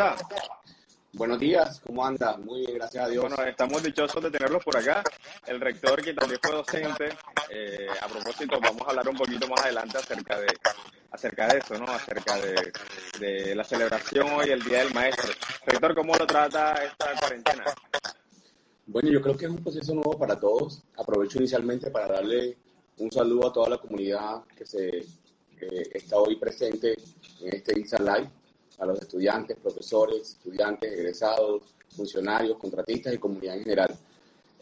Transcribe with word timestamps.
Está? 0.00 0.16
Buenos 1.12 1.38
días, 1.38 1.80
¿cómo 1.84 2.06
anda? 2.06 2.36
Muy 2.38 2.60
bien, 2.60 2.74
gracias 2.76 3.04
a 3.04 3.08
Dios. 3.08 3.22
Bueno, 3.28 3.42
estamos 3.44 3.82
dichosos 3.82 4.22
de 4.22 4.30
tenerlos 4.30 4.64
por 4.64 4.76
acá. 4.76 5.02
El 5.46 5.60
rector, 5.60 6.00
que 6.02 6.14
también 6.14 6.40
fue 6.42 6.52
docente, 6.52 7.08
eh, 7.50 7.86
a 8.00 8.08
propósito, 8.08 8.58
vamos 8.60 8.82
a 8.86 8.90
hablar 8.90 9.08
un 9.08 9.16
poquito 9.16 9.46
más 9.48 9.60
adelante 9.60 9.98
acerca 9.98 10.40
de, 10.40 10.46
acerca 11.10 11.48
de 11.48 11.58
eso, 11.58 11.74
¿no? 11.78 11.84
Acerca 11.92 12.36
de, 12.36 12.72
de 13.18 13.54
la 13.54 13.64
celebración 13.64 14.28
hoy, 14.30 14.50
el 14.50 14.62
Día 14.62 14.78
del 14.78 14.94
Maestro. 14.94 15.32
Rector, 15.66 15.94
¿cómo 15.94 16.14
lo 16.14 16.26
trata 16.26 16.72
esta 16.82 17.12
cuarentena? 17.18 17.64
Bueno, 18.86 19.10
yo 19.10 19.20
creo 19.20 19.36
que 19.36 19.44
es 19.44 19.50
un 19.50 19.62
proceso 19.62 19.92
nuevo 19.94 20.18
para 20.18 20.38
todos. 20.38 20.82
Aprovecho 20.96 21.38
inicialmente 21.38 21.90
para 21.90 22.08
darle 22.08 22.56
un 22.98 23.10
saludo 23.12 23.48
a 23.48 23.52
toda 23.52 23.68
la 23.68 23.78
comunidad 23.78 24.44
que 24.56 24.64
se 24.64 24.88
eh, 24.88 25.90
está 25.92 26.16
hoy 26.16 26.36
presente 26.36 26.96
en 27.40 27.54
este 27.54 27.78
Insta 27.78 27.98
Live 27.98 28.39
a 28.80 28.86
los 28.86 29.00
estudiantes, 29.00 29.56
profesores, 29.58 30.30
estudiantes, 30.30 30.92
egresados, 30.92 31.62
funcionarios, 31.90 32.58
contratistas 32.58 33.14
y 33.14 33.18
comunidad 33.18 33.56
en 33.56 33.62
general. 33.62 33.98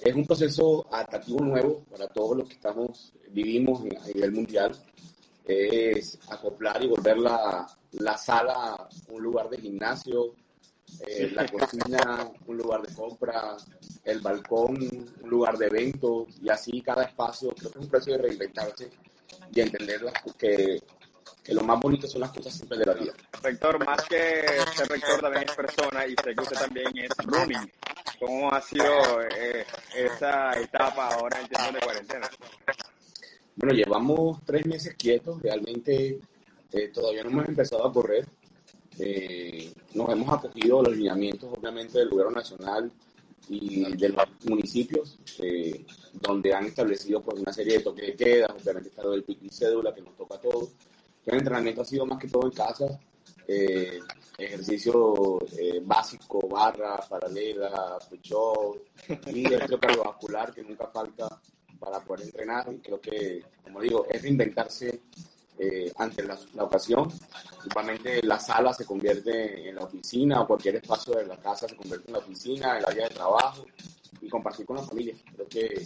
Es 0.00 0.14
un 0.14 0.26
proceso 0.26 0.86
atractivo 0.92 1.40
nuevo 1.40 1.84
para 1.90 2.08
todos 2.08 2.36
los 2.36 2.48
que 2.48 2.54
estamos, 2.54 3.12
vivimos 3.30 3.80
a 3.80 4.06
nivel 4.08 4.32
mundial. 4.32 4.76
Es 5.44 6.18
acoplar 6.28 6.82
y 6.82 6.88
volver 6.88 7.18
la, 7.18 7.66
la 7.92 8.18
sala 8.18 8.88
un 9.08 9.22
lugar 9.22 9.48
de 9.48 9.58
gimnasio, 9.58 10.34
eh, 11.06 11.30
la 11.34 11.46
cocina 11.46 12.30
un 12.46 12.56
lugar 12.56 12.82
de 12.82 12.94
compra, 12.94 13.56
el 14.04 14.20
balcón 14.20 14.78
un 15.22 15.30
lugar 15.30 15.56
de 15.58 15.66
eventos 15.66 16.28
y 16.42 16.48
así 16.48 16.80
cada 16.80 17.04
espacio. 17.04 17.50
Creo 17.50 17.70
que 17.70 17.78
es 17.78 17.84
un 17.84 17.90
proceso 17.90 18.16
de 18.16 18.22
reinventarse 18.22 18.90
y 19.52 19.60
entender 19.60 20.00
que 20.38 20.82
que 21.48 21.54
lo 21.54 21.62
más 21.62 21.80
bonito 21.80 22.06
son 22.06 22.20
las 22.20 22.30
cosas 22.30 22.52
simples 22.52 22.78
de 22.78 22.84
la 22.84 22.92
vida. 22.92 23.14
Rector, 23.42 23.82
más 23.82 24.02
que 24.02 24.16
ser 24.76 24.86
rector 24.86 25.18
también 25.18 25.44
es 25.48 25.56
persona 25.56 26.06
y 26.06 26.10
sé 26.10 26.34
que 26.34 26.42
usted 26.42 26.56
también 26.58 26.98
es 26.98 27.10
running. 27.24 27.72
¿Cómo 28.20 28.52
ha 28.52 28.60
sido 28.60 29.22
eh, 29.22 29.64
esa 29.96 30.60
etapa 30.60 31.08
ahora 31.08 31.40
en 31.40 31.48
tiempos 31.48 31.72
de 31.72 31.80
cuarentena? 31.80 32.30
Bueno, 33.56 33.74
llevamos 33.74 34.44
tres 34.44 34.66
meses 34.66 34.94
quietos, 34.98 35.40
realmente 35.40 36.20
eh, 36.70 36.88
todavía 36.88 37.24
no 37.24 37.30
hemos 37.30 37.48
empezado 37.48 37.86
a 37.86 37.92
correr. 37.94 38.28
Eh, 38.98 39.72
nos 39.94 40.10
hemos 40.10 40.30
acogido 40.30 40.82
los 40.82 40.94
lineamientos, 40.94 41.50
obviamente, 41.50 41.98
del 41.98 42.10
gobierno 42.10 42.32
nacional 42.32 42.92
y 43.48 43.96
de 43.96 44.08
los 44.10 44.26
municipios, 44.44 45.18
donde 46.12 46.52
han 46.52 46.66
establecido 46.66 47.22
pues, 47.22 47.40
una 47.40 47.54
serie 47.54 47.78
de 47.78 47.84
toques 47.84 48.06
de 48.08 48.16
queda, 48.16 48.48
obviamente 48.48 48.90
está 48.90 49.02
lo 49.02 49.12
del 49.12 49.24
pico 49.24 49.46
y 49.46 49.48
cédula 49.48 49.94
que 49.94 50.02
nos 50.02 50.14
toca 50.14 50.34
a 50.34 50.40
todos 50.42 50.74
el 51.28 51.38
entrenamiento 51.38 51.82
ha 51.82 51.84
sido 51.84 52.06
más 52.06 52.18
que 52.18 52.28
todo 52.28 52.46
en 52.46 52.52
casa, 52.52 52.98
eh, 53.46 54.00
ejercicio 54.36 55.38
eh, 55.58 55.80
básico, 55.82 56.48
barra, 56.48 56.96
paralela, 57.08 57.98
push 58.08 58.32
y 59.26 59.46
ejercicio 59.46 59.80
cardiovascular 59.80 60.54
que 60.54 60.62
nunca 60.62 60.86
falta 60.86 61.28
para 61.78 62.00
poder 62.00 62.26
entrenar. 62.26 62.72
Y 62.72 62.78
creo 62.78 63.00
que, 63.00 63.42
como 63.62 63.80
digo, 63.80 64.06
es 64.08 64.22
reinventarse 64.22 65.02
eh, 65.58 65.92
ante 65.96 66.22
la, 66.22 66.38
ocasión. 66.60 67.10
Principalmente 67.50 68.22
la 68.22 68.38
sala 68.38 68.72
se 68.72 68.86
convierte 68.86 69.68
en 69.68 69.74
la 69.74 69.84
oficina 69.84 70.42
o 70.42 70.46
cualquier 70.46 70.76
espacio 70.76 71.14
de 71.14 71.26
la 71.26 71.36
casa 71.36 71.68
se 71.68 71.76
convierte 71.76 72.06
en 72.06 72.12
la 72.12 72.20
oficina, 72.20 72.78
el 72.78 72.86
área 72.86 73.08
de 73.08 73.14
trabajo 73.14 73.66
y 74.20 74.28
compartir 74.28 74.64
con 74.64 74.76
la 74.76 74.82
familia. 74.82 75.14
Creo 75.34 75.48
que, 75.48 75.68
que 75.68 75.82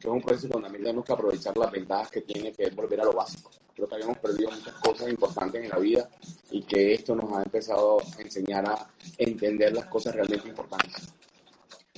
es 0.00 0.04
un 0.06 0.22
proceso 0.22 0.48
donde 0.48 0.66
también 0.66 0.84
tenemos 0.84 1.04
que 1.04 1.12
aprovechar 1.12 1.56
las 1.56 1.70
ventajas 1.72 2.10
que 2.10 2.20
tiene 2.22 2.52
que 2.52 2.64
es 2.64 2.74
volver 2.74 3.00
a 3.00 3.04
lo 3.04 3.12
básico 3.12 3.50
creo 3.76 3.88
que 3.88 3.94
habíamos 3.94 4.18
perdido 4.18 4.50
muchas 4.50 4.74
cosas 4.76 5.08
importantes 5.10 5.62
en 5.62 5.68
la 5.68 5.78
vida 5.78 6.08
y 6.50 6.62
que 6.62 6.94
esto 6.94 7.14
nos 7.14 7.30
ha 7.36 7.42
empezado 7.42 7.98
a 8.00 8.22
enseñar 8.22 8.66
a 8.66 8.88
entender 9.18 9.72
las 9.74 9.86
cosas 9.86 10.14
realmente 10.14 10.48
importantes. 10.48 11.12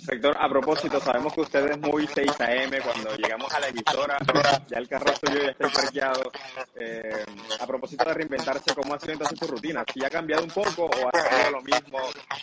Rector, 0.06 0.36
a 0.40 0.48
propósito, 0.48 1.00
sabemos 1.00 1.34
que 1.34 1.40
usted 1.42 1.70
es 1.70 1.78
muy 1.78 2.06
6 2.06 2.30
AM, 2.40 2.70
cuando 2.82 3.14
llegamos 3.16 3.52
a 3.52 3.60
la 3.60 3.68
emisora, 3.68 4.16
ya 4.68 4.78
el 4.78 4.88
carro 4.88 5.12
suyo 5.16 5.42
ya 5.42 5.50
está 5.50 5.68
parqueado. 5.68 6.32
Eh, 6.76 7.24
a 7.60 7.66
propósito 7.66 8.04
de 8.04 8.14
reinventarse, 8.14 8.74
¿cómo 8.74 8.94
ha 8.94 9.00
sido 9.00 9.12
entonces 9.14 9.38
su 9.38 9.46
rutina? 9.46 9.84
¿Si 9.92 10.02
ha 10.04 10.08
cambiado 10.08 10.44
un 10.44 10.50
poco 10.50 10.84
o 10.84 11.08
ha 11.08 11.28
sido 11.28 11.50
lo 11.50 11.62
mismo, 11.62 11.98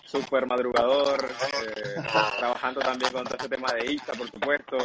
súper 0.05 0.45
madrugador, 0.45 1.25
eh, 1.25 2.03
trabajando 2.37 2.81
también 2.81 3.11
con 3.11 3.23
todo 3.23 3.35
este 3.35 3.49
tema 3.49 3.73
de 3.73 3.93
ISA, 3.93 4.13
por 4.13 4.29
supuesto, 4.29 4.77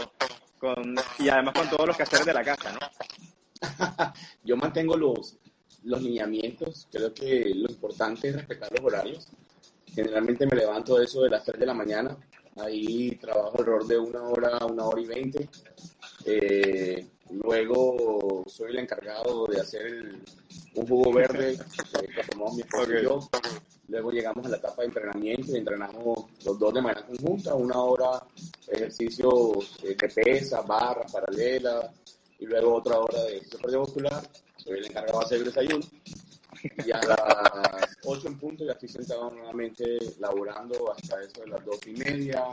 con, 0.58 0.94
y 1.18 1.28
además 1.28 1.54
con 1.54 1.68
todos 1.68 1.86
los 1.88 1.96
quehaceres 1.96 2.26
de 2.26 2.34
la 2.34 2.44
casa, 2.44 2.72
¿no? 2.72 2.78
yo 4.44 4.56
mantengo 4.56 4.97
los, 4.97 5.37
los 5.84 6.03
lineamientos. 6.03 6.88
Creo 6.91 7.12
que 7.12 7.53
lo 7.54 7.71
importante 7.71 8.28
es 8.28 8.37
respetar 8.37 8.71
los 8.72 8.84
horarios. 8.84 9.28
Generalmente 9.87 10.47
me 10.47 10.56
levanto 10.56 10.97
de 10.97 11.04
eso 11.04 11.22
de 11.22 11.31
las 11.31 11.44
3 11.44 11.60
de 11.60 11.66
la 11.66 11.75
mañana. 11.75 12.16
Ahí 12.56 13.16
trabajo 13.16 13.59
alrededor 13.59 13.87
de 13.87 13.98
una 13.98 14.22
hora, 14.22 14.66
una 14.66 14.84
hora 14.84 15.00
y 15.00 15.06
veinte. 15.06 15.48
Eh, 16.25 17.06
luego 17.31 18.44
soy 18.47 18.71
el 18.72 18.81
encargado 18.81 19.47
de 19.47 19.60
hacer 19.60 20.21
un 20.75 20.87
jugo 20.87 21.12
verde 21.12 21.53
eh, 21.53 22.09
que 22.15 22.25
tomamos 22.31 22.54
mi 22.56 22.62
esposo 22.62 22.92
y 22.92 23.03
yo. 23.03 23.21
Luego 23.88 24.12
llegamos 24.12 24.47
a 24.47 24.50
la 24.50 24.56
etapa 24.56 24.82
de 24.82 24.88
entrenamiento 24.88 25.53
y 25.53 25.56
entrenamos 25.56 26.27
los 26.44 26.59
dos 26.59 26.75
de 26.75 26.81
manera 26.81 27.04
conjunta. 27.04 27.54
Una 27.54 27.78
hora 27.81 28.25
ejercicio 28.69 29.31
de 29.82 29.94
pesa, 29.97 30.60
barras, 30.62 31.10
paralelas, 31.10 31.91
y 32.40 32.46
luego 32.46 32.74
otra 32.76 32.98
hora 32.98 33.22
de 33.22 33.36
ejercicio 33.36 33.58
cardiovascular. 33.60 34.30
Soy 34.56 34.78
el 34.78 34.86
encargado 34.86 35.20
de 35.20 35.24
hacer 35.24 35.38
el 35.38 35.44
desayuno. 35.44 35.86
Y 36.84 36.90
a 36.90 37.00
las 37.02 37.96
8 38.04 38.28
en 38.28 38.38
punto 38.38 38.64
ya 38.64 38.72
estoy 38.72 38.88
sentado 38.88 39.30
nuevamente 39.30 39.98
laborando 40.18 40.92
hasta 40.92 41.22
eso 41.22 41.42
de 41.42 41.48
las 41.48 41.64
2 41.64 41.86
y 41.86 41.92
media. 41.92 42.44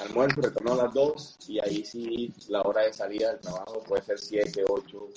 Almuerzo, 0.00 0.40
retorno 0.40 0.72
a 0.72 0.84
las 0.84 0.94
2 0.94 1.36
y 1.48 1.60
ahí 1.60 1.84
sí 1.84 2.32
la 2.48 2.62
hora 2.62 2.82
de 2.82 2.92
salida 2.92 3.30
del 3.30 3.40
trabajo 3.40 3.82
puede 3.84 4.02
ser 4.02 4.18
7, 4.18 4.64
8, 4.68 5.08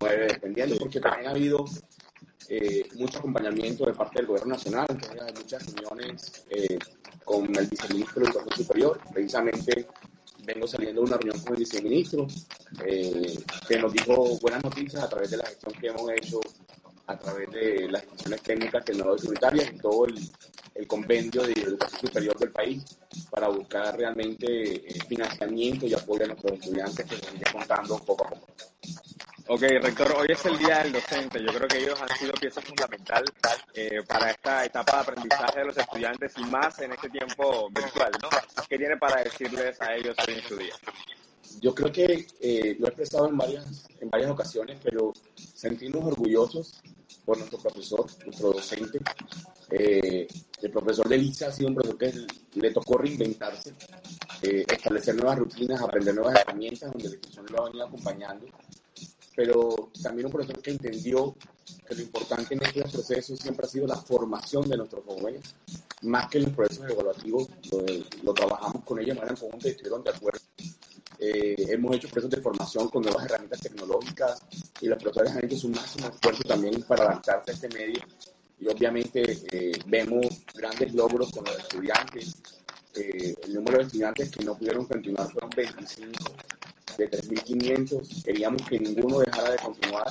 9, 0.00 0.26
dependiendo, 0.28 0.76
porque 0.78 1.00
también 1.00 1.28
ha 1.28 1.30
habido 1.30 1.64
eh, 2.48 2.88
mucho 2.96 3.18
acompañamiento 3.18 3.86
de 3.86 3.94
parte 3.94 4.18
del 4.18 4.26
gobierno 4.26 4.54
nacional, 4.54 4.86
entonces 4.88 5.22
hay 5.22 5.32
muchas 5.34 5.66
reuniones 5.66 6.46
eh, 6.50 6.78
con 7.24 7.44
el 7.56 7.66
viceministro 7.66 8.22
del 8.22 8.30
Educación 8.30 8.66
Superior, 8.66 9.00
precisamente 9.12 9.86
vengo 10.44 10.66
saliendo 10.66 11.02
de 11.02 11.06
una 11.08 11.16
reunión 11.16 11.42
con 11.42 11.54
el 11.54 11.60
viceministro, 11.60 12.26
eh, 12.84 13.38
que 13.68 13.78
nos 13.78 13.92
dijo 13.92 14.38
buenas 14.40 14.62
noticias 14.62 15.02
a 15.02 15.08
través 15.08 15.30
de 15.30 15.36
la 15.38 15.46
gestión 15.46 15.72
que 15.80 15.86
hemos 15.88 16.10
hecho, 16.10 16.40
a 17.06 17.18
través 17.18 17.50
de 17.50 17.88
las 17.90 18.02
instituciones 18.02 18.42
técnicas 18.42 18.84
tecnológicas 18.84 19.54
y 19.54 19.78
todo 19.78 20.06
el, 20.06 20.18
convenio 20.88 21.42
de 21.42 21.52
educación 21.52 22.00
superior 22.00 22.36
del 22.38 22.50
país 22.50 22.82
para 23.30 23.48
buscar 23.48 23.96
realmente 23.96 24.46
eh, 24.46 24.98
financiamiento 25.06 25.86
y 25.86 25.94
apoyo 25.94 26.24
a 26.24 26.28
nuestros 26.28 26.52
estudiantes 26.54 27.06
que 27.06 27.16
se 27.16 27.52
contando 27.52 27.96
poco 27.98 28.26
a 28.26 28.30
poco. 28.30 28.46
Ok, 29.46 29.60
rector, 29.60 30.10
hoy 30.16 30.28
es 30.30 30.42
el 30.46 30.56
Día 30.56 30.82
del 30.82 30.92
Docente. 30.92 31.38
Yo 31.38 31.52
creo 31.52 31.68
que 31.68 31.76
ellos 31.76 32.00
han 32.00 32.08
sido 32.16 32.32
pieza 32.32 32.62
fundamental 32.62 33.22
eh, 33.74 34.00
para 34.08 34.30
esta 34.30 34.64
etapa 34.64 34.92
de 34.92 35.02
aprendizaje 35.02 35.58
de 35.58 35.66
los 35.66 35.76
estudiantes 35.76 36.32
y 36.38 36.44
más 36.44 36.78
en 36.78 36.92
este 36.92 37.10
tiempo 37.10 37.68
virtual, 37.68 38.10
¿no? 38.22 38.30
¿Qué 38.66 38.78
tiene 38.78 38.96
para 38.96 39.22
decirles 39.22 39.78
a 39.82 39.94
ellos 39.94 40.16
hoy 40.26 40.34
en 40.34 40.42
su 40.48 40.56
día? 40.56 40.74
Yo 41.60 41.74
creo 41.74 41.92
que 41.92 42.26
eh, 42.40 42.76
lo 42.78 42.86
he 42.86 42.88
expresado 42.88 43.28
en 43.28 43.36
varias, 43.36 43.86
en 44.00 44.08
varias 44.08 44.30
ocasiones, 44.30 44.78
pero 44.82 45.12
sentirnos 45.36 46.04
orgullosos 46.06 46.80
por 47.26 47.36
nuestro 47.36 47.58
profesor, 47.58 48.06
nuestro 48.24 48.50
docente. 48.50 48.98
Eh, 49.70 50.26
el 50.62 50.70
profesor 50.70 51.06
de 51.06 51.18
Lisa 51.18 51.48
ha 51.48 51.52
sido 51.52 51.68
un 51.68 51.74
profesor 51.74 51.98
que 51.98 52.60
le 52.60 52.70
tocó 52.70 52.96
reinventarse, 52.96 53.74
establecer 54.40 55.14
nuevas 55.16 55.38
rutinas, 55.38 55.82
aprender 55.82 56.14
nuevas 56.14 56.40
herramientas, 56.40 56.90
donde 56.90 57.08
la 57.08 57.14
institución 57.14 57.46
lo 57.50 57.60
ha 57.60 57.64
venido 57.66 57.86
acompañando 57.86 58.46
pero 59.34 59.90
también 60.02 60.26
un 60.26 60.32
profesor 60.32 60.60
que 60.62 60.70
entendió 60.70 61.34
que 61.86 61.94
lo 61.94 62.02
importante 62.02 62.54
en 62.54 62.62
este 62.62 62.82
proceso 62.82 63.36
siempre 63.36 63.66
ha 63.66 63.68
sido 63.68 63.86
la 63.86 63.96
formación 63.96 64.68
de 64.68 64.76
nuestros 64.76 65.04
jóvenes, 65.04 65.54
más 66.02 66.28
que 66.28 66.40
los 66.40 66.50
procesos 66.50 66.90
evaluativos, 66.90 67.48
lo, 68.22 68.34
trabajamos 68.34 68.84
con 68.84 68.98
ellos 68.98 69.14
de 69.14 69.20
manera 69.20 69.36
conjunta 69.36 69.68
y 69.68 69.70
estuvieron 69.72 70.04
de 70.04 70.10
acuerdo. 70.10 70.40
Eh, 71.18 71.54
hemos 71.68 71.96
hecho 71.96 72.08
procesos 72.08 72.30
de 72.30 72.42
formación 72.42 72.88
con 72.88 73.02
nuevas 73.02 73.24
herramientas 73.24 73.60
tecnológicas 73.60 74.42
y 74.80 74.88
los 74.88 75.02
profesores 75.02 75.32
han 75.32 75.44
hecho 75.44 75.56
su 75.56 75.68
máximo 75.68 76.08
esfuerzo 76.08 76.42
también 76.42 76.82
para 76.82 77.04
adaptarse 77.04 77.50
a 77.50 77.54
este 77.54 77.68
medio 77.68 78.00
y 78.58 78.66
obviamente 78.66 79.38
eh, 79.52 79.72
vemos 79.86 80.26
grandes 80.54 80.94
logros 80.94 81.30
con 81.32 81.44
los 81.44 81.58
estudiantes. 81.58 82.36
Eh, 82.94 83.34
el 83.44 83.54
número 83.54 83.78
de 83.78 83.84
estudiantes 83.84 84.30
que 84.30 84.44
no 84.44 84.56
pudieron 84.56 84.86
continuar 84.86 85.30
fueron 85.30 85.50
25 85.50 86.12
de 86.96 87.10
3.500. 87.10 88.24
Queríamos 88.24 88.62
que 88.62 88.78
ninguno 88.78 89.18
dejara 89.20 89.50
de 89.52 89.58
continuar, 89.58 90.06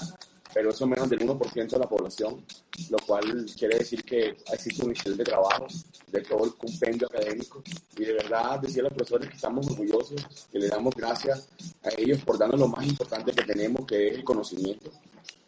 pero 0.54 0.70
eso 0.70 0.86
menos 0.86 1.10
del 1.10 1.20
1% 1.20 1.70
de 1.70 1.80
la 1.80 1.90
población, 1.90 2.46
lo 2.90 2.98
cual 3.00 3.46
quiere 3.58 3.80
decir 3.80 4.04
que 4.04 4.36
existe 4.52 4.86
un 4.86 4.92
excelente 4.92 5.24
trabajo 5.24 5.68
de 6.12 6.22
todo 6.22 6.46
el 6.46 6.54
compendio 6.56 7.08
académico 7.08 7.64
y 7.98 8.06
de 8.06 8.14
verdad 8.14 8.60
decía 8.60 8.82
a 8.82 8.86
los 8.86 8.94
profesores 8.94 9.30
que 9.30 9.36
estamos 9.36 9.68
orgullosos, 9.68 10.26
que 10.52 10.60
le 10.60 10.68
damos 10.68 10.94
gracias 10.96 11.50
a 11.84 11.90
ellos 11.98 12.20
por 12.24 12.38
darnos 12.38 12.60
lo 12.60 12.68
más 12.68 12.86
importante 12.86 13.32
que 13.32 13.44
tenemos, 13.44 13.86
que 13.86 14.10
es 14.10 14.16
el 14.16 14.24
conocimiento. 14.24 14.92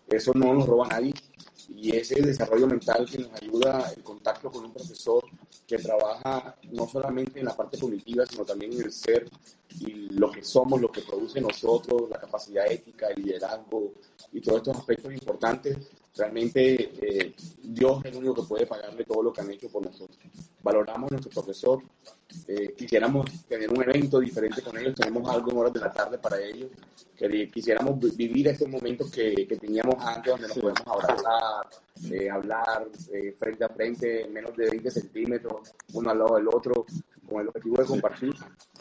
Eso 0.08 0.32
no 0.34 0.54
nos 0.54 0.68
roba 0.68 0.88
nadie 0.88 1.14
y 1.70 1.96
ese 1.96 2.22
desarrollo 2.22 2.68
mental 2.68 3.06
que 3.10 3.20
nos 3.20 3.34
ayuda 3.42 3.92
el 3.96 4.04
contacto 4.04 4.52
con 4.52 4.66
un 4.66 4.74
profesor 4.74 5.24
que 5.68 5.78
trabaja 5.78 6.56
no 6.72 6.88
solamente 6.88 7.40
en 7.40 7.46
la 7.46 7.56
parte 7.56 7.80
cognitiva, 7.80 8.26
sino 8.26 8.46
también 8.46 8.74
en 8.74 8.84
el 8.84 8.92
ser 8.92 9.30
y 9.80 10.10
lo 10.10 10.32
que 10.32 10.44
somos, 10.44 10.80
lo 10.80 10.92
que 10.92 11.02
produce 11.02 11.42
nosotros, 11.42 12.10
la 12.10 12.20
capacidad 12.20 12.72
ética, 12.72 13.08
el 13.08 13.24
liderazgo 13.24 13.94
y 14.32 14.42
todos 14.42 14.60
estos 14.60 14.78
aspectos 14.78 15.14
importantes 15.14 15.78
Realmente 16.18 16.92
eh, 17.02 17.36
Dios 17.62 18.00
es 18.06 18.12
el 18.12 18.18
único 18.18 18.36
que 18.36 18.44
puede 18.44 18.66
pagarle 18.66 19.04
todo 19.04 19.22
lo 19.22 19.34
que 19.34 19.42
han 19.42 19.52
hecho 19.52 19.70
por 19.70 19.84
nosotros. 19.84 20.18
Valoramos 20.64 21.12
a 21.12 21.16
nuestro 21.16 21.32
profesor, 21.32 21.84
eh, 22.48 22.74
quisiéramos 22.76 23.30
tener 23.48 23.70
un 23.70 23.84
evento 23.84 24.20
diferente 24.20 24.62
con 24.62 24.78
ellos, 24.78 24.96
tenemos 24.96 25.30
algo 25.30 25.52
en 25.52 25.58
horas 25.58 25.74
de 25.74 25.80
la 25.82 25.92
tarde 25.92 26.18
para 26.18 26.40
ellos, 26.40 26.72
quisiéramos 27.54 28.00
vivir 28.16 28.48
este 28.48 28.68
momento 28.68 29.06
que, 29.12 29.46
que 29.48 29.58
teníamos 29.58 29.96
antes, 30.00 30.32
donde 30.32 30.48
nos 30.48 30.58
podemos 30.58 30.88
abrazar, 30.88 31.68
eh, 32.12 32.30
hablar 32.30 32.88
frente 33.38 33.64
a 33.66 33.70
frente, 33.70 34.28
menos 34.30 34.56
de 34.56 34.70
20 34.70 34.92
centímetros, 34.92 35.74
uno 35.94 36.10
al 36.10 36.18
lado 36.18 36.36
del 36.36 36.48
otro, 36.48 36.86
con 37.28 37.42
el 37.42 37.50
objetivo 37.50 37.78
de 37.78 37.86
compartir. 37.86 38.34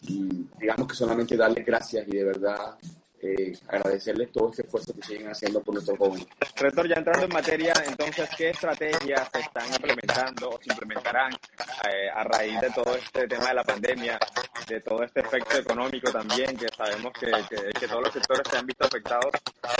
Y 0.03 0.47
digamos 0.59 0.89
que 0.89 0.95
solamente 0.95 1.37
darle 1.37 1.63
gracias 1.63 2.07
y 2.09 2.13
de 2.13 2.25
verdad 2.25 2.77
eh, 3.25 3.59
agradecerles 3.69 4.31
todo 4.33 4.51
este 4.51 4.63
esfuerzo 4.63 4.93
que 4.95 5.03
siguen 5.03 5.29
haciendo 5.29 5.63
por 5.63 5.75
nuestros 5.75 5.97
jóvenes. 5.97 6.27
Rector, 6.57 6.89
ya 6.89 6.97
entrando 6.97 7.25
en 7.25 7.33
materia, 7.33 7.73
entonces, 7.87 8.29
¿qué 8.37 8.51
estrategias 8.51 9.29
se 9.33 9.41
están 9.41 9.67
implementando 9.73 10.51
o 10.51 10.59
se 10.61 10.71
implementarán 10.71 11.33
eh, 11.33 12.11
a 12.15 12.25
raíz 12.25 12.61
de 12.61 12.71
todo 12.71 12.95
este 12.95 13.27
tema 13.27 13.49
de 13.49 13.55
la 13.55 13.65
pandemia, 13.65 14.19
de 14.69 14.81
todo 14.81 15.03
este 15.03 15.21
efecto 15.21 15.57
económico 15.59 16.13
también, 16.13 16.57
que 16.57 16.67
sabemos 16.77 17.13
que, 17.19 17.31
que, 17.81 17.89
todos 17.89 18.03
los 18.03 18.13
sectores 18.13 18.43
se 18.51 18.57
han 18.59 18.67
visto 18.67 18.85
afectados 18.85 19.33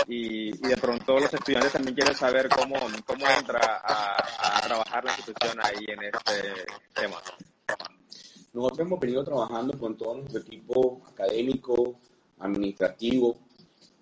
y, 0.09 0.49
y, 0.49 0.69
de 0.69 0.77
pronto 0.77 1.19
los 1.19 1.33
estudiantes 1.33 1.73
también 1.73 1.95
quieren 1.95 2.15
saber 2.15 2.49
cómo, 2.49 2.77
cómo 3.05 3.27
entra 3.29 3.83
a, 3.85 4.59
a 4.59 4.61
trabajar 4.63 5.05
la 5.05 5.13
institución 5.13 5.59
ahí 5.63 5.85
en 5.89 6.03
este 6.05 6.65
tema? 6.95 7.17
Nosotros 8.55 8.87
hemos 8.87 9.01
venido 9.01 9.25
trabajando 9.25 9.77
con 9.77 9.97
todo 9.97 10.15
nuestro 10.15 10.41
equipo 10.41 11.03
académico, 11.09 11.99
administrativo. 12.39 13.37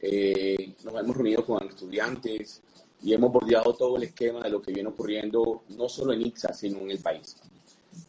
Eh, 0.00 0.74
nos 0.84 0.94
hemos 0.94 1.16
reunido 1.16 1.44
con 1.44 1.66
estudiantes 1.66 2.62
y 3.02 3.12
hemos 3.12 3.32
bordeado 3.32 3.74
todo 3.74 3.96
el 3.96 4.04
esquema 4.04 4.40
de 4.40 4.50
lo 4.50 4.62
que 4.62 4.72
viene 4.72 4.88
ocurriendo 4.88 5.62
no 5.70 5.88
solo 5.88 6.12
en 6.12 6.26
ICSA, 6.26 6.52
sino 6.52 6.80
en 6.80 6.90
el 6.90 6.98
país. 6.98 7.36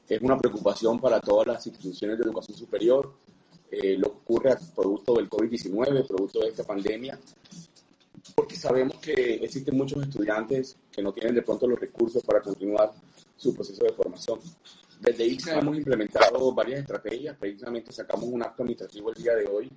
Es 0.07 0.21
una 0.21 0.37
preocupación 0.37 0.99
para 0.99 1.19
todas 1.19 1.47
las 1.47 1.67
instituciones 1.67 2.17
de 2.17 2.23
educación 2.23 2.57
superior, 2.57 3.13
eh, 3.71 3.97
lo 3.97 4.11
que 4.11 4.17
ocurre 4.17 4.55
producto 4.75 5.15
del 5.15 5.29
COVID-19, 5.29 6.07
producto 6.07 6.39
de 6.39 6.49
esta 6.49 6.63
pandemia, 6.63 7.19
porque 8.35 8.55
sabemos 8.55 8.97
que 8.97 9.35
existen 9.35 9.75
muchos 9.75 10.03
estudiantes 10.03 10.77
que 10.91 11.01
no 11.01 11.11
tienen 11.11 11.35
de 11.35 11.41
pronto 11.41 11.67
los 11.67 11.79
recursos 11.79 12.23
para 12.23 12.41
continuar 12.41 12.91
su 13.35 13.53
proceso 13.53 13.83
de 13.83 13.93
formación. 13.93 14.39
Desde 15.03 15.25
ICSA 15.25 15.59
hemos 15.59 15.75
implementado 15.75 16.53
varias 16.53 16.79
estrategias. 16.79 17.35
Precisamente 17.37 17.91
sacamos 17.91 18.25
un 18.25 18.41
acto 18.41 18.63
administrativo 18.63 19.09
el 19.09 19.21
día 19.21 19.35
de 19.35 19.45
hoy 19.47 19.69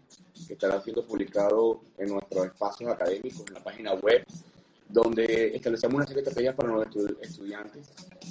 que 0.46 0.52
estará 0.52 0.80
siendo 0.80 1.04
publicado 1.04 1.80
en 1.98 2.10
nuestros 2.10 2.46
espacios 2.46 2.92
académicos, 2.92 3.44
en 3.48 3.54
la 3.54 3.64
página 3.64 3.94
web, 3.94 4.24
donde 4.88 5.56
establecemos 5.56 5.96
una 5.96 6.06
serie 6.06 6.22
de 6.22 6.28
estrategias 6.28 6.54
para 6.54 6.68
nuestros 6.68 7.10
estudiantes. 7.20 7.88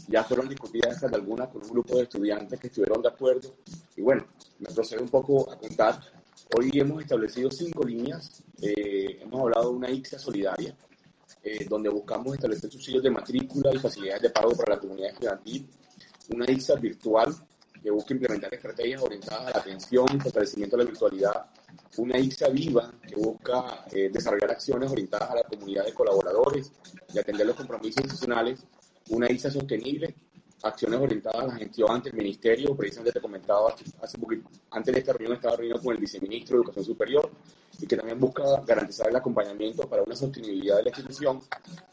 Ya 0.07 0.23
fueron 0.23 0.47
discutidas 0.47 1.01
de 1.01 1.07
algunas 1.07 1.49
con 1.49 1.63
un 1.63 1.69
grupo 1.69 1.97
de 1.97 2.03
estudiantes 2.03 2.59
que 2.59 2.67
estuvieron 2.67 3.01
de 3.01 3.09
acuerdo. 3.09 3.55
Y 3.97 4.01
bueno, 4.01 4.25
me 4.59 4.73
procedo 4.73 5.01
un 5.01 5.09
poco 5.09 5.51
a 5.51 5.57
contar. 5.57 5.99
Hoy 6.57 6.71
hemos 6.75 7.01
establecido 7.01 7.51
cinco 7.51 7.83
líneas. 7.83 8.41
Eh, 8.61 9.19
hemos 9.21 9.41
hablado 9.41 9.71
de 9.71 9.75
una 9.75 9.89
ICSA 9.89 10.17
solidaria, 10.17 10.77
eh, 11.45 11.65
donde 11.69 11.89
buscamos 11.89 12.33
establecer 12.33 12.71
subsidios 12.71 13.03
de 13.03 13.11
matrícula 13.11 13.71
y 13.73 13.77
facilidades 13.77 14.23
de 14.23 14.29
pago 14.31 14.51
para 14.55 14.75
la 14.75 14.81
comunidad 14.81 15.11
estudiantil 15.11 15.69
una 16.29 16.49
ISA 16.49 16.75
virtual 16.75 17.35
que 17.81 17.91
busca 17.91 18.13
implementar 18.13 18.53
estrategias 18.53 19.01
orientadas 19.01 19.47
a 19.47 19.51
la 19.51 19.59
atención 19.59 20.07
y 20.15 20.19
fortalecimiento 20.19 20.75
de 20.75 20.83
la 20.83 20.89
virtualidad, 20.89 21.45
una 21.97 22.17
ISA 22.17 22.49
viva 22.49 22.91
que 23.07 23.15
busca 23.15 23.85
eh, 23.91 24.09
desarrollar 24.11 24.51
acciones 24.51 24.91
orientadas 24.91 25.29
a 25.29 25.35
la 25.35 25.43
comunidad 25.43 25.85
de 25.85 25.93
colaboradores 25.93 26.71
y 27.13 27.19
atender 27.19 27.45
los 27.45 27.55
compromisos 27.55 28.01
institucionales, 28.01 28.65
una 29.09 29.31
ISA 29.31 29.51
sostenible 29.51 30.15
acciones 30.65 30.99
orientadas 30.99 31.43
a 31.43 31.47
la 31.47 31.55
gestión 31.55 31.91
ante 31.91 32.09
el 32.09 32.15
ministerio. 32.15 32.75
Precisamente 32.75 33.13
te 33.13 33.21
comentaba 33.21 33.73
hace 34.01 34.17
poquito, 34.17 34.49
antes 34.71 34.93
de 34.93 34.99
esta 34.99 35.13
reunión 35.13 35.35
estaba 35.35 35.55
reunido 35.55 35.81
con 35.81 35.93
el 35.93 36.01
viceministro 36.01 36.57
de 36.57 36.61
Educación 36.61 36.85
Superior 36.85 37.29
y 37.79 37.85
que 37.85 37.95
también 37.95 38.19
busca 38.19 38.43
garantizar 38.65 39.09
el 39.09 39.15
acompañamiento 39.15 39.87
para 39.87 40.03
una 40.03 40.15
sostenibilidad 40.15 40.77
de 40.77 40.83
la 40.83 40.89
institución 40.89 41.41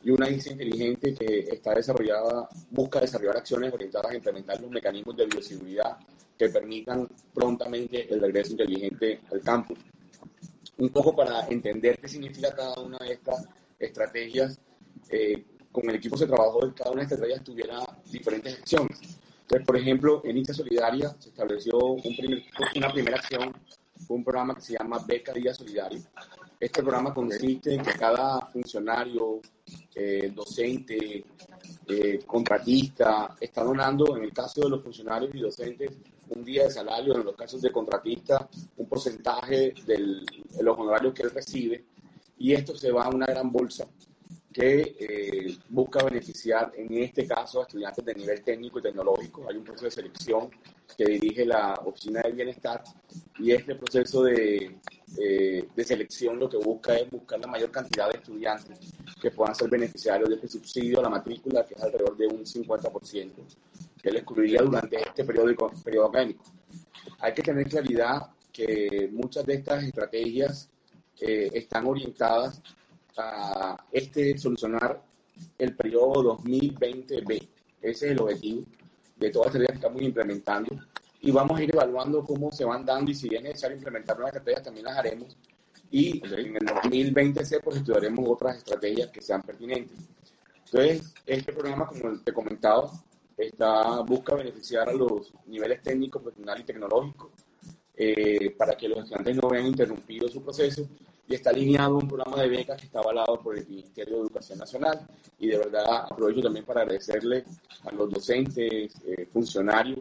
y 0.03 0.11
una 0.11 0.29
ICE 0.29 0.53
inteligente 0.53 1.15
que 1.15 1.41
está 1.41 1.75
desarrollada, 1.75 2.49
busca 2.71 3.01
desarrollar 3.01 3.39
acciones 3.39 3.73
orientadas 3.73 4.13
a 4.13 4.15
implementar 4.15 4.61
los 4.61 4.71
mecanismos 4.71 5.17
de 5.17 5.27
bioseguridad 5.27 5.99
que 6.39 6.49
permitan 6.49 7.09
prontamente 7.35 8.13
el 8.13 8.21
regreso 8.21 8.53
inteligente 8.53 9.21
al 9.31 9.41
campo. 9.41 9.75
Un 10.79 10.89
poco 10.89 11.15
para 11.15 11.47
entender 11.49 11.99
qué 11.99 12.09
significa 12.09 12.55
cada 12.55 12.81
una 12.81 12.99
de 12.99 13.13
estas 13.13 13.47
estrategias, 13.79 14.59
eh, 15.11 15.45
con 15.71 15.89
el 15.89 15.97
equipo 15.97 16.17
se 16.17 16.27
trabajó 16.27 16.65
en 16.65 16.73
cada 16.73 16.91
una 16.91 17.01
de 17.01 17.05
estas 17.05 17.19
estrategias 17.19 17.45
tuviera 17.45 17.79
diferentes 18.13 18.59
acciones. 18.59 19.01
Entonces, 19.43 19.67
por 19.67 19.77
ejemplo, 19.77 20.23
en 20.25 20.39
INSA 20.39 20.55
Solidaria 20.55 21.15
se 21.19 21.31
estableció 21.31 21.79
un 21.79 22.17
primer, 22.17 22.43
una 22.77 22.93
primera 22.93 23.17
acción, 23.17 23.53
un 24.09 24.25
programa 24.25 24.55
que 24.55 24.61
se 24.61 24.79
llama 24.79 25.05
Beca 25.07 25.33
Día 25.33 25.53
Solidario. 25.53 26.01
Este 26.59 26.81
programa 26.81 27.13
consiste 27.13 27.75
en 27.75 27.83
que 27.83 27.93
cada 27.93 28.47
funcionario, 28.47 29.41
eh, 29.95 30.33
docente, 30.35 31.25
eh, 31.89 32.21
contratista, 32.25 33.37
está 33.41 33.65
donando, 33.65 34.17
en 34.17 34.25
el 34.25 34.33
caso 34.33 34.63
de 34.63 34.71
los 34.71 34.83
funcionarios 34.83 35.35
y 35.35 35.41
docentes, 35.41 35.91
un 36.29 36.45
día 36.45 36.65
de 36.65 36.71
salario, 36.71 37.17
en 37.17 37.25
los 37.25 37.35
casos 37.35 37.61
de 37.61 37.73
contratista, 37.73 38.49
un 38.77 38.87
porcentaje 38.87 39.75
de 39.85 40.23
los 40.63 40.79
honorarios 40.79 41.13
que 41.13 41.25
él 41.25 41.31
recibe, 41.31 41.85
y 42.39 42.53
esto 42.53 42.77
se 42.77 42.91
va 42.91 43.05
a 43.05 43.09
una 43.09 43.27
gran 43.27 43.51
bolsa 43.51 43.87
que 44.53 44.97
eh, 44.99 45.59
busca 45.69 46.05
beneficiar, 46.05 46.73
en 46.77 46.93
este 47.03 47.27
caso, 47.27 47.61
a 47.61 47.63
estudiantes 47.63 48.05
de 48.05 48.15
nivel 48.15 48.43
técnico 48.43 48.79
y 48.79 48.83
tecnológico. 48.83 49.49
Hay 49.49 49.57
un 49.57 49.65
proceso 49.65 49.87
de 49.87 49.91
selección 49.91 50.51
que 50.97 51.05
dirige 51.05 51.47
la 51.47 51.75
Oficina 51.85 52.21
de 52.21 52.33
Bienestar 52.33 52.83
y 53.39 53.53
este 53.53 53.75
proceso 53.75 54.25
de, 54.25 54.79
eh, 55.19 55.69
de 55.75 55.85
selección 55.85 56.39
lo 56.39 56.49
que 56.49 56.59
busca 56.59 56.95
es 56.97 57.11
buscar 57.11 57.41
la 57.41 57.47
mayor 57.47 57.71
cantidad 57.71 58.11
de 58.11 58.19
estudiantes 58.19 58.79
que 59.21 59.31
puedan 59.31 59.55
ser 59.55 59.71
beneficiarios 59.71 60.29
de 60.29 60.35
este 60.35 60.49
subsidio 60.49 61.01
a 61.01 61.03
la 61.03 61.11
matrícula, 61.11 61.65
que 61.65 61.75
es 61.75 61.83
alrededor 61.83 62.17
de 62.17 62.27
un 62.27 62.45
50%, 62.45 63.33
que 64.03 64.11
les 64.11 64.23
cubriría 64.23 64.61
durante 64.61 65.01
este 65.01 65.25
periodo, 65.25 65.71
periodo 65.83 66.07
académico. 66.09 66.45
Hay 67.21 67.33
que 67.33 67.43
tener 67.43 67.69
claridad 67.69 68.31
que 68.53 69.09
muchas 69.13 69.47
de 69.47 69.55
estas 69.55 69.83
estrategias 69.85 70.69
eh, 71.21 71.51
están 71.55 71.87
orientadas 71.87 72.61
a 73.17 73.77
este 73.91 74.37
solucionar 74.39 75.03
el 75.59 75.77
periodo 75.77 76.39
2020B. 76.39 77.49
Ese 77.81 78.07
es 78.07 78.13
el 78.13 78.21
objetivo 78.21 78.65
de 79.17 79.31
todas 79.31 79.47
las 79.47 79.55
estrategias 79.55 79.73
que 79.73 79.87
estamos 79.87 80.03
implementando. 80.03 80.77
Y 81.21 81.31
vamos 81.31 81.59
a 81.59 81.63
ir 81.63 81.71
evaluando 81.73 82.25
cómo 82.25 82.51
se 82.51 82.65
van 82.65 82.85
dando 82.85 83.11
y 83.11 83.15
si 83.15 83.33
es 83.35 83.43
necesario 83.43 83.77
implementar 83.77 84.17
nuevas 84.17 84.35
estrategias, 84.35 84.65
también 84.65 84.87
las 84.87 84.99
haremos. 84.99 85.37
Y 85.91 86.25
en 86.27 86.57
el 86.57 86.67
2020C 86.67 87.61
pues 87.63 87.77
estudiaremos 87.77 88.25
otras 88.29 88.57
estrategias 88.57 89.11
que 89.11 89.21
sean 89.21 89.43
pertinentes. 89.43 89.99
Entonces, 90.65 91.15
este 91.27 91.53
programa, 91.53 91.87
como 91.87 92.19
te 92.19 92.33
comentaba, 92.33 92.91
está, 93.37 94.01
busca 94.01 94.35
beneficiar 94.35 94.89
a 94.89 94.93
los 94.93 95.33
niveles 95.47 95.83
técnicos, 95.83 96.23
profesionales 96.23 96.63
y 96.63 96.67
tecnológicos 96.67 97.31
eh, 97.95 98.55
para 98.57 98.75
que 98.75 98.89
los 98.89 99.01
estudiantes 99.01 99.37
no 99.37 99.49
vean 99.51 99.67
interrumpido 99.67 100.29
su 100.29 100.43
proceso 100.43 100.89
y 101.29 101.35
está 101.35 101.51
alineado 101.51 101.97
un 101.97 102.09
programa 102.09 102.43
de 102.43 102.49
becas 102.49 102.79
que 102.79 102.87
está 102.87 102.99
avalado 102.99 103.41
por 103.41 103.57
el 103.57 103.67
Ministerio 103.67 104.17
de 104.17 104.23
Educación 104.23 104.59
Nacional. 104.59 105.07
Y 105.39 105.49
de 105.49 105.59
verdad 105.59 106.07
aprovecho 106.11 106.43
también 106.43 106.65
para 106.65 106.83
agradecerle 106.83 107.45
a 107.85 107.93
los 107.93 108.11
docentes, 108.11 108.95
eh, 109.05 109.27
funcionarios, 109.33 110.01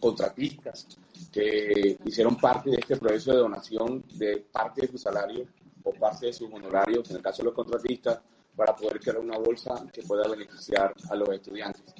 contratistas 0.00 0.86
que 1.32 1.98
hicieron 2.04 2.36
parte 2.36 2.70
de 2.70 2.76
este 2.76 2.96
proceso 2.96 3.32
de 3.32 3.38
donación 3.38 4.04
de 4.14 4.44
parte 4.52 4.82
de 4.82 4.88
su 4.88 4.98
salario 4.98 5.46
o 5.82 5.92
parte 5.92 6.26
de 6.26 6.32
sus 6.32 6.52
honorarios, 6.52 7.10
en 7.10 7.16
el 7.16 7.22
caso 7.22 7.38
de 7.38 7.46
los 7.46 7.54
contratistas, 7.54 8.20
para 8.54 8.74
poder 8.74 9.00
crear 9.00 9.18
una 9.18 9.38
bolsa 9.38 9.86
que 9.92 10.02
pueda 10.02 10.28
beneficiar 10.28 10.92
a 11.08 11.14
los 11.14 11.28
estudiantes. 11.30 11.94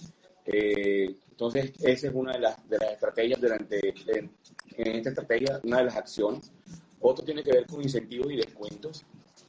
Eh, 0.45 1.17
entonces, 1.31 1.73
esa 1.81 2.09
es 2.09 2.15
una 2.15 2.33
de 2.33 2.41
las, 2.41 2.69
de 2.69 2.79
las 2.79 2.93
estrategias 2.93 3.41
durante, 3.41 3.95
en 4.09 4.97
esta 4.97 5.11
estrategia, 5.11 5.61
una 5.63 5.79
de 5.79 5.85
las 5.85 5.97
acciones. 5.97 6.51
Otro 7.01 7.25
tiene 7.25 7.43
que 7.43 7.53
ver 7.53 7.67
con 7.67 7.83
incentivos 7.83 8.33
y 8.33 8.37
descuentos. 8.37 9.05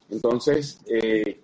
Entonces, 0.09 0.79
eh, 0.87 1.43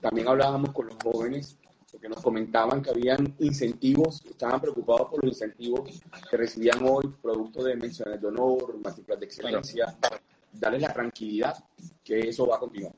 también 0.00 0.28
hablábamos 0.28 0.72
con 0.72 0.86
los 0.86 0.96
jóvenes 1.02 1.56
porque 1.90 2.08
nos 2.08 2.22
comentaban 2.22 2.82
que 2.82 2.90
habían 2.90 3.34
incentivos, 3.38 4.22
estaban 4.26 4.60
preocupados 4.60 5.08
por 5.08 5.24
los 5.24 5.32
incentivos 5.32 6.02
que 6.30 6.36
recibían 6.36 6.86
hoy, 6.86 7.08
producto 7.22 7.64
de 7.64 7.74
menciones 7.74 8.20
de 8.20 8.26
honor, 8.26 8.78
matrículas 8.84 9.20
de 9.20 9.26
excelencia, 9.26 9.96
darles 10.52 10.82
la 10.82 10.92
tranquilidad 10.92 11.56
que 12.04 12.18
eso 12.28 12.46
va 12.46 12.56
a 12.56 12.58
continuar. 12.60 12.92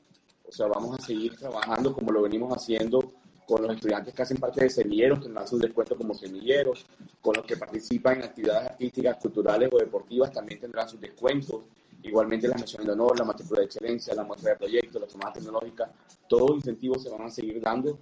O 0.45 0.51
sea, 0.51 0.67
vamos 0.67 0.99
a 0.99 1.05
seguir 1.05 1.35
trabajando 1.37 1.93
como 1.93 2.11
lo 2.11 2.23
venimos 2.23 2.51
haciendo 2.53 3.13
con 3.47 3.63
los 3.63 3.73
estudiantes 3.73 4.13
que 4.13 4.21
hacen 4.21 4.37
parte 4.37 4.63
de 4.63 4.69
semilleros, 4.69 5.21
que 5.21 5.29
nos 5.29 5.51
un 5.53 5.59
descuento 5.59 5.95
como 5.95 6.13
semilleros, 6.13 6.85
con 7.21 7.35
los 7.35 7.45
que 7.45 7.57
participan 7.57 8.17
en 8.17 8.23
actividades 8.25 8.71
artísticas, 8.71 9.17
culturales 9.17 9.69
o 9.71 9.77
deportivas, 9.77 10.31
también 10.31 10.59
tendrán 10.59 10.87
sus 10.87 10.99
descuentos. 11.01 11.61
Igualmente 12.01 12.47
las 12.47 12.57
menciones 12.57 12.87
de 12.87 12.93
honor, 12.93 13.19
la 13.19 13.25
matrícula 13.25 13.59
de 13.59 13.65
excelencia, 13.65 14.15
la 14.15 14.23
muestra 14.23 14.51
de 14.51 14.57
proyectos, 14.57 15.01
las 15.01 15.11
tomadas 15.11 15.33
tecnológicas, 15.33 15.89
todos 16.27 16.49
los 16.49 16.57
incentivos 16.57 17.03
se 17.03 17.09
van 17.09 17.23
a 17.23 17.29
seguir 17.29 17.61
dando, 17.61 17.99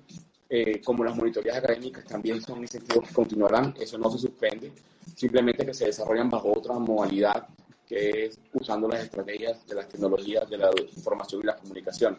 eh, 0.49 0.81
como 0.81 1.03
las 1.03 1.15
monitorías 1.15 1.57
académicas 1.57 2.05
también 2.05 2.41
son 2.41 2.59
incentivos 2.59 3.07
que 3.07 3.13
continuarán, 3.13 3.73
eso 3.79 3.97
no 3.97 4.09
se 4.11 4.19
suspende, 4.19 4.71
simplemente 5.15 5.65
que 5.65 5.73
se 5.73 5.85
desarrollan 5.85 6.29
bajo 6.29 6.53
otra 6.53 6.77
modalidad, 6.79 7.47
que 7.85 8.25
es 8.25 8.39
usando 8.53 8.87
las 8.87 9.03
estrategias 9.03 9.65
de 9.65 9.75
las 9.75 9.87
tecnologías 9.89 10.49
de 10.49 10.57
la 10.57 10.69
información 10.95 11.41
y 11.41 11.45
la 11.47 11.55
comunicación. 11.55 12.17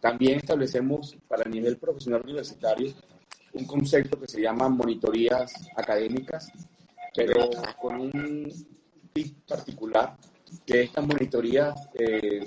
También 0.00 0.38
establecemos 0.38 1.16
para 1.26 1.44
el 1.44 1.50
nivel 1.50 1.78
profesional 1.78 2.22
universitario 2.22 2.92
un 3.54 3.64
concepto 3.66 4.18
que 4.18 4.26
se 4.26 4.40
llama 4.40 4.68
monitorías 4.68 5.52
académicas, 5.76 6.50
pero 7.14 7.50
con 7.80 8.00
un 8.00 8.52
tip 9.12 9.46
particular, 9.46 10.16
que 10.66 10.82
estas 10.82 11.06
monitorías 11.06 11.88
eh, 11.94 12.46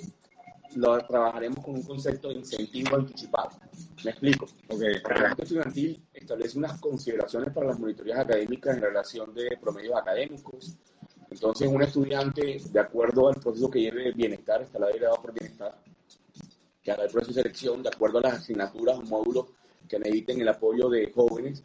lo 0.76 0.98
trabajaremos 1.06 1.64
con 1.64 1.76
un 1.76 1.84
concepto 1.84 2.30
de 2.30 2.36
incentivo 2.36 2.96
anticipado. 2.96 3.50
Me 4.04 4.12
explico. 4.12 4.48
Okay. 4.68 4.96
El 4.96 5.44
estudiantil 5.44 6.04
establece 6.14 6.58
unas 6.58 6.80
consideraciones 6.80 7.54
para 7.54 7.68
las 7.68 7.80
monitorías 7.80 8.20
académicas 8.20 8.76
en 8.76 8.82
relación 8.82 9.34
de 9.34 9.58
promedios 9.62 9.96
académicos. 9.96 10.76
Entonces, 11.30 11.68
un 11.68 11.82
estudiante, 11.82 12.62
de 12.70 12.80
acuerdo 12.80 13.30
al 13.30 13.36
proceso 13.36 13.70
que 13.70 13.82
lleve 13.82 14.12
bienestar, 14.12 14.62
está 14.62 14.80
la 14.80 14.88
delegado 14.88 15.16
por 15.22 15.34
bienestar, 15.34 15.76
que 16.84 16.92
hará 16.92 17.04
el 17.04 17.12
proceso 17.12 17.34
de 17.34 17.42
selección 17.42 17.82
de 17.82 17.90
acuerdo 17.90 18.20
a 18.20 18.22
las 18.22 18.34
asignaturas 18.36 18.98
o 18.98 19.02
módulos 19.04 19.48
que 19.88 19.98
necesiten 20.00 20.42
el 20.42 20.50
apoyo 20.50 20.90
de 20.90 21.12
jóvenes. 21.12 21.64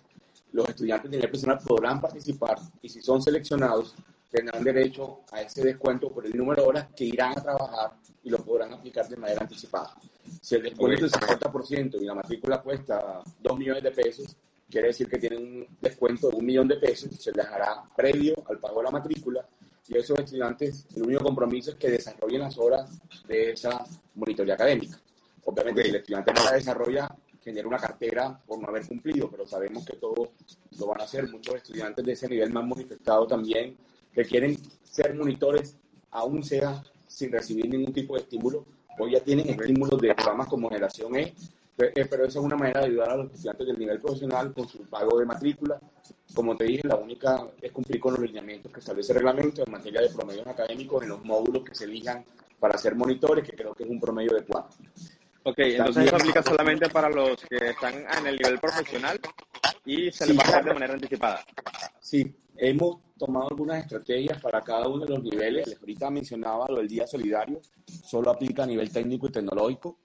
Los 0.53 0.69
estudiantes 0.69 1.11
de 1.11 1.17
nivel 1.19 1.31
personal 1.31 1.59
podrán 1.65 2.01
participar 2.01 2.59
y 2.83 2.89
si 2.89 3.03
son 3.03 3.23
seleccionados 3.23 3.95
tendrán 4.31 4.63
derecho 4.63 5.21
a 5.33 5.43
ese 5.43 5.63
descuento 5.65 6.11
por 6.13 6.25
el 6.25 6.37
número 6.37 6.63
de 6.63 6.69
horas 6.69 6.89
que 6.95 7.05
irán 7.05 7.33
a 7.37 7.43
trabajar 7.43 7.93
y 8.23 8.31
lo 8.31 8.39
podrán 8.39 8.73
aplicar 8.73 9.09
de 9.09 9.17
manera 9.17 9.43
anticipada. 9.43 9.95
Si 10.41 10.55
el 10.55 10.63
descuento 10.63 11.07
es 11.07 11.13
del 11.13 11.21
50% 11.21 12.01
y 12.01 12.05
la 12.05 12.15
matrícula 12.15 12.63
cuesta 12.63 13.23
2 13.41 13.59
millones 13.59 13.83
de 13.83 13.91
pesos, 13.91 14.37
quiere 14.71 14.89
decir 14.89 15.09
que 15.09 15.19
tienen 15.19 15.41
un 15.41 15.79
descuento 15.81 16.31
de 16.31 16.37
un 16.37 16.47
millón 16.47 16.69
de 16.69 16.77
pesos, 16.77 17.11
se 17.19 17.33
les 17.33 17.47
hará 17.47 17.83
previo 17.97 18.35
al 18.49 18.59
pago 18.59 18.79
de 18.79 18.85
la 18.85 18.91
matrícula 18.91 19.47
y 19.89 19.99
esos 19.99 20.17
estudiantes, 20.21 20.87
el 20.95 21.03
único 21.03 21.25
compromiso 21.25 21.73
es 21.73 21.77
que 21.77 21.91
desarrollen 21.91 22.43
las 22.43 22.57
horas 22.59 23.01
de 23.27 23.51
esa 23.51 23.85
monitoría 24.15 24.55
académica. 24.55 25.01
Obviamente, 25.45 25.83
si 25.83 25.89
el 25.89 25.97
estudiante 25.97 26.33
no 26.33 26.45
la 26.45 26.53
desarrolla, 26.53 27.17
genera 27.43 27.67
una 27.67 27.79
cartera 27.79 28.41
por 28.47 28.61
no 28.61 28.69
haber 28.69 28.87
cumplido, 28.87 29.29
pero 29.29 29.49
sabemos 29.49 29.85
que 29.85 29.97
todos 29.97 30.29
lo 30.79 30.87
van 30.87 31.01
a 31.01 31.05
hacer. 31.05 31.29
Muchos 31.29 31.57
estudiantes 31.57 32.05
de 32.05 32.13
ese 32.13 32.29
nivel 32.29 32.53
más 32.53 32.65
manifestado 32.65 33.27
también 33.27 33.77
que 34.15 34.25
quieren 34.25 34.57
ser 34.83 35.15
monitores, 35.15 35.77
aún 36.11 36.43
sea 36.43 36.83
sin 37.07 37.33
recibir 37.33 37.69
ningún 37.69 37.93
tipo 37.93 38.15
de 38.15 38.21
estímulo. 38.21 38.65
Hoy 38.99 39.13
ya 39.13 39.21
tienen 39.21 39.49
estímulos 39.49 40.01
de 40.01 40.15
programas 40.15 40.49
como 40.49 40.69
Generación 40.69 41.17
E, 41.17 41.35
eh, 41.79 42.07
pero 42.11 42.25
esa 42.25 42.39
es 42.39 42.45
una 42.45 42.57
manera 42.57 42.81
de 42.81 42.87
ayudar 42.87 43.11
a 43.11 43.17
los 43.17 43.33
estudiantes 43.33 43.67
del 43.67 43.79
nivel 43.79 44.01
profesional 44.01 44.53
con 44.53 44.69
su 44.69 44.79
pago 44.85 45.19
de 45.19 45.25
matrícula. 45.25 45.81
Como 46.35 46.57
te 46.57 46.65
dije, 46.65 46.87
la 46.87 46.97
única 46.97 47.47
es 47.61 47.73
cumplir 47.73 48.01
con 48.01 48.15
los 48.15 48.23
lineamientos 48.23 48.71
que 48.71 48.81
establece 48.81 49.13
el 49.13 49.19
reglamento 49.19 49.63
en 49.65 49.73
materia 49.73 50.03
de 50.03 50.11
promedios 50.11 50.47
académicos 50.47 51.03
en 51.03 51.09
los 51.11 51.25
módulos 51.25 51.65
que 51.65 51.75
se 51.75 51.85
elijan 51.85 52.25
para 52.59 52.77
ser 52.77 52.95
monitores, 52.95 53.45
que 53.45 53.57
creo 53.57 53.75
que 53.75 53.85
es 53.85 53.91
un 53.91 53.99
promedio 53.99 54.35
de 54.35 54.45
cuatro. 54.45 54.77
Ok, 55.43 55.59
entonces 55.59 56.07
eso 56.07 56.17
aplica 56.17 56.43
solamente 56.43 56.89
para 56.91 57.09
los 57.09 57.37
que 57.49 57.71
están 57.71 57.95
en 57.95 58.27
el 58.27 58.37
nivel 58.37 58.59
profesional 58.59 59.19
y 59.87 60.13
se 60.13 60.27
les 60.27 60.39
va 60.39 60.43
a 60.43 60.49
hacer 60.49 60.65
de 60.65 60.75
manera 60.75 60.93
anticipada. 60.93 61.43
Sí, 61.99 62.35
hemos 62.61 62.99
tomado 63.17 63.49
algunas 63.49 63.83
estrategias 63.83 64.41
para 64.41 64.61
cada 64.61 64.87
uno 64.87 65.05
de 65.05 65.15
los 65.15 65.23
niveles. 65.23 65.77
Ahorita 65.81 66.11
mencionaba 66.11 66.67
lo 66.69 66.77
del 66.77 66.89
Día 66.89 67.07
Solidario, 67.07 67.61
solo 67.87 68.31
aplica 68.31 68.65
a 68.65 68.67
nivel 68.67 68.91
técnico 68.93 69.27
y 69.27 69.33
tecnológico. 69.33 69.99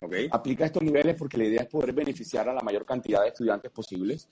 Okay. 0.00 0.28
Aplica 0.30 0.66
estos 0.66 0.82
niveles 0.82 1.16
porque 1.16 1.38
la 1.38 1.44
idea 1.44 1.62
es 1.62 1.68
poder 1.68 1.92
beneficiar 1.92 2.48
a 2.48 2.52
la 2.52 2.60
mayor 2.60 2.84
cantidad 2.84 3.22
de 3.22 3.28
estudiantes 3.28 3.70
posibles, 3.70 4.28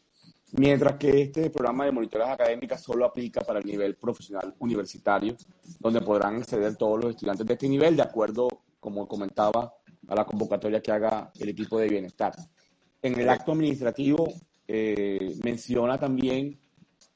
mientras 0.52 0.97
que 0.97 1.23
este 1.23 1.50
programa 1.50 1.87
de 1.87 1.92
monitoreas 1.92 2.30
académicas 2.30 2.83
solo 2.83 3.04
aplica 3.04 3.40
para 3.40 3.59
el 3.59 3.66
nivel 3.66 3.97
profesional 3.97 4.54
universitario, 4.61 5.37
donde 5.80 6.00
podrán 6.02 6.37
acceder 6.37 6.76
todos 6.76 7.02
los 7.02 7.11
estudiantes 7.11 7.47
de 7.47 7.52
este 7.54 7.68
nivel 7.68 7.97
de 7.97 8.02
acuerdo, 8.02 8.49
como 8.78 9.09
comentaba, 9.09 9.75
a 10.09 10.14
la 10.14 10.25
convocatoria 10.25 10.80
que 10.80 10.92
haga 10.92 11.33
el 11.38 11.49
equipo 11.49 11.78
de 11.78 11.88
bienestar. 11.88 12.33
En 13.02 13.18
el 13.18 13.28
acto 13.28 13.52
administrativo 13.52 14.28
eh, 14.68 15.35
menciona 15.42 15.99
también 15.99 16.61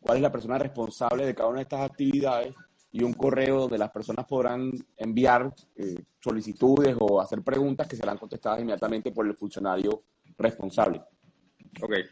cuál 0.00 0.16
es 0.16 0.23
la 0.23 0.33
persona 0.33 0.59
responsable 0.59 1.26
de 1.26 1.35
cada 1.35 1.49
una 1.49 1.59
de 1.59 1.62
estas 1.62 1.83
actividades 1.83 2.54
y 2.92 3.04
un 3.04 3.12
correo 3.12 3.61
donde 3.61 3.78
las 3.78 3.90
personas 3.90 4.26
podrán 4.26 4.73
enviar 4.97 5.54
eh, 5.76 6.02
solicitudes 6.19 6.97
o 6.99 7.21
hacer 7.21 7.42
preguntas 7.42 7.87
que 7.87 7.97
serán 7.97 8.19
contestadas 8.19 8.61
inmediatamente 8.61 9.12
por 9.12 9.26
el 9.26 9.35
funcionario 9.37 10.02
responsable. 10.37 11.02
Okay. 11.80 12.04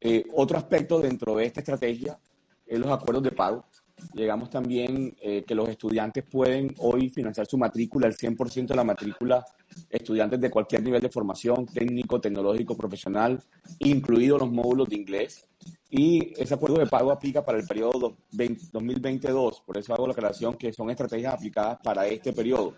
Eh, 0.00 0.24
otro 0.34 0.56
aspecto 0.56 1.00
dentro 1.00 1.36
de 1.36 1.46
esta 1.46 1.60
estrategia 1.60 2.18
es 2.66 2.78
los 2.78 2.90
acuerdos 2.90 3.22
de 3.22 3.32
pago. 3.32 3.64
Llegamos 4.12 4.50
también 4.50 5.14
eh, 5.20 5.44
que 5.46 5.54
los 5.54 5.68
estudiantes 5.68 6.24
pueden 6.24 6.74
hoy 6.78 7.10
financiar 7.10 7.46
su 7.46 7.56
matrícula, 7.56 8.06
el 8.06 8.16
100% 8.16 8.66
de 8.66 8.74
la 8.74 8.84
matrícula, 8.84 9.44
estudiantes 9.88 10.40
de 10.40 10.50
cualquier 10.50 10.82
nivel 10.82 11.00
de 11.00 11.08
formación, 11.08 11.66
técnico, 11.66 12.20
tecnológico, 12.20 12.76
profesional, 12.76 13.42
incluidos 13.78 14.40
los 14.40 14.50
módulos 14.50 14.88
de 14.88 14.96
inglés. 14.96 15.48
Y 15.96 16.34
ese 16.42 16.54
acuerdo 16.54 16.78
de 16.78 16.88
pago 16.88 17.12
aplica 17.12 17.44
para 17.44 17.56
el 17.56 17.68
periodo 17.68 18.16
2022, 18.32 19.60
por 19.60 19.78
eso 19.78 19.94
hago 19.94 20.08
la 20.08 20.12
aclaración 20.12 20.56
que 20.56 20.72
son 20.72 20.90
estrategias 20.90 21.34
aplicadas 21.34 21.78
para 21.84 22.04
este 22.08 22.32
periodo. 22.32 22.74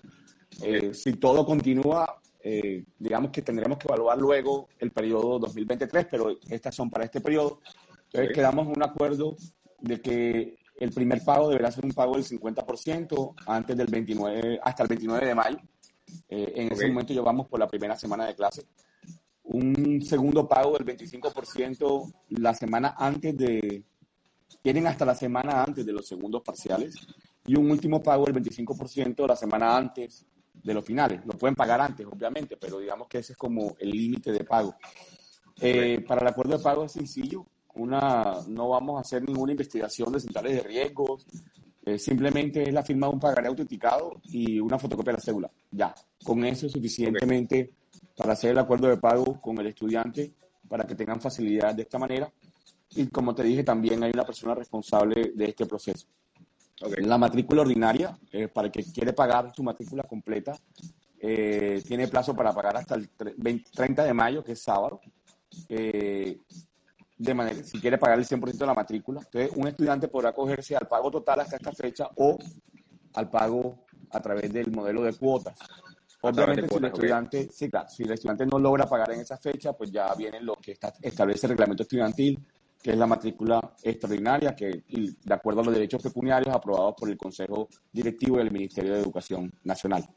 Eh, 0.63 0.93
si 0.93 1.15
todo 1.15 1.47
continúa, 1.47 2.21
eh, 2.43 2.85
digamos 2.99 3.31
que 3.31 3.41
tendremos 3.41 3.79
que 3.79 3.89
evaluar 3.89 4.19
luego 4.19 4.69
el 4.79 4.91
periodo 4.91 5.39
2023, 5.39 6.09
pero 6.11 6.37
estas 6.51 6.75
son 6.75 6.91
para 6.91 7.07
este 7.07 7.23
periodo. 7.23 7.61
Entonces 8.05 8.35
quedamos 8.35 8.67
en 8.67 8.77
un 8.77 8.83
acuerdo 8.83 9.35
de 9.81 9.99
que 9.99 10.59
el 10.79 10.91
primer 10.91 11.25
pago 11.25 11.49
deberá 11.49 11.73
ser 11.73 11.87
un 11.87 11.93
pago 11.93 12.17
del 12.17 12.25
50% 12.25 13.35
antes 13.47 13.77
del 13.79 13.87
29, 13.87 14.61
hasta 14.63 14.83
el 14.83 14.91
29 14.91 15.27
de 15.27 15.35
mayo. 15.35 15.59
Eh, 16.29 16.53
en 16.55 16.71
ese 16.71 16.87
momento 16.89 17.15
llevamos 17.15 17.49
por 17.49 17.61
la 17.61 17.67
primera 17.67 17.97
semana 17.97 18.27
de 18.27 18.35
clase. 18.35 18.67
Un 19.49 20.03
segundo 20.03 20.49
pago 20.49 20.77
del 20.79 20.97
25% 20.97 22.13
la 22.31 22.55
semana 22.55 22.95
antes 22.99 23.37
de... 23.37 23.85
Tienen 24.63 24.87
hasta 24.87 25.05
la 25.05 25.15
semana 25.15 25.63
antes 25.63 25.85
de 25.87 25.93
los 25.93 26.07
segundos 26.07 26.43
parciales. 26.43 26.95
Y 27.47 27.57
un 27.57 27.71
último 27.71 28.03
pago 28.03 28.27
del 28.27 28.43
25% 28.43 29.27
la 29.27 29.37
semana 29.37 29.77
antes 29.77 30.27
de 30.53 30.75
los 30.75 30.85
finales. 30.85 31.21
Lo 31.25 31.35
pueden 31.35 31.55
pagar 31.55 31.81
antes, 31.81 32.07
obviamente, 32.07 32.57
pero 32.57 32.79
digamos 32.79 33.07
que 33.09 33.19
ese 33.19 33.33
es 33.33 33.39
como 33.39 33.77
el 33.79 33.91
límite 33.91 34.33
de 34.33 34.45
pago. 34.45 34.75
Eh, 35.61 36.05
para 36.07 36.23
el 36.23 36.27
acuerdo 36.27 36.59
de 36.59 36.63
pago 36.63 36.85
es 36.85 36.93
sencillo 36.93 37.47
una, 37.77 38.39
no 38.49 38.71
vamos 38.71 38.99
a 38.99 39.01
hacer 39.01 39.23
ninguna 39.23 39.53
investigación 39.53 40.13
de 40.13 40.21
centrales 40.21 40.55
de 40.55 40.63
riesgos, 40.63 41.27
eh, 41.85 41.99
simplemente 41.99 42.63
es 42.63 42.73
la 42.73 42.83
firma 42.83 43.07
de 43.07 43.13
un 43.13 43.21
pagaré 43.21 43.49
autenticado 43.49 44.21
y 44.25 44.59
una 44.59 44.79
fotocopia 44.79 45.13
de 45.13 45.19
la 45.19 45.23
cédula. 45.23 45.51
Ya, 45.71 45.95
con 46.25 46.45
eso 46.45 46.67
es 46.67 46.73
suficientemente 46.73 47.71
para 48.17 48.33
hacer 48.33 48.51
el 48.51 48.59
acuerdo 48.59 48.89
de 48.89 48.97
pago 48.97 49.41
con 49.41 49.59
el 49.59 49.67
estudiante 49.67 50.33
para 50.69 50.87
que 50.87 50.95
tengan 50.95 51.21
facilidad 51.21 51.75
de 51.75 51.83
esta 51.83 51.99
manera. 51.99 52.33
Y 52.91 53.07
como 53.09 53.35
te 53.35 53.43
dije, 53.43 53.63
también 53.63 54.03
hay 54.03 54.11
una 54.13 54.25
persona 54.25 54.55
responsable 54.55 55.33
de 55.35 55.45
este 55.45 55.67
proceso. 55.67 56.07
La 56.99 57.19
matrícula 57.19 57.63
ordinaria, 57.63 58.19
eh, 58.33 58.49
para 58.49 58.67
el 58.67 58.73
que 58.73 58.85
quiere 58.85 59.13
pagar 59.13 59.53
su 59.55 59.63
matrícula 59.63 60.03
completa, 60.03 60.57
eh, 61.19 61.83
tiene 61.87 62.09
plazo 62.09 62.35
para 62.35 62.53
pagar 62.53 62.77
hasta 62.77 62.95
el 62.95 63.09
30 63.09 64.05
de 64.05 64.15
mayo, 64.15 64.45
que 64.45 64.53
es 64.53 64.63
sábado. 64.63 65.01
Eh, 65.69 66.39
de 67.19 67.35
manera, 67.35 67.63
si 67.65 67.81
quiere 67.81 67.97
pagar 67.97 68.19
el 68.19 68.27
100% 68.27 68.59
de 68.59 68.67
la 68.67 68.75
matrícula. 68.75 69.21
Entonces, 69.25 69.51
un 69.57 69.67
estudiante 69.67 70.09
podrá 70.09 70.31
acogerse 70.31 70.77
al 70.77 70.87
pago 70.87 71.11
total 71.11 71.41
hasta 71.41 71.57
esta 71.57 71.73
fecha 71.73 72.11
o 72.17 72.37
al 73.15 73.31
pago 73.31 73.87
a 74.11 74.21
través 74.21 74.53
del 74.53 74.71
modelo 74.71 75.03
de 75.03 75.15
cuotas. 75.15 75.59
Obviamente, 76.23 76.69
si 76.69 76.77
el 76.77 76.85
estudiante, 76.85 77.49
sí, 77.53 77.71
claro, 77.71 77.89
si 77.89 78.03
el 78.03 78.13
estudiante 78.13 78.47
no 78.47 78.59
logra 78.59 78.87
pagar 78.87 79.13
en 79.13 79.21
esa 79.21 79.37
fecha, 79.37 79.73
pues 79.73 79.91
ya 79.91 80.15
viene 80.15 80.41
lo 80.41 80.55
que 80.57 80.77
establece 81.03 81.47
el 81.47 81.51
reglamento 81.51 81.83
estudiantil, 81.83 82.41
que 82.83 82.93
es 82.93 82.97
la 82.97 83.07
matrícula 83.07 83.75
extraordinaria, 83.83 84.55
que 84.55 84.85
de 84.89 85.35
acuerdo 85.35 85.61
a 85.61 85.65
los 85.65 85.75
derechos 85.75 86.03
pecuniarios 86.03 86.55
aprobados 86.55 86.95
por 86.97 87.11
el 87.11 87.17
Consejo 87.17 87.69
Directivo 87.93 88.39
del 88.39 88.51
Ministerio 88.51 88.95
de 88.95 89.01
Educación 89.01 89.53
Nacional. 89.65 90.09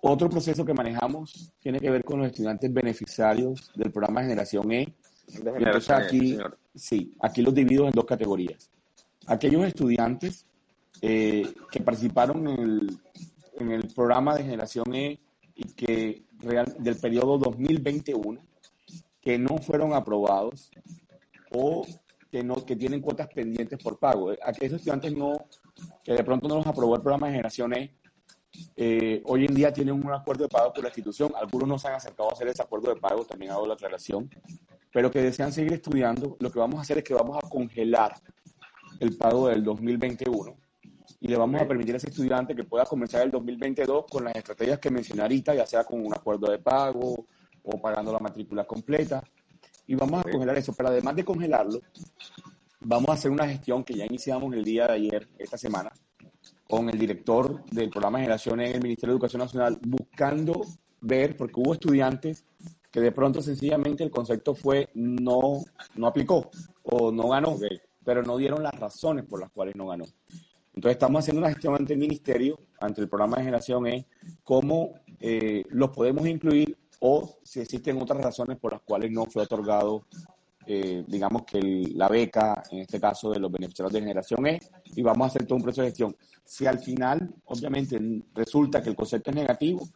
Otro 0.00 0.28
proceso 0.28 0.64
que 0.64 0.74
manejamos 0.74 1.52
tiene 1.60 1.78
que 1.78 1.90
ver 1.90 2.04
con 2.04 2.18
los 2.18 2.28
estudiantes 2.28 2.72
beneficiarios 2.72 3.70
del 3.76 3.92
programa 3.92 4.22
Generación 4.22 4.72
E. 4.72 4.94
Entonces 5.28 5.90
aquí, 5.90 6.38
sí, 6.74 7.14
aquí 7.20 7.42
los 7.42 7.54
divido 7.54 7.86
en 7.86 7.92
dos 7.92 8.04
categorías. 8.04 8.70
Aquellos 9.26 9.64
estudiantes 9.64 10.46
eh, 11.00 11.46
que 11.70 11.80
participaron 11.80 12.48
en 12.48 12.60
el, 12.60 12.98
en 13.58 13.70
el, 13.72 13.88
programa 13.94 14.36
de 14.36 14.44
Generación 14.44 14.94
E 14.94 15.20
y 15.54 15.64
que 15.72 16.24
real, 16.38 16.74
del 16.78 16.96
periodo 16.96 17.38
2021 17.38 18.40
que 19.20 19.38
no 19.38 19.58
fueron 19.58 19.94
aprobados 19.94 20.70
o 21.52 21.86
que, 22.30 22.42
no, 22.42 22.56
que 22.64 22.76
tienen 22.76 23.00
cuotas 23.00 23.28
pendientes 23.28 23.78
por 23.78 23.98
pago. 23.98 24.32
Aquellos 24.44 24.74
estudiantes 24.74 25.14
no, 25.14 25.46
que 26.02 26.12
de 26.14 26.24
pronto 26.24 26.48
no 26.48 26.56
los 26.56 26.66
aprobó 26.66 26.96
el 26.96 27.02
programa 27.02 27.28
de 27.28 27.34
Generación 27.34 27.72
E, 27.74 27.94
eh, 28.76 29.22
hoy 29.26 29.46
en 29.46 29.54
día 29.54 29.72
tienen 29.72 29.94
un 29.94 30.12
acuerdo 30.12 30.44
de 30.44 30.48
pago 30.48 30.72
con 30.72 30.82
la 30.82 30.88
institución. 30.88 31.32
Algunos 31.36 31.68
no 31.68 31.78
se 31.78 31.88
han 31.88 31.94
acercado 31.94 32.30
a 32.30 32.32
hacer 32.32 32.48
ese 32.48 32.62
acuerdo 32.62 32.92
de 32.92 33.00
pago, 33.00 33.24
también 33.24 33.52
hago 33.52 33.66
la 33.66 33.74
aclaración, 33.74 34.28
pero 34.92 35.10
que 35.10 35.22
desean 35.22 35.52
seguir 35.52 35.74
estudiando. 35.74 36.36
Lo 36.40 36.50
que 36.50 36.58
vamos 36.58 36.78
a 36.78 36.82
hacer 36.82 36.98
es 36.98 37.04
que 37.04 37.14
vamos 37.14 37.38
a 37.42 37.48
congelar 37.48 38.14
el 39.00 39.16
pago 39.16 39.48
del 39.48 39.62
2021 39.64 40.61
y 41.22 41.28
le 41.28 41.36
vamos 41.36 41.62
a 41.62 41.68
permitir 41.68 41.94
a 41.94 41.98
ese 41.98 42.08
estudiante 42.08 42.52
que 42.52 42.64
pueda 42.64 42.84
comenzar 42.84 43.22
el 43.22 43.30
2022 43.30 44.06
con 44.10 44.24
las 44.24 44.34
estrategias 44.34 44.80
que 44.80 44.90
mencioné 44.90 45.22
ahorita, 45.22 45.54
ya 45.54 45.64
sea 45.64 45.84
con 45.84 46.04
un 46.04 46.12
acuerdo 46.12 46.50
de 46.50 46.58
pago 46.58 47.26
o 47.62 47.80
pagando 47.80 48.12
la 48.12 48.18
matrícula 48.18 48.64
completa. 48.64 49.22
Y 49.86 49.94
vamos 49.94 50.20
a 50.20 50.28
congelar 50.28 50.58
eso, 50.58 50.72
pero 50.76 50.88
además 50.88 51.14
de 51.14 51.24
congelarlo, 51.24 51.80
vamos 52.80 53.08
a 53.10 53.12
hacer 53.12 53.30
una 53.30 53.46
gestión 53.46 53.84
que 53.84 53.94
ya 53.94 54.04
iniciamos 54.04 54.52
el 54.52 54.64
día 54.64 54.88
de 54.88 54.94
ayer, 54.94 55.28
esta 55.38 55.56
semana, 55.56 55.92
con 56.68 56.90
el 56.90 56.98
director 56.98 57.64
del 57.66 57.88
programa 57.88 58.18
de 58.18 58.24
generación 58.24 58.60
en 58.60 58.74
el 58.74 58.82
Ministerio 58.82 59.12
de 59.12 59.18
Educación 59.18 59.42
Nacional, 59.42 59.78
buscando 59.80 60.62
ver, 61.02 61.36
porque 61.36 61.60
hubo 61.60 61.74
estudiantes 61.74 62.44
que 62.90 63.00
de 63.00 63.12
pronto 63.12 63.40
sencillamente 63.40 64.02
el 64.02 64.10
concepto 64.10 64.56
fue 64.56 64.90
no, 64.94 65.62
no 65.94 66.06
aplicó 66.08 66.50
o 66.82 67.12
no 67.12 67.28
ganó, 67.28 67.56
pero 68.04 68.24
no 68.24 68.36
dieron 68.36 68.64
las 68.64 68.74
razones 68.74 69.24
por 69.24 69.38
las 69.38 69.52
cuales 69.52 69.76
no 69.76 69.86
ganó. 69.86 70.06
Entonces 70.74 70.96
estamos 70.96 71.20
haciendo 71.20 71.40
una 71.40 71.50
gestión 71.50 71.74
ante 71.74 71.92
el 71.92 71.98
ministerio, 71.98 72.58
ante 72.80 73.02
el 73.02 73.08
programa 73.08 73.36
de 73.36 73.44
generación 73.44 73.86
E, 73.86 74.06
cómo 74.42 74.94
eh, 75.20 75.64
los 75.70 75.90
podemos 75.90 76.26
incluir 76.26 76.76
o 77.00 77.38
si 77.42 77.60
existen 77.60 78.00
otras 78.00 78.22
razones 78.22 78.58
por 78.58 78.72
las 78.72 78.82
cuales 78.82 79.10
no 79.10 79.26
fue 79.26 79.42
otorgado, 79.42 80.06
eh, 80.66 81.04
digamos 81.06 81.42
que 81.42 81.60
la 81.94 82.08
beca, 82.08 82.62
en 82.70 82.78
este 82.78 83.00
caso 83.00 83.30
de 83.30 83.40
los 83.40 83.50
beneficiarios 83.50 83.92
de 83.92 84.00
generación 84.00 84.46
E, 84.46 84.60
y 84.94 85.02
vamos 85.02 85.26
a 85.26 85.28
hacer 85.28 85.44
todo 85.44 85.56
un 85.56 85.62
proceso 85.62 85.82
de 85.82 85.88
gestión. 85.88 86.16
Si 86.44 86.66
al 86.66 86.78
final, 86.78 87.34
obviamente, 87.44 88.00
resulta 88.34 88.82
que 88.82 88.88
el 88.88 88.96
concepto 88.96 89.30
es 89.30 89.36
negativo, 89.36 89.88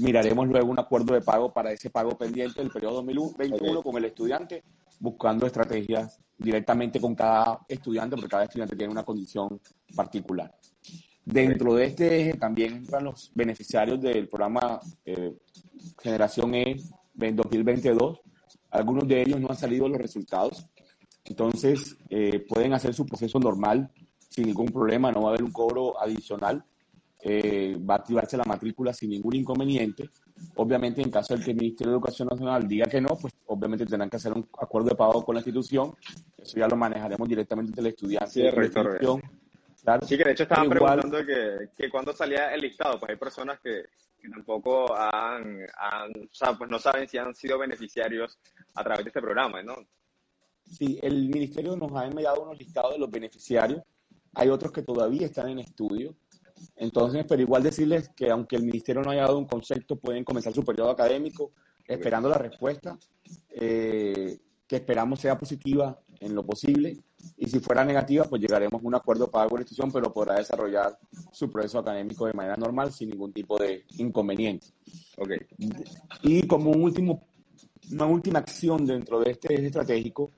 miraremos 0.00 0.48
luego 0.48 0.70
un 0.70 0.78
acuerdo 0.78 1.14
de 1.14 1.22
pago 1.22 1.52
para 1.52 1.72
ese 1.72 1.88
pago 1.88 2.18
pendiente 2.18 2.60
del 2.60 2.70
periodo 2.70 2.96
2021 2.96 3.82
con 3.82 3.96
el 3.96 4.04
estudiante, 4.04 4.64
buscando 5.00 5.46
estrategias 5.46 6.20
directamente 6.38 7.00
con 7.00 7.14
cada 7.14 7.60
estudiante, 7.68 8.16
porque 8.16 8.28
cada 8.28 8.44
estudiante 8.44 8.76
tiene 8.76 8.92
una 8.92 9.02
condición 9.02 9.60
particular. 9.96 10.54
Dentro 11.24 11.74
de 11.74 11.84
este 11.84 12.20
eje 12.20 12.38
también 12.38 12.74
entran 12.74 13.04
los 13.04 13.30
beneficiarios 13.34 14.00
del 14.00 14.28
programa 14.28 14.80
eh, 15.04 15.36
Generación 16.02 16.54
E 16.54 16.76
en 17.20 17.36
2022. 17.36 18.20
Algunos 18.70 19.06
de 19.06 19.22
ellos 19.22 19.40
no 19.40 19.48
han 19.50 19.56
salido 19.56 19.88
los 19.88 19.98
resultados, 19.98 20.66
entonces 21.24 21.96
eh, 22.08 22.40
pueden 22.48 22.72
hacer 22.72 22.94
su 22.94 23.04
proceso 23.04 23.38
normal 23.38 23.90
sin 24.28 24.46
ningún 24.46 24.66
problema, 24.66 25.10
no 25.10 25.22
va 25.22 25.28
a 25.28 25.30
haber 25.30 25.42
un 25.42 25.50
cobro 25.50 26.00
adicional, 26.00 26.64
eh, 27.22 27.76
va 27.78 27.94
a 27.94 27.98
activarse 27.98 28.36
la 28.36 28.44
matrícula 28.44 28.92
sin 28.92 29.10
ningún 29.10 29.36
inconveniente. 29.36 30.08
Obviamente, 30.56 31.02
en 31.02 31.10
caso 31.10 31.36
de 31.36 31.44
que 31.44 31.50
el 31.50 31.56
Ministerio 31.56 31.92
de 31.92 31.96
Educación 31.96 32.28
Nacional 32.28 32.66
diga 32.66 32.86
que 32.86 33.00
no, 33.00 33.16
pues 33.20 33.34
obviamente 33.46 33.86
tendrán 33.86 34.10
que 34.10 34.16
hacer 34.16 34.32
un 34.32 34.48
acuerdo 34.58 34.90
de 34.90 34.94
pago 34.94 35.24
con 35.24 35.34
la 35.34 35.40
institución. 35.40 35.94
Eso 36.36 36.58
ya 36.58 36.68
lo 36.68 36.76
manejaremos 36.76 37.28
directamente 37.28 37.70
entre 37.70 37.80
el 37.82 37.86
estudiante 37.88 38.30
sí, 38.30 38.42
y 38.42 39.30
Claro. 39.82 40.06
Sí, 40.06 40.18
que 40.18 40.24
de 40.24 40.32
hecho 40.32 40.42
estaban 40.42 40.68
preguntando 40.68 41.24
que, 41.24 41.70
que 41.74 41.88
cuando 41.88 42.12
salía 42.12 42.52
el 42.52 42.60
listado, 42.60 43.00
pues 43.00 43.12
hay 43.12 43.16
personas 43.16 43.58
que, 43.60 43.84
que 44.20 44.28
tampoco 44.28 44.94
han, 44.94 45.60
han, 45.78 46.10
o 46.10 46.34
sea, 46.34 46.52
pues 46.52 46.68
no 46.70 46.78
saben 46.78 47.08
si 47.08 47.16
han 47.16 47.34
sido 47.34 47.58
beneficiarios 47.58 48.38
a 48.74 48.84
través 48.84 49.04
de 49.04 49.08
este 49.08 49.22
programa, 49.22 49.62
¿no? 49.62 49.76
Sí, 50.66 50.98
el 51.02 51.30
ministerio 51.30 51.76
nos 51.76 51.92
ha 51.92 52.04
enviado 52.04 52.42
unos 52.42 52.58
listados 52.58 52.92
de 52.92 52.98
los 52.98 53.10
beneficiarios 53.10 53.82
hay 54.34 54.48
otros 54.48 54.72
que 54.72 54.82
todavía 54.82 55.26
están 55.26 55.48
en 55.48 55.58
estudio. 55.58 56.14
Entonces, 56.80 57.26
pero 57.28 57.42
igual 57.42 57.62
decirles 57.62 58.08
que 58.16 58.30
aunque 58.30 58.56
el 58.56 58.62
ministerio 58.62 59.02
no 59.02 59.10
haya 59.10 59.22
dado 59.22 59.36
un 59.36 59.44
concepto, 59.44 59.96
pueden 59.96 60.24
comenzar 60.24 60.54
su 60.54 60.64
periodo 60.64 60.90
académico 60.90 61.52
esperando 61.86 62.30
la 62.30 62.38
respuesta, 62.38 62.98
eh, 63.50 64.38
que 64.66 64.76
esperamos 64.76 65.20
sea 65.20 65.36
positiva 65.36 66.00
en 66.20 66.34
lo 66.34 66.42
posible. 66.42 66.96
Y 67.36 67.50
si 67.50 67.60
fuera 67.60 67.84
negativa, 67.84 68.24
pues 68.24 68.40
llegaremos 68.40 68.82
a 68.82 68.86
un 68.86 68.94
acuerdo 68.94 69.30
para 69.30 69.44
la 69.44 69.60
institución, 69.60 69.92
pero 69.92 70.10
podrá 70.10 70.36
desarrollar 70.36 70.98
su 71.30 71.50
proceso 71.50 71.80
académico 71.80 72.24
de 72.24 72.32
manera 72.32 72.56
normal 72.56 72.90
sin 72.92 73.10
ningún 73.10 73.34
tipo 73.34 73.58
de 73.58 73.84
inconveniente. 73.98 74.68
Okay. 75.18 75.40
Y 76.22 76.46
como 76.46 76.70
un 76.70 76.82
último, 76.82 77.28
una 77.92 78.06
última 78.06 78.38
acción 78.38 78.86
dentro 78.86 79.20
de 79.20 79.32
este 79.32 79.52
eje 79.52 79.66
estratégico, 79.66 80.30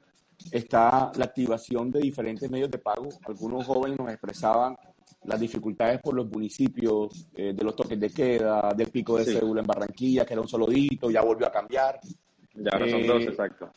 está 0.50 1.12
la 1.14 1.24
activación 1.24 1.92
de 1.92 2.00
diferentes 2.00 2.50
medios 2.50 2.68
de 2.68 2.78
pago. 2.78 3.11
Algunos 3.28 3.64
jóvenes 3.64 3.96
nos 3.96 4.11
expresaban 4.11 4.76
las 5.24 5.38
dificultades 5.38 6.00
por 6.00 6.14
los 6.14 6.28
municipios, 6.28 7.26
eh, 7.35 7.52
de 7.54 7.64
los 7.64 7.76
toques 7.76 7.98
de 7.98 8.11
queda, 8.11 8.72
del 8.76 8.90
pico 8.90 9.18
de 9.18 9.24
cédula 9.24 9.61
en 9.61 9.66
Barranquilla, 9.66 10.24
que 10.24 10.35
era 10.35 10.42
un 10.42 10.48
solo 10.48 10.66
dito, 10.66 11.11
ya 11.11 11.22
volvió 11.22 11.46
a 11.46 11.52
cambiar. 11.52 12.00
Ya 12.54 12.70
ahora 12.72 12.90
son 12.90 13.06
dos, 13.06 13.22
eh, 13.22 13.26
exacto. 13.26 13.72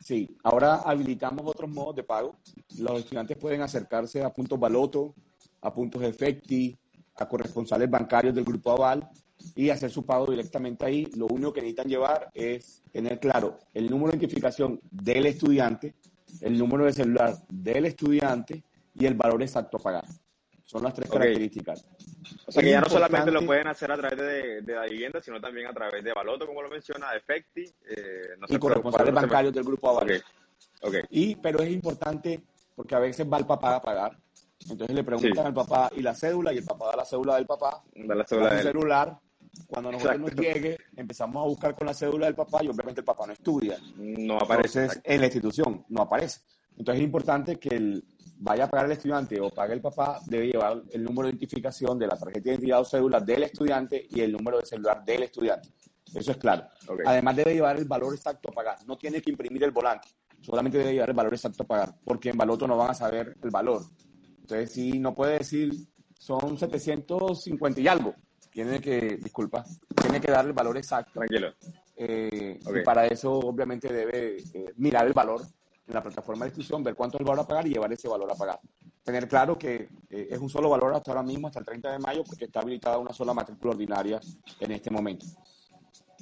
Sí, 0.00 0.28
ahora 0.42 0.82
habilitamos 0.84 1.46
otros 1.46 1.70
modos 1.70 1.96
de 1.96 2.02
pago. 2.02 2.36
Los 2.78 3.00
estudiantes 3.00 3.36
pueden 3.36 3.62
acercarse 3.62 4.22
a 4.22 4.32
puntos 4.32 4.58
baloto, 4.58 5.14
a 5.62 5.72
puntos 5.72 6.02
efecti, 6.02 6.76
a 7.16 7.28
corresponsales 7.28 7.88
bancarios 7.88 8.34
del 8.34 8.44
grupo 8.44 8.72
Aval 8.72 9.08
y 9.54 9.70
hacer 9.70 9.90
su 9.90 10.04
pago 10.04 10.26
directamente 10.26 10.84
ahí. 10.84 11.06
Lo 11.16 11.26
único 11.26 11.52
que 11.52 11.60
necesitan 11.60 11.88
llevar 11.88 12.30
es 12.34 12.82
tener 12.90 13.18
claro 13.18 13.58
el 13.72 13.88
número 13.88 14.12
de 14.12 14.18
identificación 14.18 14.80
del 14.90 15.26
estudiante, 15.26 15.94
el 16.40 16.58
número 16.58 16.84
de 16.84 16.92
celular 16.92 17.34
del 17.48 17.86
estudiante 17.86 18.62
y 18.94 19.06
el 19.06 19.14
valor 19.14 19.42
exacto 19.42 19.76
a 19.78 19.80
pagar. 19.80 20.04
Son 20.68 20.82
las 20.82 20.92
tres 20.92 21.10
características. 21.10 21.82
O 22.46 22.52
sea 22.52 22.62
que 22.62 22.70
ya 22.70 22.82
no 22.82 22.90
solamente 22.90 23.30
lo 23.30 23.40
pueden 23.46 23.68
hacer 23.68 23.90
a 23.90 23.96
través 23.96 24.18
de, 24.18 24.60
de, 24.60 24.74
la 24.74 24.84
vivienda, 24.84 25.18
sino 25.22 25.40
también 25.40 25.66
a 25.66 25.72
través 25.72 26.04
de 26.04 26.12
Baloto, 26.12 26.46
como 26.46 26.60
lo 26.60 26.68
menciona, 26.68 27.06
Efecti. 27.16 27.62
Eh, 27.62 28.36
no 28.38 28.46
y 28.46 28.58
corresponsales 28.58 29.14
bancarios 29.14 29.54
del 29.54 29.64
grupo 29.64 29.88
Aval. 29.88 30.22
Okay. 30.82 31.00
Y, 31.08 31.36
pero 31.36 31.60
es 31.60 31.70
importante 31.70 32.42
porque 32.76 32.94
a 32.94 32.98
veces 32.98 33.26
va 33.26 33.38
el 33.38 33.46
papá 33.46 33.76
a 33.76 33.80
pagar. 33.80 34.18
Entonces 34.68 34.94
le 34.94 35.04
preguntan 35.04 35.46
al 35.46 35.54
papá 35.54 35.90
y 35.96 36.02
la 36.02 36.14
cédula, 36.14 36.52
y 36.52 36.58
el 36.58 36.64
papá 36.64 36.88
da 36.90 36.96
la 36.96 37.04
cédula 37.06 37.36
del 37.36 37.46
papá, 37.46 37.82
da 37.94 38.14
la 38.14 38.26
cédula 38.26 38.50
del 38.52 38.64
celular, 38.64 39.18
cuando 39.68 39.90
nosotros 39.90 40.20
nos 40.20 40.34
llegue, 40.34 40.76
empezamos 40.96 41.42
a 41.42 41.48
buscar 41.48 41.74
con 41.74 41.86
la 41.86 41.94
cédula 41.94 42.26
del 42.26 42.34
papá 42.34 42.62
y 42.62 42.68
obviamente 42.68 43.00
el 43.00 43.06
papá 43.06 43.26
no 43.26 43.32
estudia. 43.32 43.78
No 43.96 44.36
aparece. 44.36 44.80
Entonces, 44.80 45.02
en 45.02 45.20
la 45.20 45.26
institución 45.28 45.84
no 45.88 46.02
aparece. 46.02 46.40
Entonces 46.76 47.00
es 47.00 47.04
importante 47.06 47.56
que 47.56 47.74
el, 47.74 48.04
vaya 48.40 48.64
a 48.64 48.70
pagar 48.70 48.86
el 48.86 48.92
estudiante 48.92 49.40
o 49.40 49.50
pague 49.50 49.74
el 49.74 49.80
papá, 49.80 50.20
debe 50.26 50.46
llevar 50.46 50.82
el 50.90 51.04
número 51.04 51.26
de 51.26 51.34
identificación 51.34 51.98
de 51.98 52.06
la 52.06 52.16
tarjeta 52.16 52.40
de 52.40 52.50
identidad 52.50 52.80
o 52.80 52.84
cédula 52.84 53.20
del 53.20 53.42
estudiante 53.44 54.06
y 54.10 54.20
el 54.20 54.32
número 54.32 54.58
de 54.58 54.66
celular 54.66 55.04
del 55.04 55.24
estudiante. 55.24 55.70
Eso 56.14 56.30
es 56.30 56.36
claro. 56.38 56.66
Además 57.04 57.36
debe 57.36 57.54
llevar 57.54 57.76
el 57.76 57.84
valor 57.84 58.14
exacto 58.14 58.50
a 58.50 58.52
pagar. 58.52 58.78
No 58.86 58.96
tiene 58.96 59.20
que 59.20 59.30
imprimir 59.30 59.64
el 59.64 59.72
volante. 59.72 60.08
Solamente 60.40 60.78
debe 60.78 60.92
llevar 60.92 61.10
el 61.10 61.16
valor 61.16 61.34
exacto 61.34 61.64
a 61.64 61.66
pagar, 61.66 61.94
porque 62.04 62.30
en 62.30 62.38
Baloto 62.38 62.66
no 62.66 62.76
van 62.76 62.90
a 62.90 62.94
saber 62.94 63.36
el 63.42 63.50
valor. 63.50 63.82
Entonces, 64.40 64.72
si 64.72 64.98
no 64.98 65.14
puede 65.14 65.38
decir, 65.38 65.72
son 66.16 66.56
750 66.56 67.80
y 67.80 67.88
algo, 67.88 68.14
tiene 68.50 68.80
que, 68.80 69.18
disculpa, 69.22 69.64
tiene 70.00 70.20
que 70.20 70.30
dar 70.30 70.46
el 70.46 70.52
valor 70.52 70.76
exacto. 70.76 71.20
Tranquilo. 71.20 71.52
Eh, 71.96 72.58
y 72.64 72.82
para 72.84 73.06
eso, 73.06 73.32
obviamente, 73.32 73.92
debe 73.92 74.38
eh, 74.54 74.72
mirar 74.76 75.06
el 75.06 75.12
valor 75.12 75.42
en 75.88 75.94
la 75.94 76.02
plataforma 76.02 76.44
de 76.44 76.50
institución, 76.50 76.84
ver 76.84 76.94
cuánto 76.94 77.16
es 77.16 77.20
el 77.20 77.26
valor 77.26 77.44
a 77.44 77.48
pagar 77.48 77.66
y 77.66 77.70
llevar 77.70 77.92
ese 77.92 78.08
valor 78.08 78.30
a 78.30 78.34
pagar. 78.34 78.60
Tener 79.02 79.26
claro 79.26 79.58
que 79.58 79.88
eh, 80.10 80.28
es 80.30 80.38
un 80.38 80.50
solo 80.50 80.68
valor 80.68 80.94
hasta 80.94 81.10
ahora 81.12 81.22
mismo, 81.22 81.48
hasta 81.48 81.60
el 81.60 81.66
30 81.66 81.92
de 81.92 81.98
mayo, 81.98 82.24
porque 82.24 82.44
está 82.44 82.60
habilitada 82.60 82.98
una 82.98 83.12
sola 83.12 83.32
matrícula 83.32 83.72
ordinaria 83.72 84.20
en 84.60 84.70
este 84.70 84.90
momento. 84.90 85.24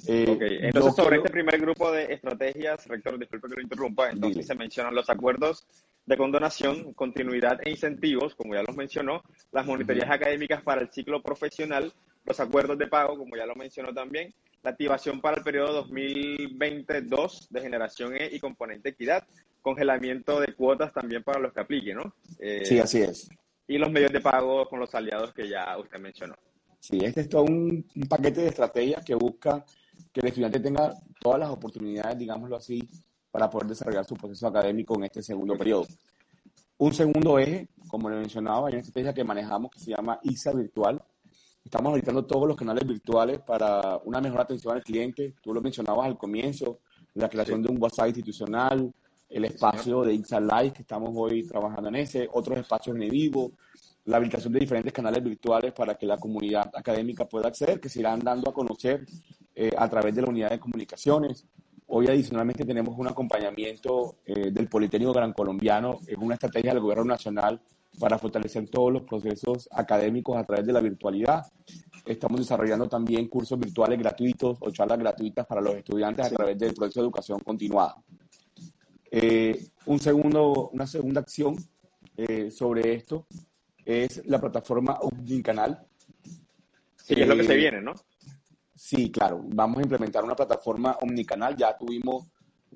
Eh, 0.07 0.59
entonces 0.61 0.95
sobre 0.95 1.17
este 1.17 1.29
primer 1.29 1.59
grupo 1.59 1.91
de 1.91 2.13
estrategias, 2.13 2.87
rector, 2.87 3.19
disculpe 3.19 3.49
que 3.49 3.55
lo 3.55 3.61
interrumpa, 3.61 4.09
entonces 4.09 4.45
se 4.45 4.55
mencionan 4.55 4.95
los 4.95 5.09
acuerdos 5.09 5.67
de 6.05 6.15
condonación, 6.15 6.93
continuidad 6.93 7.59
e 7.65 7.71
incentivos, 7.71 8.35
como 8.35 8.53
ya 8.53 8.63
los 8.63 8.77
mencionó, 8.77 9.23
las 9.51 9.65
monitorías 9.65 10.09
académicas 10.09 10.61
para 10.61 10.81
el 10.81 10.89
ciclo 10.89 11.21
profesional, 11.21 11.91
los 12.23 12.39
acuerdos 12.39 12.77
de 12.77 12.87
pago, 12.87 13.17
como 13.17 13.35
ya 13.35 13.45
lo 13.45 13.55
mencionó 13.55 13.93
también, 13.93 14.33
la 14.63 14.71
activación 14.71 15.19
para 15.19 15.37
el 15.37 15.43
periodo 15.43 15.73
2022 15.73 17.47
de 17.49 17.61
generación 17.61 18.15
E 18.15 18.29
y 18.31 18.39
componente 18.39 18.89
equidad, 18.89 19.25
congelamiento 19.67 20.39
de 20.39 20.53
cuotas 20.53 20.93
también 20.93 21.23
para 21.23 21.39
los 21.39 21.53
que 21.53 21.59
apliquen, 21.59 21.97
¿no? 21.97 22.13
Eh, 22.39 22.65
sí, 22.65 22.79
así 22.79 23.01
es. 23.01 23.29
Y 23.67 23.77
los 23.77 23.91
medios 23.91 24.13
de 24.13 24.21
pago 24.21 24.65
con 24.69 24.79
los 24.79 24.95
aliados 24.95 25.33
que 25.33 25.49
ya 25.49 25.77
usted 25.77 25.99
mencionó. 25.99 26.35
Sí, 26.79 26.99
este 27.03 27.21
es 27.21 27.29
todo 27.29 27.43
un, 27.43 27.85
un 27.95 28.07
paquete 28.07 28.41
de 28.41 28.47
estrategias 28.47 29.03
que 29.03 29.15
busca 29.15 29.65
que 30.13 30.21
el 30.21 30.27
estudiante 30.27 30.59
tenga 30.59 30.93
todas 31.19 31.39
las 31.39 31.49
oportunidades, 31.49 32.17
digámoslo 32.17 32.55
así, 32.55 32.87
para 33.29 33.49
poder 33.49 33.67
desarrollar 33.67 34.05
su 34.05 34.15
proceso 34.15 34.47
académico 34.47 34.95
en 34.95 35.03
este 35.03 35.21
segundo 35.21 35.57
periodo. 35.57 35.85
Un 36.77 36.93
segundo 36.93 37.37
eje, 37.39 37.67
como 37.89 38.09
le 38.09 38.17
mencionaba, 38.17 38.67
hay 38.67 38.75
una 38.75 38.81
estrategia 38.81 39.13
que 39.13 39.23
manejamos 39.23 39.71
que 39.71 39.79
se 39.79 39.91
llama 39.91 40.19
ISA 40.23 40.53
virtual. 40.53 41.01
Estamos 41.65 41.89
habilitando 41.89 42.25
todos 42.25 42.47
los 42.47 42.55
canales 42.55 42.87
virtuales 42.87 43.39
para 43.41 43.97
una 44.05 44.21
mejor 44.21 44.41
atención 44.41 44.75
al 44.75 44.83
cliente. 44.83 45.35
Tú 45.41 45.53
lo 45.53 45.61
mencionabas 45.61 46.05
al 46.05 46.17
comienzo, 46.17 46.79
la 47.15 47.27
creación 47.27 47.61
de 47.63 47.69
un 47.69 47.81
WhatsApp 47.81 48.07
institucional, 48.07 48.93
el 49.29 49.45
espacio 49.45 50.03
de 50.03 50.13
ISA 50.13 50.39
Live, 50.39 50.73
que 50.73 50.81
estamos 50.81 51.11
hoy 51.15 51.43
trabajando 51.43 51.89
en 51.89 51.95
ese, 51.95 52.29
otros 52.31 52.59
espacios 52.59 52.95
en 52.95 53.09
vivo, 53.09 53.51
la 54.05 54.17
habilitación 54.17 54.53
de 54.53 54.59
diferentes 54.59 54.93
canales 54.93 55.23
virtuales 55.23 55.73
para 55.73 55.95
que 55.95 56.05
la 56.05 56.17
comunidad 56.17 56.71
académica 56.73 57.25
pueda 57.25 57.49
acceder, 57.49 57.79
que 57.79 57.89
se 57.89 57.99
irán 57.99 58.19
dando 58.19 58.49
a 58.49 58.53
conocer 58.53 59.05
eh, 59.53 59.71
a 59.77 59.89
través 59.89 60.15
de 60.15 60.21
la 60.21 60.29
unidad 60.29 60.49
de 60.49 60.59
comunicaciones. 60.59 61.45
Hoy 61.87 62.07
adicionalmente 62.07 62.65
tenemos 62.65 62.97
un 62.97 63.07
acompañamiento 63.07 64.17
eh, 64.25 64.51
del 64.51 64.67
Politécnico 64.67 65.13
Gran 65.13 65.33
Colombiano, 65.33 65.99
es 66.07 66.17
una 66.17 66.35
estrategia 66.35 66.71
del 66.71 66.81
Gobierno 66.81 67.05
Nacional 67.05 67.61
para 67.99 68.17
fortalecer 68.17 68.69
todos 68.69 68.93
los 68.93 69.03
procesos 69.03 69.67
académicos 69.71 70.37
a 70.37 70.43
través 70.43 70.65
de 70.65 70.73
la 70.73 70.81
virtualidad. 70.81 71.45
Estamos 72.05 72.39
desarrollando 72.39 72.87
también 72.87 73.27
cursos 73.27 73.59
virtuales 73.59 73.99
gratuitos 73.99 74.57
o 74.61 74.71
charlas 74.71 74.99
gratuitas 74.99 75.45
para 75.45 75.61
los 75.61 75.75
estudiantes 75.75 76.25
a 76.25 76.29
través 76.29 76.57
del 76.57 76.73
proceso 76.73 77.01
de 77.01 77.05
educación 77.05 77.39
continuada. 77.39 77.95
Eh, 79.11 79.69
un 79.85 79.99
segundo, 79.99 80.69
una 80.73 80.87
segunda 80.87 81.21
acción 81.21 81.55
sobre 82.49 82.93
esto 82.93 83.27
es 83.85 84.25
la 84.25 84.41
plataforma 84.41 84.97
Omnicanal. 85.01 85.87
Sí, 87.07 87.13
es 87.21 87.27
lo 87.27 87.37
que 87.37 87.43
se 87.45 87.53
eh, 87.53 87.57
viene, 87.57 87.81
¿no? 87.81 87.93
Sí, 88.75 89.09
claro. 89.09 89.41
Vamos 89.45 89.79
a 89.79 89.83
implementar 89.83 90.25
una 90.25 90.35
plataforma 90.35 90.97
omnicanal. 91.01 91.55
Ya 91.55 91.77
tuvimos 91.77 92.27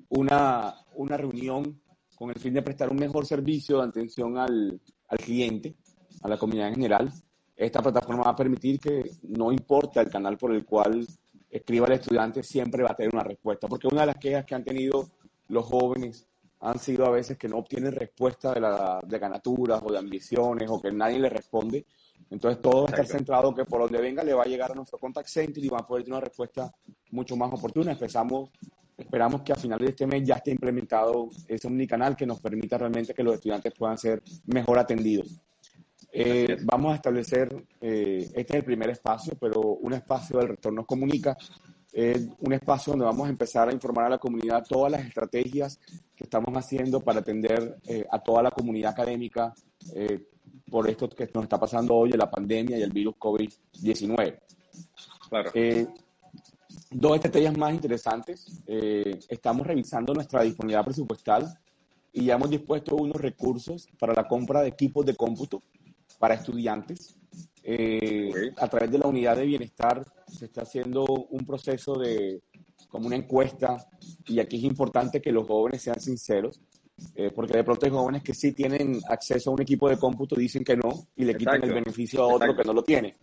una, 0.08 0.74
una 0.94 1.16
reunión 1.18 1.80
con 2.16 2.30
el 2.30 2.36
fin 2.36 2.54
de 2.54 2.62
prestar 2.62 2.90
un 2.90 2.96
mejor 2.96 3.26
servicio 3.26 3.78
de 3.82 3.88
atención 3.88 4.38
al, 4.38 4.80
al 5.08 5.18
cliente, 5.18 5.76
a 6.22 6.28
la 6.28 6.38
comunidad 6.38 6.68
en 6.68 6.74
general. 6.76 7.12
Esta 7.54 7.82
plataforma 7.82 8.24
va 8.24 8.30
a 8.30 8.36
permitir 8.36 8.80
que 8.80 9.02
no 9.22 9.52
importa 9.52 10.00
el 10.00 10.08
canal 10.08 10.38
por 10.38 10.54
el 10.54 10.64
cual 10.64 11.06
escriba 11.50 11.86
el 11.86 11.92
estudiante, 11.92 12.42
siempre 12.42 12.82
va 12.82 12.92
a 12.92 12.96
tener 12.96 13.14
una 13.14 13.24
respuesta. 13.24 13.68
Porque 13.68 13.86
una 13.86 14.00
de 14.00 14.06
las 14.06 14.16
quejas 14.16 14.46
que 14.46 14.54
han 14.54 14.64
tenido 14.64 15.10
los 15.52 15.66
jóvenes 15.66 16.26
han 16.60 16.78
sido 16.78 17.04
a 17.04 17.10
veces 17.10 17.36
que 17.36 17.48
no 17.48 17.58
obtienen 17.58 17.92
respuesta 17.92 18.54
de, 18.54 18.60
la, 18.60 19.00
de 19.06 19.18
ganaturas 19.18 19.82
o 19.84 19.92
de 19.92 19.98
ambiciones 19.98 20.70
o 20.70 20.80
que 20.80 20.90
nadie 20.90 21.18
le 21.18 21.28
responde. 21.28 21.84
Entonces 22.30 22.62
todo 22.62 22.84
va 22.84 22.88
a 22.88 22.90
estar 22.92 23.06
centrado 23.06 23.54
que 23.54 23.64
por 23.66 23.82
donde 23.82 24.00
venga 24.00 24.24
le 24.24 24.32
va 24.32 24.44
a 24.44 24.46
llegar 24.46 24.72
a 24.72 24.74
nuestro 24.74 24.98
contact 24.98 25.28
center 25.28 25.62
y 25.62 25.68
va 25.68 25.80
a 25.80 25.86
poder 25.86 26.04
tener 26.04 26.16
una 26.16 26.24
respuesta 26.24 26.72
mucho 27.10 27.36
más 27.36 27.52
oportuna. 27.52 27.92
Empezamos, 27.92 28.48
esperamos 28.96 29.42
que 29.42 29.52
a 29.52 29.56
finales 29.56 29.86
de 29.86 29.90
este 29.90 30.06
mes 30.06 30.22
ya 30.24 30.36
esté 30.36 30.52
implementado 30.52 31.28
ese 31.46 31.66
omnicanal 31.66 32.16
que 32.16 32.24
nos 32.24 32.40
permita 32.40 32.78
realmente 32.78 33.12
que 33.12 33.22
los 33.22 33.34
estudiantes 33.34 33.74
puedan 33.76 33.98
ser 33.98 34.22
mejor 34.46 34.78
atendidos. 34.78 35.38
Eh, 36.10 36.56
vamos 36.64 36.92
a 36.92 36.96
establecer, 36.96 37.54
eh, 37.80 38.30
este 38.34 38.52
es 38.52 38.58
el 38.58 38.64
primer 38.64 38.88
espacio, 38.88 39.34
pero 39.38 39.60
un 39.60 39.92
espacio 39.92 40.38
del 40.38 40.48
rector 40.48 40.72
nos 40.72 40.86
comunica 40.86 41.36
es 41.92 42.26
un 42.38 42.52
espacio 42.54 42.92
donde 42.92 43.04
vamos 43.04 43.26
a 43.26 43.30
empezar 43.30 43.68
a 43.68 43.72
informar 43.72 44.06
a 44.06 44.10
la 44.10 44.18
comunidad 44.18 44.64
todas 44.66 44.90
las 44.90 45.04
estrategias 45.04 45.78
que 46.16 46.24
estamos 46.24 46.56
haciendo 46.56 47.00
para 47.00 47.20
atender 47.20 47.78
eh, 47.86 48.06
a 48.10 48.18
toda 48.18 48.42
la 48.42 48.50
comunidad 48.50 48.92
académica 48.92 49.52
eh, 49.94 50.26
por 50.70 50.88
esto 50.88 51.08
que 51.10 51.28
nos 51.34 51.44
está 51.44 51.60
pasando 51.60 51.94
hoy, 51.94 52.10
la 52.12 52.30
pandemia 52.30 52.78
y 52.78 52.82
el 52.82 52.90
virus 52.90 53.14
COVID-19. 53.16 54.40
Claro. 55.28 55.50
Eh, 55.52 55.86
dos 56.90 57.14
estrategias 57.16 57.56
más 57.58 57.74
interesantes. 57.74 58.46
estamos 58.66 59.66
revisando 59.66 60.14
nuestra 60.14 60.42
disponibilidad 60.42 60.84
presupuestal 60.84 61.58
y 62.10 62.24
ya 62.24 62.34
hemos 62.34 62.48
dispuesto 62.48 62.96
unos 62.96 63.20
recursos 63.20 63.86
para 63.98 64.14
la 64.14 64.26
compra 64.26 64.62
de 64.62 64.68
equipos 64.68 65.04
de 65.04 65.14
cómputo 65.14 65.60
para 66.18 66.34
estudiantes 66.34 67.16
eh, 67.62 68.52
a 68.56 68.68
través 68.68 68.90
de 68.90 68.98
la 68.98 69.06
unidad 69.06 69.36
de 69.36 69.46
bienestar 69.46 70.04
se 70.26 70.46
está 70.46 70.62
haciendo 70.62 71.04
un 71.04 71.44
proceso 71.46 71.94
de 71.94 72.42
como 72.88 73.06
una 73.06 73.16
encuesta 73.16 73.76
y 74.26 74.40
aquí 74.40 74.56
es 74.58 74.64
importante 74.64 75.20
que 75.20 75.32
los 75.32 75.46
jóvenes 75.46 75.82
sean 75.82 76.00
sinceros 76.00 76.60
eh, 77.14 77.30
porque 77.34 77.56
de 77.56 77.64
pronto 77.64 77.86
hay 77.86 77.92
jóvenes 77.92 78.22
que 78.22 78.34
sí 78.34 78.52
tienen 78.52 79.00
acceso 79.08 79.50
a 79.50 79.54
un 79.54 79.62
equipo 79.62 79.88
de 79.88 79.98
cómputo 79.98 80.36
dicen 80.36 80.64
que 80.64 80.76
no 80.76 81.08
y 81.16 81.24
le 81.24 81.34
quitan 81.34 81.62
el 81.62 81.72
beneficio 81.72 82.22
a 82.22 82.34
otro 82.34 82.54
que 82.54 82.64
no 82.64 82.72
lo 82.72 82.82
tiene. 82.82 83.16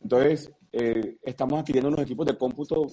Entonces, 0.00 0.50
eh, 0.72 1.16
estamos 1.22 1.60
adquiriendo 1.60 1.88
unos 1.88 2.02
equipos 2.02 2.26
de 2.26 2.36
cómputo 2.36 2.86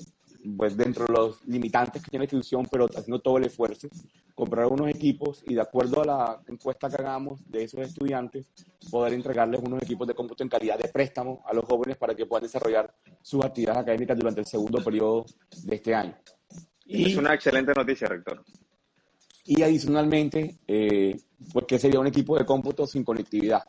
pues 0.58 0.78
dentro 0.78 1.06
de 1.06 1.14
los 1.14 1.46
limitantes 1.48 2.02
que 2.02 2.12
tiene 2.12 2.24
la 2.24 2.26
institución, 2.26 2.68
pero 2.72 2.86
haciendo 2.86 3.20
todo 3.20 3.38
el 3.38 3.46
esfuerzo, 3.46 3.88
comprar 4.34 4.68
unos 4.68 4.90
equipos 4.90 5.44
y 5.48 5.56
de 5.56 5.62
acuerdo 5.62 6.02
a 6.02 6.06
la 6.06 6.42
encuesta 6.48 6.90
que 6.90 6.98
hagamos 6.98 7.40
de 7.50 7.64
esos 7.64 7.82
estudiantes, 7.82 8.52
poder 8.92 9.14
entregarles 9.14 9.62
unos 9.64 9.82
equipos 9.82 10.08
de 10.08 10.14
cómputo 10.14 10.44
en 10.44 10.50
calidad 10.50 10.78
de 10.78 10.90
préstamo 10.90 11.42
a 11.46 11.54
los 11.54 11.66
jóvenes 11.66 11.98
para 11.98 12.14
que 12.14 12.26
puedan 12.26 12.44
desarrollar 12.44 12.94
sus 13.22 13.44
actividades 13.44 13.82
académicas 13.82 14.18
durante 14.18 14.42
el 14.42 14.46
segundo 14.46 14.84
periodo 14.84 15.26
de 15.64 15.76
este 15.76 15.96
año. 15.96 16.16
Y, 16.86 17.12
es 17.12 17.18
una 17.18 17.34
excelente 17.34 17.74
noticia, 17.74 18.08
rector. 18.08 18.44
Y 19.46 19.62
adicionalmente, 19.62 20.60
eh, 20.68 21.16
pues 21.52 21.66
que 21.66 21.80
sería 21.80 22.00
un 22.00 22.08
equipo 22.08 22.38
de 22.38 22.46
cómputo 22.46 22.86
sin 22.86 23.04
conectividad. 23.04 23.64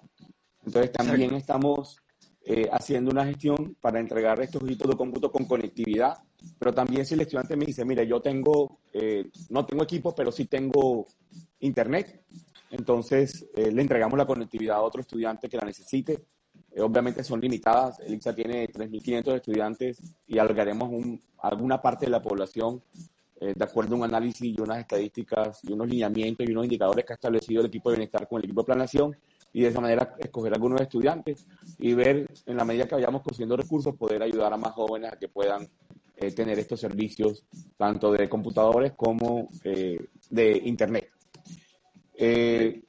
Entonces 0.64 0.92
también 0.92 1.34
estamos 1.34 1.98
eh, 2.44 2.68
haciendo 2.70 3.10
una 3.10 3.24
gestión 3.24 3.76
para 3.80 4.00
entregar 4.00 4.40
estos 4.40 4.62
equipos 4.62 4.90
de 4.90 4.96
cómputo 4.96 5.30
con 5.30 5.46
conectividad 5.46 6.16
pero 6.58 6.72
también 6.72 7.04
si 7.04 7.14
el 7.14 7.20
estudiante 7.20 7.56
me 7.56 7.66
dice, 7.66 7.84
mire, 7.84 8.06
yo 8.06 8.20
tengo, 8.20 8.78
eh, 8.92 9.30
no 9.50 9.64
tengo 9.66 9.84
equipo, 9.84 10.14
pero 10.14 10.32
sí 10.32 10.46
tengo 10.46 11.06
internet, 11.60 12.22
entonces 12.70 13.46
eh, 13.54 13.70
le 13.70 13.82
entregamos 13.82 14.18
la 14.18 14.26
conectividad 14.26 14.76
a 14.76 14.82
otro 14.82 15.00
estudiante 15.00 15.48
que 15.48 15.56
la 15.56 15.64
necesite. 15.64 16.24
Eh, 16.72 16.80
obviamente 16.80 17.22
son 17.24 17.40
limitadas, 17.40 18.00
el 18.00 18.14
ICSA 18.14 18.34
tiene 18.34 18.68
3.500 18.68 19.36
estudiantes 19.36 19.98
y 20.26 20.38
algaremos 20.38 20.88
un, 20.88 21.20
alguna 21.38 21.80
parte 21.80 22.06
de 22.06 22.10
la 22.10 22.22
población 22.22 22.82
de 23.38 23.62
acuerdo 23.62 23.94
a 23.94 23.98
un 23.98 24.04
análisis 24.04 24.56
y 24.56 24.58
unas 24.58 24.78
estadísticas 24.78 25.62
y 25.62 25.70
unos 25.70 25.88
lineamientos 25.88 26.48
y 26.48 26.52
unos 26.52 26.64
indicadores 26.64 27.04
que 27.04 27.12
ha 27.12 27.16
establecido 27.16 27.60
el 27.60 27.66
equipo 27.66 27.90
de 27.90 27.98
bienestar 27.98 28.26
con 28.26 28.38
el 28.38 28.44
equipo 28.44 28.62
de 28.62 28.64
planación 28.64 29.14
y 29.56 29.62
de 29.62 29.68
esa 29.68 29.80
manera 29.80 30.14
escoger 30.18 30.52
algunos 30.52 30.82
estudiantes 30.82 31.46
y 31.78 31.94
ver 31.94 32.26
en 32.44 32.56
la 32.58 32.64
medida 32.66 32.86
que 32.86 32.94
vayamos 32.94 33.22
consiguiendo 33.22 33.56
recursos 33.56 33.96
poder 33.96 34.22
ayudar 34.22 34.52
a 34.52 34.58
más 34.58 34.72
jóvenes 34.72 35.10
a 35.10 35.18
que 35.18 35.28
puedan 35.28 35.66
eh, 36.18 36.32
tener 36.32 36.58
estos 36.58 36.80
servicios, 36.80 37.44
tanto 37.76 38.10
de 38.10 38.26
computadores 38.26 38.92
como 38.92 39.50
eh, 39.62 40.02
de 40.30 40.62
Internet. 40.64 41.10
Eh, 42.16 42.82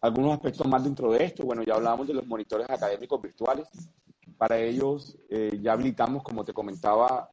algunos 0.00 0.32
aspectos 0.32 0.66
más 0.66 0.82
dentro 0.82 1.12
de 1.12 1.22
esto, 1.22 1.44
bueno, 1.44 1.62
ya 1.62 1.74
hablábamos 1.74 2.08
de 2.08 2.14
los 2.14 2.26
monitores 2.26 2.66
académicos 2.70 3.20
virtuales. 3.20 3.68
Para 4.38 4.58
ellos 4.58 5.16
ya 5.60 5.74
habilitamos, 5.74 6.24
como 6.24 6.44
te 6.44 6.52
comentaba, 6.52 7.30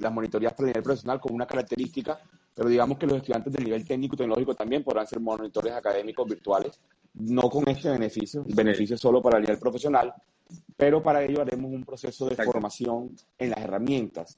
las 0.00 0.12
monitorías 0.12 0.54
para 0.54 0.64
el 0.64 0.72
nivel 0.72 0.82
profesional 0.82 1.20
como 1.20 1.36
una 1.36 1.46
característica, 1.46 2.18
pero 2.52 2.68
digamos 2.68 2.98
que 2.98 3.06
los 3.06 3.18
estudiantes 3.18 3.52
del 3.52 3.64
nivel 3.64 3.86
técnico 3.86 4.16
y 4.16 4.18
tecnológico 4.18 4.56
también 4.56 4.82
podrán 4.82 5.06
ser 5.06 5.20
monitores 5.20 5.72
académicos 5.72 6.26
virtuales, 6.28 6.80
no 7.14 7.42
con 7.42 7.68
este 7.68 7.90
beneficio, 7.90 8.44
beneficio 8.48 8.98
solo 8.98 9.22
para 9.22 9.36
el 9.36 9.44
nivel 9.44 9.58
profesional, 9.60 10.12
pero 10.76 11.00
para 11.00 11.22
ello 11.22 11.42
haremos 11.42 11.70
un 11.70 11.84
proceso 11.84 12.26
de 12.28 12.34
formación 12.34 13.14
en 13.38 13.50
las 13.50 13.60
herramientas 13.60 14.36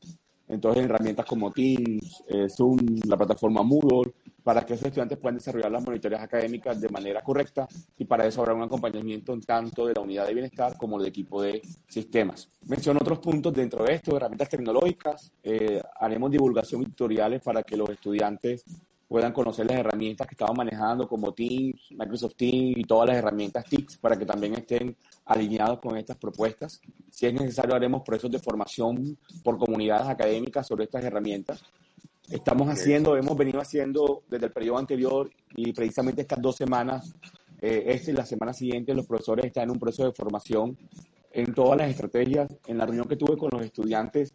entonces, 0.51 0.85
herramientas 0.85 1.25
como 1.27 1.53
Teams, 1.53 2.25
eh, 2.29 2.49
Zoom, 2.49 2.79
la 3.07 3.17
plataforma 3.17 3.63
Moodle, 3.63 4.13
para 4.43 4.63
que 4.67 4.75
esos 4.75 4.87
estudiantes 4.87 5.19
puedan 5.19 5.37
desarrollar 5.37 5.71
las 5.71 5.85
monitorías 5.85 6.23
académicas 6.23 6.81
de 6.81 6.89
manera 6.89 7.23
correcta 7.23 7.69
y 7.97 8.05
para 8.05 8.27
eso 8.27 8.41
habrá 8.41 8.55
un 8.55 8.63
acompañamiento 8.63 9.39
tanto 9.41 9.87
de 9.87 9.95
la 9.95 10.01
unidad 10.01 10.27
de 10.27 10.35
bienestar 10.35 10.77
como 10.77 10.99
del 10.99 11.09
equipo 11.09 11.41
de 11.41 11.63
sistemas. 11.87 12.49
Menciono 12.67 12.99
otros 13.01 13.21
puntos 13.21 13.53
dentro 13.55 13.85
de 13.85 13.95
esto, 13.95 14.17
herramientas 14.17 14.49
tecnológicas, 14.49 15.33
eh, 15.43 15.81
haremos 16.01 16.31
divulgación 16.31 16.83
y 16.83 16.87
tutoriales 16.87 17.43
para 17.43 17.63
que 17.63 17.77
los 17.77 17.89
estudiantes 17.91 18.65
puedan 19.11 19.33
conocer 19.33 19.67
las 19.67 19.77
herramientas 19.77 20.25
que 20.25 20.35
estamos 20.35 20.57
manejando 20.57 21.09
como 21.09 21.35
Teams, 21.35 21.91
Microsoft 21.91 22.37
Teams 22.37 22.79
y 22.79 22.85
todas 22.85 23.09
las 23.09 23.17
herramientas 23.17 23.65
TICS 23.65 23.97
para 23.97 24.17
que 24.17 24.25
también 24.25 24.55
estén 24.55 24.97
alineados 25.25 25.81
con 25.81 25.97
estas 25.97 26.17
propuestas. 26.17 26.81
Si 27.11 27.27
es 27.27 27.35
necesario, 27.35 27.75
haremos 27.75 28.03
procesos 28.03 28.31
de 28.31 28.39
formación 28.39 29.19
por 29.43 29.59
comunidades 29.59 30.07
académicas 30.07 30.65
sobre 30.65 30.85
estas 30.85 31.03
herramientas. 31.05 31.61
Estamos 32.31 32.69
haciendo, 32.69 33.17
hemos 33.17 33.37
venido 33.37 33.61
haciendo 33.61 34.23
desde 34.29 34.47
el 34.47 34.53
periodo 34.53 34.79
anterior 34.79 35.29
y 35.57 35.73
precisamente 35.73 36.23
estas 36.23 36.41
dos 36.41 36.55
semanas, 36.55 37.13
eh, 37.61 37.83
esta 37.87 38.13
y 38.13 38.15
la 38.15 38.25
semana 38.25 38.53
siguiente, 38.53 38.95
los 38.95 39.09
profesores 39.09 39.47
están 39.47 39.65
en 39.65 39.71
un 39.73 39.81
proceso 39.81 40.05
de 40.05 40.13
formación 40.13 40.79
en 41.33 41.53
todas 41.53 41.79
las 41.79 41.91
estrategias. 41.91 42.49
En 42.69 42.79
la 42.79 42.87
reunión 42.87 43.09
que 43.09 43.17
tuve 43.17 43.37
con 43.37 43.51
los 43.51 43.63
estudiantes, 43.63 44.33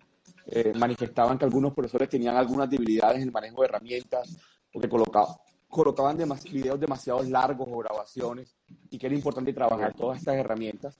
eh, 0.47 0.73
manifestaban 0.75 1.37
que 1.37 1.45
algunos 1.45 1.73
profesores 1.73 2.09
tenían 2.09 2.35
algunas 2.35 2.69
debilidades 2.69 3.21
en 3.21 3.29
el 3.29 3.31
manejo 3.31 3.61
de 3.61 3.67
herramientas, 3.69 4.37
porque 4.75 4.89
colocaban, 4.89 5.35
colocaban 5.69 6.17
videos 6.51 6.77
demasiado 6.77 7.23
largos 7.23 7.65
o 7.71 7.77
grabaciones 7.77 8.57
y 8.89 8.97
que 8.97 9.05
era 9.05 9.15
importante 9.15 9.53
trabajar 9.53 9.93
todas 9.93 10.19
estas 10.19 10.35
herramientas. 10.35 10.99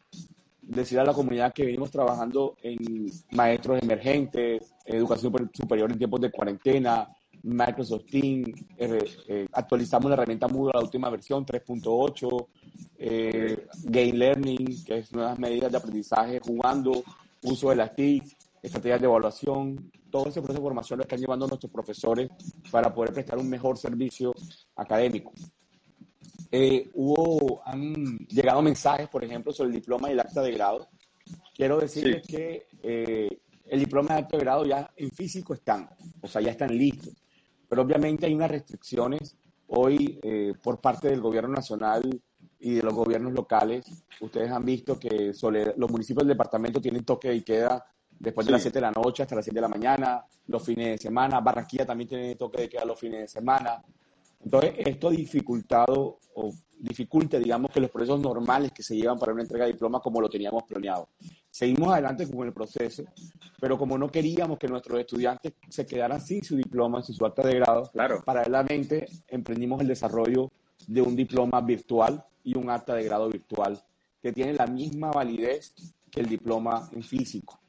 Decir 0.62 0.98
a 0.98 1.04
la 1.04 1.12
comunidad 1.12 1.54
que 1.54 1.66
venimos 1.66 1.92
trabajando 1.92 2.56
en 2.64 3.12
maestros 3.32 3.84
emergentes, 3.84 4.74
educación 4.86 5.52
superior 5.54 5.92
en 5.92 5.98
tiempos 5.98 6.22
de 6.22 6.32
cuarentena, 6.32 7.14
Microsoft 7.44 8.06
Teams, 8.10 8.48
eh, 8.78 9.00
eh, 9.28 9.48
actualizamos 9.52 10.10
la 10.10 10.14
herramienta 10.14 10.48
Moodle 10.48 10.72
a 10.74 10.78
la 10.78 10.86
última 10.86 11.10
versión 11.10 11.46
3.8, 11.46 12.48
eh, 12.98 13.68
Game 13.84 14.14
Learning, 14.14 14.86
que 14.86 15.00
es 15.00 15.12
nuevas 15.12 15.38
medidas 15.38 15.70
de 15.70 15.78
aprendizaje 15.78 16.40
jugando, 16.40 17.04
uso 17.44 17.72
de 17.72 17.76
las 17.76 17.94
TICs, 17.94 18.38
estrategias 18.64 19.02
de 19.02 19.08
evaluación, 19.08 19.92
todo 20.16 20.30
ese 20.30 20.42
proceso 20.42 20.60
de 20.62 20.64
formación 20.64 20.98
lo 21.00 21.04
están 21.04 21.20
llevando 21.20 21.46
nuestros 21.46 21.70
profesores 21.70 22.30
para 22.72 22.94
poder 22.94 23.12
prestar 23.12 23.38
un 23.38 23.50
mejor 23.50 23.78
servicio 23.78 24.34
académico. 24.74 25.34
Eh, 26.50 26.90
hubo, 26.94 27.62
han 27.66 28.20
llegado 28.30 28.62
mensajes, 28.62 29.10
por 29.10 29.26
ejemplo, 29.26 29.52
sobre 29.52 29.72
el 29.72 29.76
diploma 29.76 30.08
y 30.08 30.14
el 30.14 30.22
acta 30.22 30.42
de 30.42 30.54
grado. 30.54 30.88
Quiero 31.54 31.82
decirles 31.82 32.26
que 32.26 32.66
eh, 32.82 33.42
el 33.66 33.80
diploma 33.82 34.12
y 34.12 34.14
el 34.14 34.24
acta 34.24 34.38
de 34.38 34.44
grado 34.46 34.66
ya 34.66 34.90
en 34.96 35.12
físico 35.12 35.54
están, 35.54 35.90
o 36.22 36.28
sea, 36.30 36.40
ya 36.40 36.52
están 36.52 36.70
listos. 36.70 37.14
Pero 37.68 37.82
obviamente 37.82 38.26
hay 38.26 38.36
unas 38.36 38.52
restricciones 38.52 39.36
hoy 39.68 40.18
eh, 40.24 40.54
por 40.64 40.80
parte 40.80 41.10
del 41.10 41.20
gobierno 41.20 41.50
nacional 41.50 42.22
y 42.58 42.76
de 42.76 42.84
los 42.84 42.94
gobiernos 42.94 43.34
locales. 43.34 43.86
Ustedes 44.22 44.50
han 44.50 44.64
visto 44.64 44.98
que 44.98 45.34
los 45.76 45.92
municipios 45.92 46.26
del 46.26 46.38
departamento 46.38 46.80
tienen 46.80 47.04
toque 47.04 47.28
de 47.28 47.44
queda 47.44 47.86
después 48.20 48.46
de 48.46 48.52
las 48.52 48.62
7 48.62 48.78
de 48.78 48.82
la 48.82 48.92
noche 48.92 49.24
hasta 49.24 49.36
las 49.36 49.46
7 49.46 49.56
de 49.56 49.62
la 49.62 49.68
mañana, 49.68 50.26
los 50.48 50.64
fines 50.64 50.88
de 50.88 50.98
semana. 50.98 51.40
Barranquilla 51.40 51.86
también 51.86 52.10
tiene 52.10 52.36
toque 52.36 52.62
de 52.62 52.70
queda 52.70 52.86
los 52.86 53.00
fines 53.00 53.22
de 53.22 53.28
semana. 53.28 53.84
Entonces, 54.44 54.74
esto 54.78 55.08
ha 55.08 55.12
dificultado 55.12 56.20
o 56.36 56.52
dificulta, 56.78 57.40
digamos, 57.40 57.72
que 57.72 57.80
los 57.80 57.90
procesos 57.90 58.20
normales 58.20 58.72
que 58.72 58.84
se 58.84 58.96
llevan 58.96 59.18
para 59.18 59.34
una 59.34 59.42
entrega 59.42 59.66
de 59.66 59.72
diploma 59.72 60.00
como 60.00 60.22
lo 60.22 60.30
teníamos 60.30 60.64
planeado. 60.64 61.10
Seguimos 61.50 61.92
adelante 61.92 62.30
con 62.30 62.46
el 62.46 62.54
proceso, 62.54 63.04
pero 63.60 63.78
como 63.78 63.98
no 63.98 64.10
queríamos 64.10 64.60
que 64.60 64.68
nuestros 64.68 65.00
estudiantes 65.00 65.54
se 65.70 65.86
quedaran 65.86 66.22
sin 66.22 66.44
su 66.44 66.56
diploma, 66.56 67.02
sin 67.02 67.16
su 67.16 67.26
acta 67.26 67.48
de 67.48 67.56
grado, 67.56 67.90
claro. 67.92 68.22
paralelamente 68.26 69.08
emprendimos 69.28 69.82
el 69.82 69.88
desarrollo 69.88 70.52
de 70.88 71.02
un 71.02 71.16
diploma 71.16 71.62
virtual 71.62 72.24
y 72.44 72.58
un 72.58 72.70
acta 72.70 72.94
de 72.94 73.04
grado 73.04 73.30
virtual 73.30 73.82
que 74.22 74.32
tiene 74.32 74.54
la 74.54 74.68
misma 74.68 75.12
validez 75.12 75.74
que 76.12 76.20
el 76.22 76.28
diploma 76.28 76.90
en 76.92 77.04
físico. 77.04 77.60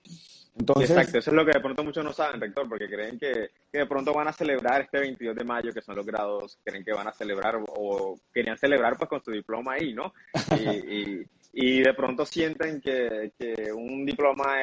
Exacto, 0.58 1.18
eso 1.18 1.30
es 1.30 1.36
lo 1.36 1.44
que 1.44 1.52
de 1.52 1.60
pronto 1.60 1.84
muchos 1.84 2.02
no 2.02 2.12
saben, 2.14 2.40
rector, 2.40 2.66
porque 2.66 2.88
creen 2.88 3.18
que, 3.18 3.50
que, 3.70 3.78
de 3.78 3.86
pronto 3.86 4.14
van 4.14 4.28
a 4.28 4.32
celebrar 4.32 4.80
este 4.80 4.98
22 5.00 5.36
de 5.36 5.44
mayo, 5.44 5.72
que 5.72 5.82
son 5.82 5.96
los 5.96 6.06
grados, 6.06 6.58
creen 6.64 6.82
que 6.82 6.94
van 6.94 7.06
a 7.06 7.12
celebrar 7.12 7.60
o, 7.68 8.18
querían 8.32 8.56
celebrar 8.56 8.96
pues 8.96 9.10
con 9.10 9.22
su 9.22 9.30
diploma 9.32 9.74
ahí, 9.74 9.92
¿no? 9.92 10.14
Y, 10.58 11.26
y, 11.52 11.80
de 11.82 11.94
pronto 11.94 12.24
sienten 12.24 12.80
que, 12.80 13.32
que, 13.38 13.70
un 13.72 14.06
diploma 14.06 14.56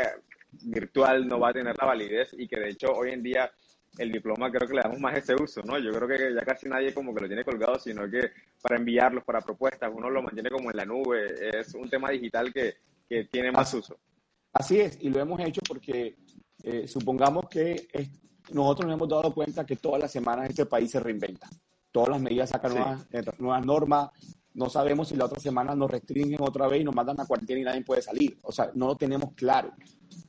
virtual 0.63 1.27
no 1.27 1.39
va 1.39 1.49
a 1.49 1.53
tener 1.53 1.75
la 1.79 1.86
validez 1.86 2.34
y 2.38 2.47
que 2.47 2.60
de 2.60 2.69
hecho 2.69 2.91
hoy 2.91 3.12
en 3.12 3.21
día 3.21 3.51
el 3.97 4.12
diploma 4.12 4.51
creo 4.51 4.67
que 4.67 4.75
le 4.75 4.82
damos 4.82 4.99
más 4.99 5.15
ese 5.15 5.36
uso, 5.36 5.62
¿no? 5.63 5.77
Yo 5.77 5.91
creo 5.91 6.08
que 6.08 6.34
ya 6.34 6.41
casi 6.41 6.67
nadie 6.67 6.93
como 6.93 7.13
que 7.13 7.21
lo 7.21 7.27
tiene 7.27 7.43
colgado, 7.43 7.77
sino 7.77 8.10
que 8.10 8.32
para 8.62 8.77
enviarlos, 8.77 9.23
para 9.23 9.41
propuestas, 9.41 9.91
uno 9.93 10.10
lo 10.10 10.23
mantiene 10.23 10.49
como 10.49 10.71
en 10.71 10.77
la 10.77 10.86
nube, 10.86 11.36
es 11.60 11.75
un 11.75 11.88
tema 11.88 12.10
digital 12.10 12.51
que, 12.51 12.77
que 13.08 13.25
tiene 13.25 13.51
más 13.51 13.71
uso. 13.75 13.99
Así 14.54 14.80
es, 14.80 14.98
y 15.02 15.10
lo 15.10 15.20
hemos 15.20 15.39
hecho 15.39 15.62
porque 15.68 16.16
eh, 16.63 16.88
supongamos 16.88 17.50
que 17.50 17.88
nosotros 18.52 18.88
nos 18.88 18.96
hemos 18.96 19.10
dado 19.10 19.34
cuenta 19.34 19.66
que 19.66 19.78
todas 19.78 20.00
las 20.02 20.12
semanas 20.12 20.50
este 20.50 20.66
país 20.66 20.92
se 20.92 21.00
reinventa. 21.00 21.50
Todas 21.92 22.10
las 22.10 22.22
medidas 22.22 22.50
sacan 22.50 22.74
nuevas, 22.74 23.08
eh, 23.12 23.24
nuevas 23.39 23.66
normas. 23.66 24.10
No 24.54 24.70
sabemos 24.70 25.08
si 25.08 25.16
la 25.16 25.26
otra 25.26 25.39
semana 25.39 25.76
nos 25.76 25.89
restringen 25.89 26.42
otra 26.42 26.68
vez 26.68 26.82
y 26.82 26.84
nos 26.84 26.96
mandan 26.96 27.20
a 27.20 27.26
cuarentena 27.26 27.60
y 27.62 27.63
nadie 27.63 27.84
puede 27.84 28.02
salir. 28.02 28.38
O 28.44 28.52
sea, 28.52 28.72
no 28.76 28.88
lo 28.88 28.96
tenemos 28.96 29.34
claro, 29.34 29.74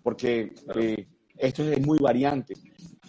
porque 0.03 0.55
eh, 0.75 1.07
esto 1.37 1.63
es 1.63 1.87
muy 1.87 1.99
variante. 1.99 2.55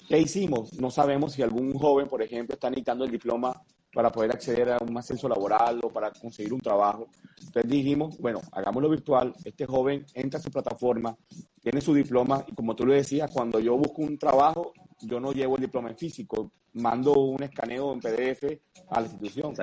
¿Qué 0.07 0.19
hicimos? 0.19 0.73
No 0.79 0.91
sabemos 0.91 1.33
si 1.33 1.41
algún 1.41 1.73
joven, 1.73 2.07
por 2.07 2.21
ejemplo, 2.21 2.53
está 2.55 2.69
necesitando 2.69 3.05
el 3.05 3.11
diploma 3.11 3.61
para 3.95 4.11
poder 4.11 4.31
acceder 4.31 4.69
a 4.71 4.77
un 4.77 4.97
ascenso 4.97 5.29
laboral 5.29 5.79
o 5.81 5.89
para 5.89 6.11
conseguir 6.11 6.51
un 6.51 6.59
trabajo. 6.59 7.07
Entonces 7.39 7.71
dijimos, 7.71 8.17
bueno, 8.19 8.41
hagámoslo 8.51 8.89
virtual, 8.89 9.33
este 9.45 9.65
joven 9.65 10.05
entra 10.13 10.37
a 10.37 10.43
su 10.43 10.51
plataforma, 10.51 11.15
tiene 11.61 11.79
su 11.79 11.93
diploma 11.93 12.43
y 12.45 12.53
como 12.53 12.75
tú 12.75 12.85
lo 12.85 12.93
decías, 12.93 13.31
cuando 13.31 13.57
yo 13.61 13.77
busco 13.77 14.01
un 14.01 14.17
trabajo, 14.17 14.73
yo 14.99 15.21
no 15.21 15.31
llevo 15.31 15.55
el 15.55 15.61
diploma 15.61 15.89
en 15.91 15.97
físico, 15.97 16.51
mando 16.73 17.13
un 17.13 17.41
escaneo 17.41 17.93
en 17.93 18.01
PDF 18.01 18.59
a 18.89 18.99
la 18.99 19.07
institución. 19.07 19.53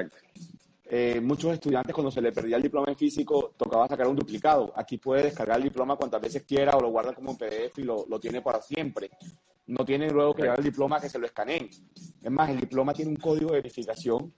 Eh, 0.94 1.22
muchos 1.22 1.54
estudiantes 1.54 1.94
cuando 1.94 2.10
se 2.10 2.20
le 2.20 2.32
perdía 2.32 2.56
el 2.56 2.62
diploma 2.62 2.88
en 2.88 2.96
físico 2.96 3.54
tocaba 3.56 3.88
sacar 3.88 4.06
un 4.06 4.16
duplicado. 4.16 4.72
Aquí 4.76 4.98
puede 4.98 5.22
descargar 5.22 5.56
el 5.56 5.64
diploma 5.64 5.96
cuantas 5.96 6.20
veces 6.20 6.42
quiera 6.42 6.76
o 6.76 6.80
lo 6.80 6.90
guarda 6.90 7.14
como 7.14 7.30
en 7.30 7.38
PDF 7.38 7.78
y 7.78 7.82
lo, 7.84 8.04
lo 8.06 8.20
tiene 8.20 8.42
para 8.42 8.60
siempre 8.60 9.10
no 9.66 9.84
tiene 9.84 10.10
luego 10.10 10.34
que 10.34 10.42
llevar 10.42 10.58
el 10.58 10.64
diploma 10.64 11.00
que 11.00 11.08
se 11.08 11.18
lo 11.18 11.26
escaneen. 11.26 11.68
Es 12.22 12.30
más, 12.30 12.50
el 12.50 12.60
diploma 12.60 12.92
tiene 12.92 13.10
un 13.10 13.16
código 13.16 13.50
de 13.50 13.56
verificación 13.56 14.32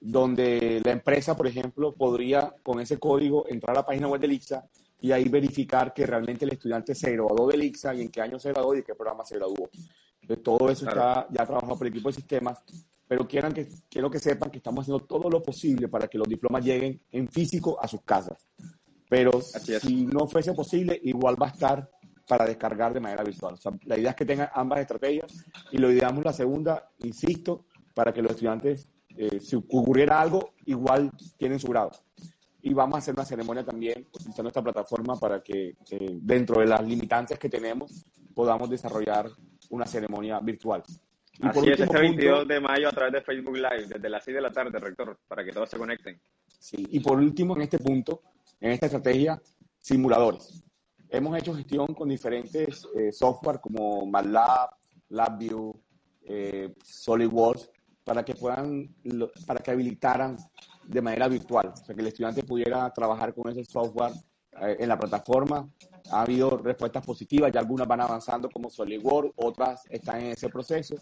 donde 0.00 0.80
la 0.84 0.92
empresa, 0.92 1.36
por 1.36 1.46
ejemplo, 1.46 1.92
podría 1.94 2.54
con 2.62 2.80
ese 2.80 2.98
código 2.98 3.46
entrar 3.48 3.76
a 3.76 3.80
la 3.80 3.86
página 3.86 4.08
web 4.08 4.20
del 4.20 4.32
ICSA 4.32 4.68
y 5.00 5.12
ahí 5.12 5.28
verificar 5.28 5.92
que 5.92 6.06
realmente 6.06 6.44
el 6.44 6.52
estudiante 6.52 6.94
se 6.94 7.12
graduó 7.12 7.48
del 7.48 7.62
ICSA 7.64 7.94
y 7.94 8.02
en 8.02 8.10
qué 8.10 8.20
año 8.20 8.38
se 8.38 8.52
graduó 8.52 8.74
y 8.74 8.78
en 8.78 8.84
qué 8.84 8.94
programa 8.94 9.24
se 9.24 9.36
graduó. 9.36 9.68
Entonces, 10.20 10.44
todo 10.44 10.70
eso 10.70 10.88
está 10.88 11.26
ya 11.30 11.44
trabajado 11.44 11.76
por 11.76 11.86
el 11.86 11.92
equipo 11.92 12.08
de 12.08 12.14
sistemas, 12.14 12.62
pero 13.08 13.26
quieran 13.26 13.52
que, 13.52 13.66
quiero 13.88 14.10
que 14.10 14.18
sepan 14.18 14.50
que 14.50 14.58
estamos 14.58 14.82
haciendo 14.82 15.04
todo 15.04 15.30
lo 15.30 15.42
posible 15.42 15.88
para 15.88 16.06
que 16.06 16.18
los 16.18 16.28
diplomas 16.28 16.62
lleguen 16.64 17.00
en 17.10 17.26
físico 17.28 17.78
a 17.80 17.88
sus 17.88 18.02
casas. 18.02 18.46
Pero 19.08 19.40
si 19.40 20.04
no 20.04 20.26
fuese 20.26 20.52
posible, 20.52 21.00
igual 21.02 21.40
va 21.40 21.46
a 21.46 21.50
estar 21.50 21.90
para 22.28 22.44
descargar 22.44 22.92
de 22.92 23.00
manera 23.00 23.24
virtual. 23.24 23.54
O 23.54 23.56
sea, 23.56 23.72
la 23.84 23.98
idea 23.98 24.10
es 24.10 24.16
que 24.16 24.26
tengan 24.26 24.50
ambas 24.52 24.80
estrategias 24.80 25.32
y 25.72 25.78
lo 25.78 25.90
ideamos 25.90 26.22
la 26.22 26.34
segunda, 26.34 26.90
insisto, 26.98 27.64
para 27.94 28.12
que 28.12 28.20
los 28.20 28.32
estudiantes, 28.32 28.86
eh, 29.16 29.40
si 29.40 29.56
ocurriera 29.56 30.20
algo, 30.20 30.52
igual 30.66 31.10
tienen 31.38 31.58
su 31.58 31.68
grado. 31.68 31.92
Y 32.60 32.74
vamos 32.74 32.96
a 32.96 32.98
hacer 32.98 33.14
una 33.14 33.24
ceremonia 33.24 33.64
también 33.64 34.06
utilizando 34.12 34.48
esta 34.48 34.62
plataforma 34.62 35.16
para 35.18 35.42
que 35.42 35.76
eh, 35.90 36.18
dentro 36.20 36.60
de 36.60 36.66
las 36.66 36.86
limitantes 36.86 37.38
que 37.38 37.48
tenemos 37.48 38.04
podamos 38.34 38.68
desarrollar 38.68 39.30
una 39.70 39.86
ceremonia 39.86 40.38
virtual. 40.40 40.82
Y 41.40 41.46
Así 41.46 41.70
es, 41.70 41.80
este 41.80 41.98
22 41.98 42.48
de 42.48 42.60
mayo 42.60 42.88
a 42.88 42.92
través 42.92 43.12
de 43.12 43.20
Facebook 43.22 43.56
Live, 43.56 43.86
desde 43.88 44.08
las 44.08 44.24
6 44.24 44.34
de 44.34 44.40
la 44.40 44.50
tarde, 44.50 44.78
rector, 44.78 45.18
para 45.28 45.44
que 45.44 45.52
todos 45.52 45.70
se 45.70 45.78
conecten. 45.78 46.20
Sí, 46.58 46.84
y 46.90 47.00
por 47.00 47.18
último, 47.18 47.54
en 47.54 47.62
este 47.62 47.78
punto, 47.78 48.22
en 48.60 48.72
esta 48.72 48.86
estrategia, 48.86 49.40
simuladores. 49.78 50.64
Hemos 51.08 51.38
hecho 51.38 51.54
gestión 51.54 51.94
con 51.94 52.08
diferentes 52.08 52.86
eh, 52.96 53.12
software 53.12 53.60
como 53.60 54.04
MATLAB, 54.06 54.70
LabVIEW, 55.10 55.80
eh, 56.22 56.74
SolidWorks, 56.82 57.70
para 58.04 58.24
que 58.24 58.34
puedan, 58.34 58.94
para 59.46 59.60
que 59.60 59.70
habilitaran 59.70 60.36
de 60.86 61.02
manera 61.02 61.28
virtual, 61.28 61.68
o 61.68 61.76
sea, 61.76 61.94
que 61.94 62.00
el 62.00 62.08
estudiante 62.08 62.42
pudiera 62.42 62.90
trabajar 62.92 63.34
con 63.34 63.50
ese 63.50 63.64
software 63.64 64.12
eh, 64.62 64.76
en 64.80 64.88
la 64.88 64.98
plataforma. 64.98 65.68
Ha 66.10 66.22
habido 66.22 66.56
respuestas 66.56 67.04
positivas, 67.04 67.52
ya 67.52 67.60
algunas 67.60 67.86
van 67.86 68.00
avanzando 68.00 68.48
como 68.50 68.70
SolidWorks, 68.70 69.34
otras 69.36 69.84
están 69.90 70.20
en 70.20 70.32
ese 70.32 70.48
proceso, 70.48 70.96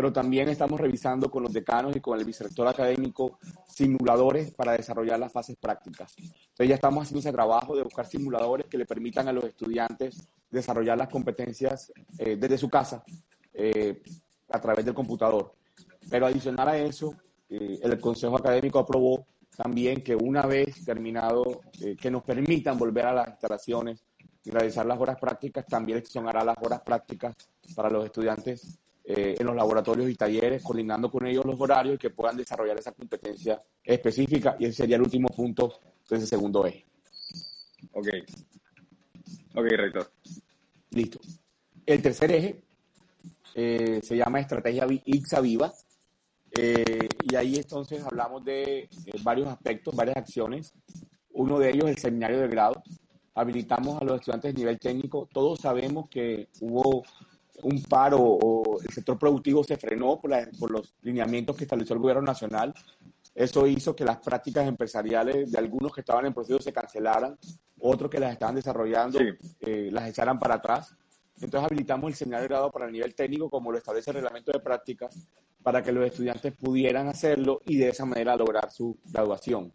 pero 0.00 0.14
también 0.14 0.48
estamos 0.48 0.80
revisando 0.80 1.30
con 1.30 1.42
los 1.42 1.52
decanos 1.52 1.94
y 1.94 2.00
con 2.00 2.18
el 2.18 2.24
vicerrector 2.24 2.66
académico 2.66 3.38
simuladores 3.68 4.50
para 4.50 4.72
desarrollar 4.72 5.20
las 5.20 5.30
fases 5.30 5.58
prácticas. 5.60 6.14
Entonces 6.16 6.68
ya 6.68 6.76
estamos 6.76 7.02
haciendo 7.02 7.20
ese 7.20 7.32
trabajo 7.32 7.76
de 7.76 7.82
buscar 7.82 8.06
simuladores 8.06 8.66
que 8.68 8.78
le 8.78 8.86
permitan 8.86 9.28
a 9.28 9.32
los 9.34 9.44
estudiantes 9.44 10.26
desarrollar 10.50 10.96
las 10.96 11.10
competencias 11.10 11.92
eh, 12.16 12.36
desde 12.36 12.56
su 12.56 12.70
casa 12.70 13.04
eh, 13.52 14.02
a 14.48 14.58
través 14.58 14.86
del 14.86 14.94
computador. 14.94 15.52
Pero 16.08 16.24
adicional 16.24 16.70
a 16.70 16.78
eso, 16.78 17.14
eh, 17.50 17.80
el 17.82 18.00
Consejo 18.00 18.38
Académico 18.38 18.78
aprobó 18.78 19.26
también 19.54 20.02
que 20.02 20.16
una 20.16 20.46
vez 20.46 20.82
terminado, 20.82 21.60
que 22.00 22.10
nos 22.10 22.22
permitan 22.22 22.78
volver 22.78 23.04
a 23.04 23.12
las 23.12 23.28
instalaciones 23.28 24.02
y 24.44 24.50
realizar 24.50 24.86
las 24.86 24.98
horas 24.98 25.18
prácticas, 25.20 25.66
también 25.66 26.02
hará 26.26 26.42
las 26.42 26.56
horas 26.62 26.80
prácticas 26.80 27.36
para 27.76 27.90
los 27.90 28.06
estudiantes 28.06 28.80
eh, 29.12 29.34
en 29.40 29.44
los 29.44 29.56
laboratorios 29.56 30.08
y 30.08 30.14
talleres, 30.14 30.62
coordinando 30.62 31.10
con 31.10 31.26
ellos 31.26 31.44
los 31.44 31.60
horarios 31.60 31.98
que 31.98 32.10
puedan 32.10 32.36
desarrollar 32.36 32.78
esa 32.78 32.92
competencia 32.92 33.60
específica. 33.82 34.54
Y 34.60 34.66
ese 34.66 34.74
sería 34.74 34.94
el 34.94 35.02
último 35.02 35.28
punto 35.28 35.80
de 36.08 36.16
ese 36.16 36.28
segundo 36.28 36.64
eje. 36.64 36.86
Ok. 37.92 38.06
Ok, 39.56 39.64
rector. 39.64 40.12
Listo. 40.90 41.18
El 41.84 42.00
tercer 42.00 42.30
eje 42.30 42.62
eh, 43.56 44.00
se 44.00 44.16
llama 44.16 44.38
Estrategia 44.38 44.86
IXA 44.88 45.40
Viva. 45.40 45.72
Eh, 46.56 47.08
y 47.28 47.34
ahí 47.34 47.56
entonces 47.56 48.04
hablamos 48.04 48.44
de 48.44 48.88
varios 49.24 49.48
aspectos, 49.48 49.96
varias 49.96 50.18
acciones. 50.18 50.72
Uno 51.32 51.58
de 51.58 51.70
ellos 51.70 51.86
es 51.86 51.96
el 51.96 51.98
seminario 51.98 52.38
de 52.38 52.46
grado. 52.46 52.80
Habilitamos 53.34 54.00
a 54.00 54.04
los 54.04 54.20
estudiantes 54.20 54.54
de 54.54 54.60
nivel 54.60 54.78
técnico. 54.78 55.28
Todos 55.32 55.58
sabemos 55.58 56.08
que 56.08 56.48
hubo 56.60 57.02
un 57.62 57.82
paro 57.82 58.18
o 58.20 58.80
el 58.80 58.88
sector 58.92 59.18
productivo 59.18 59.64
se 59.64 59.76
frenó 59.76 60.20
por, 60.20 60.30
por, 60.58 60.70
los 60.70 60.94
lineamientos 61.02 61.56
que 61.56 61.64
estableció 61.64 61.94
el 61.94 62.00
gobierno 62.00 62.22
nacional. 62.22 62.74
Eso 63.34 63.66
hizo 63.66 63.94
que 63.94 64.04
las 64.04 64.18
prácticas 64.18 64.66
empresariales 64.66 65.50
de 65.50 65.58
algunos 65.58 65.92
que 65.92 66.00
estaban 66.00 66.26
en 66.26 66.34
proceso 66.34 66.60
se 66.60 66.72
cancelaran, 66.72 67.38
otros 67.78 68.10
que 68.10 68.18
las 68.18 68.32
estaban 68.32 68.54
desarrollando 68.54 69.18
eh, 69.60 69.88
las 69.92 70.08
echaran 70.08 70.38
para 70.38 70.56
atrás. 70.56 70.94
Entonces 71.40 71.66
habilitamos 71.70 72.10
el 72.10 72.16
seminario 72.16 72.42
de 72.42 72.48
grado 72.48 72.70
para 72.70 72.86
el 72.86 72.92
nivel 72.92 73.14
técnico 73.14 73.48
como 73.48 73.72
lo 73.72 73.78
establece 73.78 74.10
el 74.10 74.16
reglamento 74.16 74.52
de 74.52 74.60
prácticas 74.60 75.16
para 75.62 75.82
que 75.82 75.92
los 75.92 76.04
estudiantes 76.04 76.54
pudieran 76.54 77.08
hacerlo 77.08 77.60
y 77.66 77.76
de 77.76 77.88
esa 77.88 78.04
manera 78.04 78.36
lograr 78.36 78.70
su 78.70 78.98
graduación. 79.06 79.72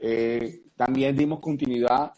Eh, 0.00 0.62
también 0.76 1.16
dimos 1.16 1.38
continuidad 1.40 2.12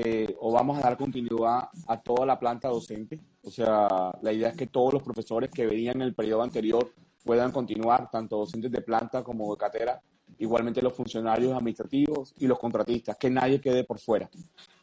eh, 0.00 0.36
o 0.38 0.52
vamos 0.52 0.78
a 0.78 0.82
dar 0.82 0.96
continuidad 0.96 1.70
a 1.88 2.00
toda 2.00 2.24
la 2.24 2.38
planta 2.38 2.68
docente. 2.68 3.18
O 3.42 3.50
sea, 3.50 4.12
la 4.22 4.32
idea 4.32 4.50
es 4.50 4.56
que 4.56 4.68
todos 4.68 4.92
los 4.94 5.02
profesores 5.02 5.50
que 5.50 5.66
venían 5.66 5.96
en 5.96 6.02
el 6.02 6.14
periodo 6.14 6.42
anterior 6.42 6.92
puedan 7.24 7.50
continuar, 7.50 8.08
tanto 8.08 8.36
docentes 8.38 8.70
de 8.70 8.80
planta 8.80 9.24
como 9.24 9.50
de 9.50 9.58
catera, 9.58 10.00
igualmente 10.38 10.80
los 10.82 10.92
funcionarios 10.92 11.52
administrativos 11.52 12.32
y 12.38 12.46
los 12.46 12.60
contratistas, 12.60 13.16
que 13.16 13.28
nadie 13.28 13.60
quede 13.60 13.82
por 13.82 13.98
fuera. 13.98 14.30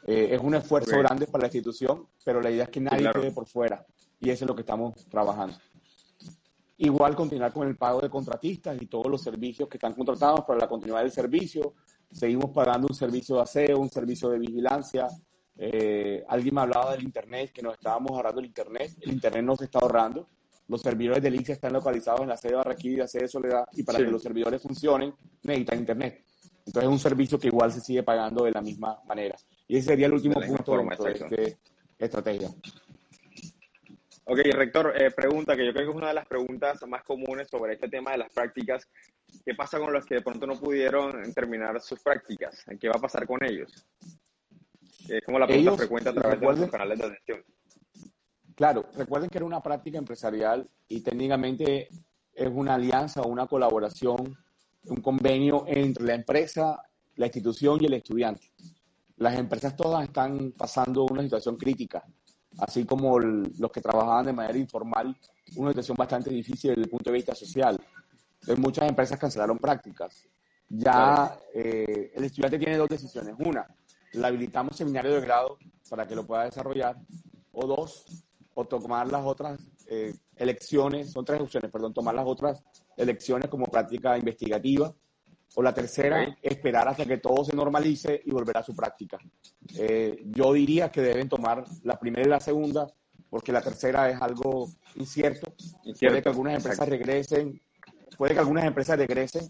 Eh, 0.06 0.30
es 0.32 0.42
un 0.42 0.56
esfuerzo 0.56 0.98
grande 0.98 1.28
para 1.28 1.44
la 1.44 1.48
institución, 1.48 2.08
pero 2.26 2.42
la 2.42 2.52
idea 2.52 2.66
es 2.66 2.70
que 2.70 2.82
nadie 2.82 3.10
quede 3.14 3.32
por 3.32 3.46
fuera 3.46 3.86
y 4.20 4.30
eso 4.32 4.44
es 4.44 4.50
lo 4.50 4.56
que 4.56 4.64
estamos 4.64 5.06
trabajando. 5.06 5.56
Igual 6.78 7.16
continuar 7.16 7.54
con 7.54 7.70
el 7.70 7.78
pago 7.78 8.02
de 8.02 8.10
contratistas 8.10 8.82
y 8.82 8.88
todos 8.88 9.08
los 9.08 9.22
servicios 9.22 9.70
que 9.70 9.78
están 9.78 9.94
contratados 9.94 10.42
para 10.42 10.60
la 10.60 10.68
continuidad 10.68 11.04
del 11.04 11.12
servicio, 11.12 11.74
seguimos 12.16 12.52
pagando 12.52 12.88
un 12.88 12.96
servicio 12.96 13.36
de 13.36 13.42
aseo, 13.42 13.80
un 13.80 13.90
servicio 13.90 14.30
de 14.30 14.40
vigilancia. 14.40 15.08
Eh, 15.58 16.24
alguien 16.28 16.56
me 16.56 16.62
hablaba 16.62 16.94
del 16.94 17.04
Internet, 17.04 17.52
que 17.54 17.62
nos 17.62 17.74
estábamos 17.74 18.12
ahorrando 18.12 18.40
el 18.40 18.48
Internet. 18.48 18.92
El 19.02 19.12
Internet 19.12 19.44
no 19.44 19.56
se 19.56 19.66
está 19.66 19.80
ahorrando. 19.80 20.30
Los 20.68 20.82
servidores 20.82 21.22
de 21.22 21.30
ICE 21.30 21.54
están 21.54 21.74
localizados 21.74 22.22
en 22.22 22.30
la 22.30 22.38
sede 22.38 22.54
de 22.54 22.58
Barranquilla 22.58 22.94
y 22.94 22.98
la 22.98 23.08
sede 23.08 23.24
de 23.24 23.28
Soledad, 23.28 23.66
y 23.74 23.84
para 23.84 24.00
que 24.00 24.06
los 24.06 24.24
servidores 24.24 24.62
funcionen 24.62 25.14
necesitan 25.44 25.80
Internet. 25.80 26.26
Entonces 26.66 26.84
es 26.84 26.90
un 26.90 27.00
servicio 27.00 27.38
que 27.38 27.48
igual 27.48 27.72
se 27.72 27.82
sigue 27.82 28.02
pagando 28.02 28.46
de 28.46 28.52
la 28.52 28.62
misma 28.62 29.00
manera. 29.06 29.36
Y 29.68 29.78
ese 29.78 29.90
sería 29.90 30.08
el 30.08 30.14
último 30.14 30.36
punto 30.42 30.78
de 30.78 31.58
esta 32.00 32.00
estrategia. 32.00 32.50
Ok, 34.28 34.40
rector, 34.54 34.92
eh, 35.00 35.12
pregunta 35.12 35.56
que 35.56 35.64
yo 35.64 35.72
creo 35.72 35.86
que 35.86 35.92
es 35.92 35.96
una 35.96 36.08
de 36.08 36.16
las 36.16 36.26
preguntas 36.26 36.82
más 36.88 37.04
comunes 37.04 37.48
sobre 37.48 37.74
este 37.74 37.88
tema 37.88 38.12
de 38.12 38.18
las 38.18 38.34
prácticas. 38.34 38.90
¿Qué 39.46 39.54
pasa 39.54 39.78
con 39.78 39.94
los 39.94 40.04
que 40.04 40.16
de 40.16 40.22
pronto 40.22 40.48
no 40.48 40.60
pudieron 40.60 41.32
terminar 41.32 41.80
sus 41.80 42.00
prácticas? 42.02 42.66
¿Qué 42.80 42.90
va 42.90 42.96
a 42.98 43.02
pasar 43.02 43.28
con 43.28 43.44
ellos? 43.44 43.86
Es 45.08 45.24
como 45.24 45.38
la 45.38 45.46
pregunta 45.46 45.78
frecuente 45.78 46.10
a 46.10 46.14
través 46.14 46.40
de 46.40 46.46
los 46.48 46.72
canales 46.72 46.98
de 46.98 47.06
atención. 47.06 47.44
Claro, 48.56 48.90
recuerden 48.96 49.30
que 49.30 49.38
era 49.38 49.46
una 49.46 49.62
práctica 49.62 50.00
empresarial 50.00 50.68
y 50.88 51.02
técnicamente 51.02 51.90
es 52.34 52.50
una 52.52 52.74
alianza 52.74 53.22
o 53.22 53.28
una 53.28 53.46
colaboración, 53.46 54.36
un 54.86 55.02
convenio 55.04 55.66
entre 55.68 56.04
la 56.04 56.16
empresa, 56.16 56.82
la 57.16 57.28
institución 57.28 57.78
y 57.80 57.86
el 57.86 57.94
estudiante. 57.94 58.50
Las 59.18 59.38
empresas 59.38 59.76
todas 59.76 60.04
están 60.04 60.52
pasando 60.54 61.06
una 61.06 61.22
situación 61.22 61.58
crítica 61.58 62.04
así 62.60 62.86
como 62.86 63.20
los 63.20 63.72
que 63.72 63.82
trabajaban 63.82 64.26
de 64.26 64.34
manera 64.34 64.58
informal, 64.58 65.16
una 65.56 65.72
situación 65.72 65.98
bastante 65.98 66.30
difícil 66.30 66.72
desde 66.72 66.84
el 66.84 66.90
punto 66.90 67.10
de 67.10 67.16
vista 67.16 67.36
social. 67.36 67.80
Entonces, 68.42 68.60
muchas 68.60 68.90
empresas 68.90 69.20
cancelaron 69.20 69.58
prácticas. 69.58 70.28
Ya 70.68 71.38
eh, 71.54 72.12
el 72.16 72.24
estudiante 72.24 72.58
tiene 72.58 72.78
dos 72.78 72.90
decisiones. 72.90 73.36
Una, 73.40 73.68
le 74.14 74.28
habilitamos 74.28 74.76
seminario 74.76 75.14
de 75.14 75.22
grado 75.22 75.58
para 75.90 76.08
que 76.08 76.16
lo 76.16 76.26
pueda 76.26 76.46
desarrollar. 76.46 76.98
O 77.52 77.66
dos, 77.66 78.06
o 78.54 78.66
tomar 78.66 79.08
las 79.12 79.26
otras 79.26 79.60
eh, 79.88 80.14
elecciones, 80.36 81.12
son 81.12 81.24
tres 81.24 81.42
opciones, 81.42 81.72
perdón, 81.72 81.94
tomar 81.94 82.16
las 82.16 82.26
otras 82.26 82.64
elecciones 82.98 83.50
como 83.50 83.66
práctica 83.68 84.18
investigativa 84.18 84.94
o 85.56 85.64
la 85.64 85.74
tercera, 85.74 86.38
esperar 86.42 86.88
hasta 86.88 87.06
que 87.06 87.18
todo 87.18 87.44
se 87.44 87.56
normalice 87.56 88.22
y 88.26 88.32
volver 88.32 88.58
a 88.58 88.64
su 88.64 88.76
práctica. 88.76 89.18
Eh, 89.78 90.24
yo 90.26 90.54
diría 90.54 90.92
que 90.92 91.02
deben 91.02 91.30
tomar 91.30 91.64
la 91.84 91.98
primera 91.98 92.28
y 92.28 92.30
la 92.30 92.40
segunda, 92.40 92.88
porque 93.30 93.52
la 93.52 93.62
tercera 93.62 94.10
es 94.10 94.22
algo 94.22 94.70
incierto. 94.96 95.54
Puede 96.00 96.22
que 96.22 96.30
algunas 96.30 96.56
empresas 96.56 96.88
regresen, 96.88 97.62
puede 98.18 98.34
que 98.34 98.40
algunas 98.40 98.66
empresas 98.66 98.98
regresen, 98.98 99.50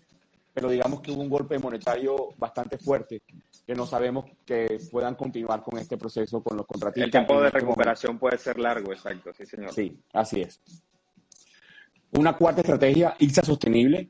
pero 0.54 0.70
digamos 0.70 1.02
que 1.02 1.12
hubo 1.12 1.22
un 1.22 1.30
golpe 1.30 1.58
monetario 1.60 2.30
bastante 2.38 2.78
fuerte, 2.78 3.24
que 3.66 3.74
no 3.74 3.86
sabemos 3.86 4.26
que 4.46 4.80
puedan 4.92 5.16
continuar 5.16 5.64
con 5.64 5.78
este 5.80 5.98
proceso 5.98 6.42
con 6.42 6.56
los 6.56 6.68
contratistas. 6.68 7.06
El 7.06 7.12
tiempo 7.12 7.42
de 7.42 7.48
este 7.48 7.60
recuperación 7.60 8.20
puede 8.20 8.38
ser 8.38 8.60
largo, 8.60 8.94
exacto, 8.94 9.34
sí, 9.34 9.46
señor. 9.46 9.74
Sí, 9.74 10.00
así 10.14 10.42
es. 10.42 10.62
Una 12.12 12.38
cuarta 12.38 12.62
estrategia, 12.62 13.16
IXA 13.20 13.42
sostenible, 13.42 14.10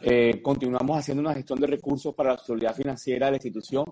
eh, 0.00 0.40
continuamos 0.42 0.98
haciendo 0.98 1.20
una 1.20 1.34
gestión 1.34 1.60
de 1.60 1.66
recursos 1.66 2.14
para 2.14 2.32
la 2.32 2.38
seguridad 2.38 2.74
financiera 2.74 3.26
de 3.26 3.32
la 3.32 3.36
institución. 3.36 3.84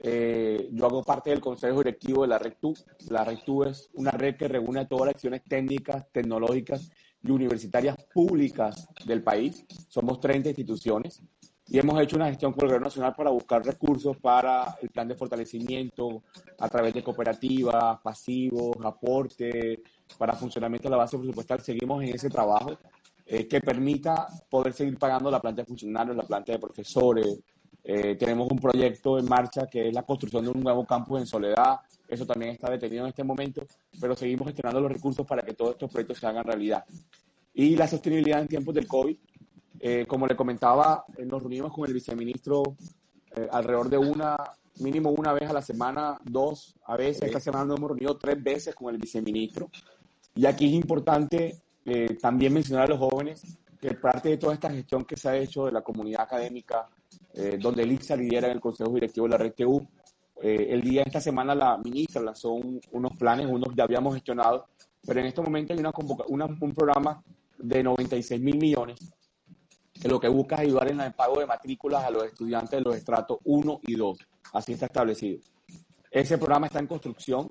Eh, 0.00 0.68
yo 0.72 0.86
hago 0.86 1.02
parte 1.02 1.30
del 1.30 1.40
consejo 1.40 1.78
directivo 1.78 2.22
de 2.22 2.28
la 2.28 2.38
RECTU. 2.38 2.74
La 3.10 3.24
RECTU 3.24 3.64
es 3.64 3.90
una 3.94 4.10
red 4.10 4.36
que 4.36 4.48
reúne 4.48 4.86
todas 4.86 5.06
las 5.06 5.14
acciones 5.14 5.42
técnicas, 5.44 6.06
tecnológicas 6.12 6.90
y 7.22 7.30
universitarias 7.30 7.96
públicas 8.12 8.88
del 9.04 9.22
país. 9.22 9.64
Somos 9.88 10.20
30 10.20 10.50
instituciones 10.50 11.22
y 11.68 11.78
hemos 11.78 12.00
hecho 12.00 12.16
una 12.16 12.28
gestión 12.28 12.52
con 12.52 12.62
el 12.62 12.68
Gobierno 12.68 12.86
Nacional 12.86 13.14
para 13.16 13.30
buscar 13.30 13.64
recursos 13.64 14.16
para 14.18 14.76
el 14.80 14.88
plan 14.90 15.08
de 15.08 15.16
fortalecimiento 15.16 16.22
a 16.58 16.68
través 16.68 16.94
de 16.94 17.02
cooperativas, 17.02 17.98
pasivos, 18.00 18.76
aportes, 18.84 19.80
para 20.16 20.34
funcionamiento 20.34 20.88
de 20.88 20.92
la 20.92 20.98
base 20.98 21.18
presupuestal. 21.18 21.60
Seguimos 21.60 22.04
en 22.04 22.14
ese 22.14 22.30
trabajo. 22.30 22.78
Eh, 23.28 23.48
que 23.48 23.60
permita 23.60 24.28
poder 24.48 24.72
seguir 24.72 24.96
pagando 24.98 25.28
la 25.32 25.40
planta 25.40 25.62
de 25.62 25.66
funcionarios, 25.66 26.16
la 26.16 26.22
planta 26.22 26.52
de 26.52 26.60
profesores. 26.60 27.40
Eh, 27.82 28.14
tenemos 28.14 28.48
un 28.48 28.58
proyecto 28.58 29.18
en 29.18 29.24
marcha 29.28 29.66
que 29.66 29.88
es 29.88 29.94
la 29.94 30.04
construcción 30.04 30.44
de 30.44 30.50
un 30.52 30.62
nuevo 30.62 30.86
campus 30.86 31.18
en 31.18 31.26
Soledad. 31.26 31.80
Eso 32.06 32.24
también 32.24 32.52
está 32.52 32.70
detenido 32.70 33.02
en 33.02 33.08
este 33.08 33.24
momento, 33.24 33.66
pero 34.00 34.14
seguimos 34.14 34.46
gestionando 34.46 34.80
los 34.80 34.92
recursos 34.92 35.26
para 35.26 35.42
que 35.42 35.54
todos 35.54 35.72
estos 35.72 35.90
proyectos 35.90 36.18
se 36.18 36.26
hagan 36.28 36.44
realidad. 36.44 36.84
Y 37.52 37.74
la 37.74 37.88
sostenibilidad 37.88 38.40
en 38.40 38.46
tiempos 38.46 38.72
del 38.74 38.86
COVID. 38.86 39.16
Eh, 39.80 40.06
como 40.06 40.28
le 40.28 40.36
comentaba, 40.36 41.04
nos 41.18 41.42
reunimos 41.42 41.72
con 41.72 41.86
el 41.86 41.94
viceministro 41.94 42.62
alrededor 43.50 43.90
de 43.90 43.98
una, 43.98 44.36
mínimo 44.78 45.10
una 45.10 45.34
vez 45.34 45.50
a 45.50 45.52
la 45.52 45.60
semana, 45.60 46.18
dos, 46.24 46.74
a 46.86 46.96
veces, 46.96 47.24
esta 47.24 47.40
semana 47.40 47.66
nos 47.66 47.76
hemos 47.76 47.90
reunido 47.90 48.16
tres 48.16 48.42
veces 48.42 48.74
con 48.74 48.94
el 48.94 49.00
viceministro. 49.00 49.68
Y 50.34 50.46
aquí 50.46 50.66
es 50.66 50.72
importante 50.72 51.60
eh, 51.86 52.16
también 52.20 52.52
mencionar 52.52 52.86
a 52.86 52.88
los 52.88 52.98
jóvenes 52.98 53.42
que 53.80 53.94
parte 53.94 54.30
de 54.30 54.38
toda 54.38 54.54
esta 54.54 54.70
gestión 54.70 55.04
que 55.04 55.16
se 55.16 55.28
ha 55.28 55.36
hecho 55.36 55.66
de 55.66 55.72
la 55.72 55.82
comunidad 55.82 56.22
académica, 56.22 56.88
eh, 57.32 57.58
donde 57.60 57.84
el 57.84 57.90
lidera 58.18 58.48
en 58.48 58.54
el 58.54 58.60
Consejo 58.60 58.90
Directivo 58.90 59.28
de 59.28 59.38
la 59.38 59.44
RTU, 59.44 59.86
eh, 60.42 60.66
el 60.70 60.82
día 60.82 61.02
de 61.02 61.08
esta 61.08 61.20
semana 61.20 61.54
la 61.54 61.78
ministra 61.78 62.20
lanzó 62.20 62.52
unos 62.52 63.12
planes, 63.16 63.46
unos 63.46 63.74
ya 63.76 63.84
habíamos 63.84 64.14
gestionado, 64.14 64.66
pero 65.06 65.20
en 65.20 65.26
este 65.26 65.40
momento 65.40 65.72
hay 65.72 65.78
una, 65.78 65.92
una 66.28 66.46
un 66.46 66.74
programa 66.74 67.22
de 67.58 67.82
96 67.82 68.40
mil 68.40 68.58
millones 68.58 68.98
que 69.92 70.08
lo 70.08 70.20
que 70.20 70.28
busca 70.28 70.56
es 70.56 70.62
ayudar 70.62 70.90
en 70.90 71.00
el 71.00 71.12
pago 71.14 71.38
de 71.38 71.46
matrículas 71.46 72.04
a 72.04 72.10
los 72.10 72.24
estudiantes 72.24 72.70
de 72.70 72.80
los 72.80 72.96
estratos 72.96 73.38
1 73.44 73.80
y 73.86 73.94
2. 73.94 74.18
Así 74.52 74.72
está 74.72 74.86
establecido. 74.86 75.40
Ese 76.10 76.36
programa 76.36 76.66
está 76.66 76.80
en 76.80 76.86
construcción 76.86 77.48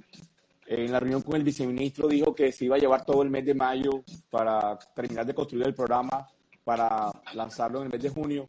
en 0.65 0.91
la 0.91 0.99
reunión 0.99 1.21
con 1.21 1.35
el 1.35 1.43
viceministro 1.43 2.07
dijo 2.07 2.33
que 2.33 2.51
se 2.51 2.65
iba 2.65 2.75
a 2.75 2.79
llevar 2.79 3.05
todo 3.05 3.21
el 3.21 3.29
mes 3.29 3.45
de 3.45 3.53
mayo 3.53 4.03
para 4.29 4.77
terminar 4.95 5.25
de 5.25 5.35
construir 5.35 5.67
el 5.67 5.75
programa 5.75 6.27
para 6.63 7.11
lanzarlo 7.33 7.79
en 7.79 7.85
el 7.85 7.91
mes 7.91 8.01
de 8.01 8.09
junio. 8.09 8.47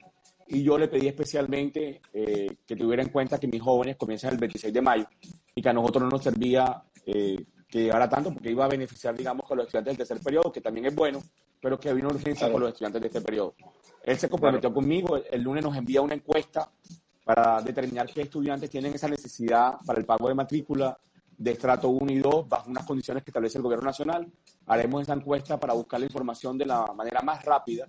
Y 0.49 0.62
yo 0.62 0.79
le 0.79 0.89
pedí 0.89 1.09
especialmente 1.09 2.01
eh, 2.12 2.57
que 2.67 2.77
tuviera 2.77 3.03
en 3.03 3.11
cuenta 3.11 3.39
que 3.39 3.49
mis 3.49 3.61
jóvenes 3.61 3.97
comienzan 3.97 4.33
el 4.33 4.39
26 4.39 4.73
de 4.73 4.81
mayo 4.81 5.07
y 5.55 5.61
que 5.61 5.69
a 5.69 5.73
nosotros 5.73 6.05
no 6.05 6.09
nos 6.09 6.23
servía 6.23 6.83
eh, 7.05 7.45
que 7.69 7.81
llegara 7.81 8.09
tanto 8.09 8.33
porque 8.33 8.51
iba 8.51 8.64
a 8.64 8.69
beneficiar, 8.69 9.14
digamos, 9.17 9.47
con 9.47 9.59
los 9.59 9.67
estudiantes 9.67 9.91
del 9.91 10.07
tercer 10.07 10.25
periodo, 10.25 10.53
que 10.53 10.61
también 10.61 10.87
es 10.87 10.95
bueno, 10.95 11.21
pero 11.61 11.79
que 11.79 11.91
había 11.91 12.05
una 12.05 12.14
urgencia 12.14 12.51
con 12.51 12.61
los 12.61 12.71
estudiantes 12.71 13.03
de 13.03 13.09
este 13.09 13.21
periodo. 13.21 13.55
Él 14.03 14.17
se 14.17 14.29
comprometió 14.29 14.73
conmigo, 14.73 15.17
el 15.17 15.43
lunes 15.43 15.64
nos 15.64 15.77
envía 15.77 16.01
una 16.01 16.14
encuesta 16.14 16.71
para 17.25 17.61
determinar 17.61 18.07
qué 18.07 18.23
estudiantes 18.23 18.71
tienen 18.71 18.95
esa 18.95 19.09
necesidad 19.09 19.75
para 19.85 19.99
el 19.99 20.07
pago 20.07 20.29
de 20.29 20.35
matrícula 20.35 20.97
de 21.39 21.51
estrato 21.51 21.89
1 21.89 22.12
y 22.12 22.18
2 22.18 22.49
bajo 22.49 22.70
unas 22.70 22.87
condiciones 22.87 23.22
que 23.22 23.30
establece 23.30 23.59
el 23.59 23.64
gobierno 23.64 23.87
nacional. 23.87 24.30
Haremos 24.66 25.03
esa 25.03 25.14
encuesta 25.14 25.59
para 25.59 25.74
buscar 25.74 26.01
la 26.01 26.07
información 26.07 26.57
de 26.57 26.66
la 26.66 26.87
manera 26.95 27.20
más 27.22 27.45
rápida 27.45 27.89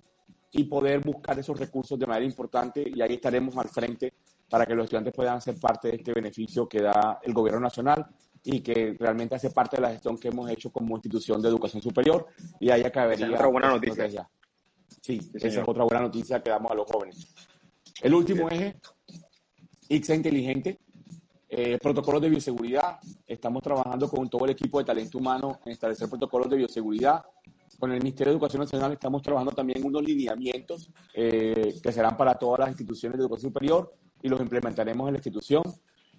y 0.50 0.64
poder 0.64 1.00
buscar 1.00 1.38
esos 1.38 1.58
recursos 1.58 1.98
de 1.98 2.06
manera 2.06 2.24
importante 2.24 2.84
y 2.86 3.00
ahí 3.00 3.14
estaremos 3.14 3.56
al 3.56 3.68
frente 3.68 4.14
para 4.48 4.64
que 4.64 4.74
los 4.74 4.84
estudiantes 4.84 5.12
puedan 5.12 5.40
ser 5.40 5.58
parte 5.58 5.88
de 5.88 5.96
este 5.96 6.12
beneficio 6.12 6.68
que 6.68 6.80
da 6.80 7.20
el 7.22 7.34
gobierno 7.34 7.60
nacional 7.60 8.06
y 8.42 8.60
que 8.60 8.96
realmente 8.98 9.34
hace 9.34 9.50
parte 9.50 9.76
de 9.76 9.82
la 9.82 9.90
gestión 9.90 10.16
que 10.16 10.28
hemos 10.28 10.50
hecho 10.50 10.70
como 10.70 10.96
institución 10.96 11.42
de 11.42 11.48
educación 11.48 11.82
superior 11.82 12.26
y 12.58 12.70
ahí 12.70 12.82
acabaría. 12.82 13.26
Esa 13.26 13.26
es 13.26 13.34
otra 13.34 13.46
buena 13.48 13.68
noticia. 13.68 14.30
Sí, 15.02 15.30
esa 15.34 15.48
es 15.48 15.68
otra 15.68 15.84
buena 15.84 16.00
noticia 16.00 16.42
que 16.42 16.50
damos 16.50 16.70
a 16.70 16.74
los 16.74 16.86
jóvenes. 16.90 17.34
El 18.00 18.14
último 18.14 18.48
eje, 18.48 18.76
ICSA 19.88 20.14
Inteligente, 20.14 20.78
eh, 21.48 21.78
protocolos 21.78 22.20
de 22.20 22.28
bioseguridad. 22.28 22.98
Estamos 23.26 23.62
trabajando 23.62 24.08
con 24.08 24.28
todo 24.28 24.44
el 24.44 24.50
equipo 24.50 24.78
de 24.78 24.84
talento 24.84 25.18
humano 25.18 25.60
en 25.64 25.72
establecer 25.72 26.08
protocolos 26.08 26.50
de 26.50 26.56
bioseguridad. 26.56 27.24
Con 27.78 27.92
el 27.92 27.98
Ministerio 27.98 28.32
de 28.32 28.36
Educación 28.36 28.60
Nacional 28.60 28.92
estamos 28.92 29.22
trabajando 29.22 29.52
también 29.52 29.84
unos 29.84 30.02
lineamientos 30.02 30.90
eh, 31.14 31.78
que 31.82 31.92
serán 31.92 32.16
para 32.16 32.34
todas 32.34 32.60
las 32.60 32.68
instituciones 32.70 33.16
de 33.18 33.22
educación 33.22 33.50
superior 33.50 33.94
y 34.22 34.28
los 34.28 34.40
implementaremos 34.40 35.08
en 35.08 35.14
la 35.14 35.18
institución. 35.18 35.62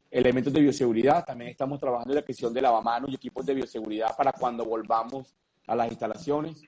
Elementos 0.09 0.51
de 0.51 0.61
bioseguridad, 0.61 1.23
también 1.23 1.51
estamos 1.51 1.79
trabajando 1.79 2.11
en 2.11 2.15
la 2.15 2.21
adquisición 2.21 2.51
de 2.51 2.61
lavamanos 2.61 3.11
y 3.11 3.15
equipos 3.15 3.45
de 3.45 3.53
bioseguridad 3.53 4.15
para 4.17 4.31
cuando 4.31 4.65
volvamos 4.65 5.35
a 5.67 5.75
las 5.75 5.89
instalaciones. 5.89 6.63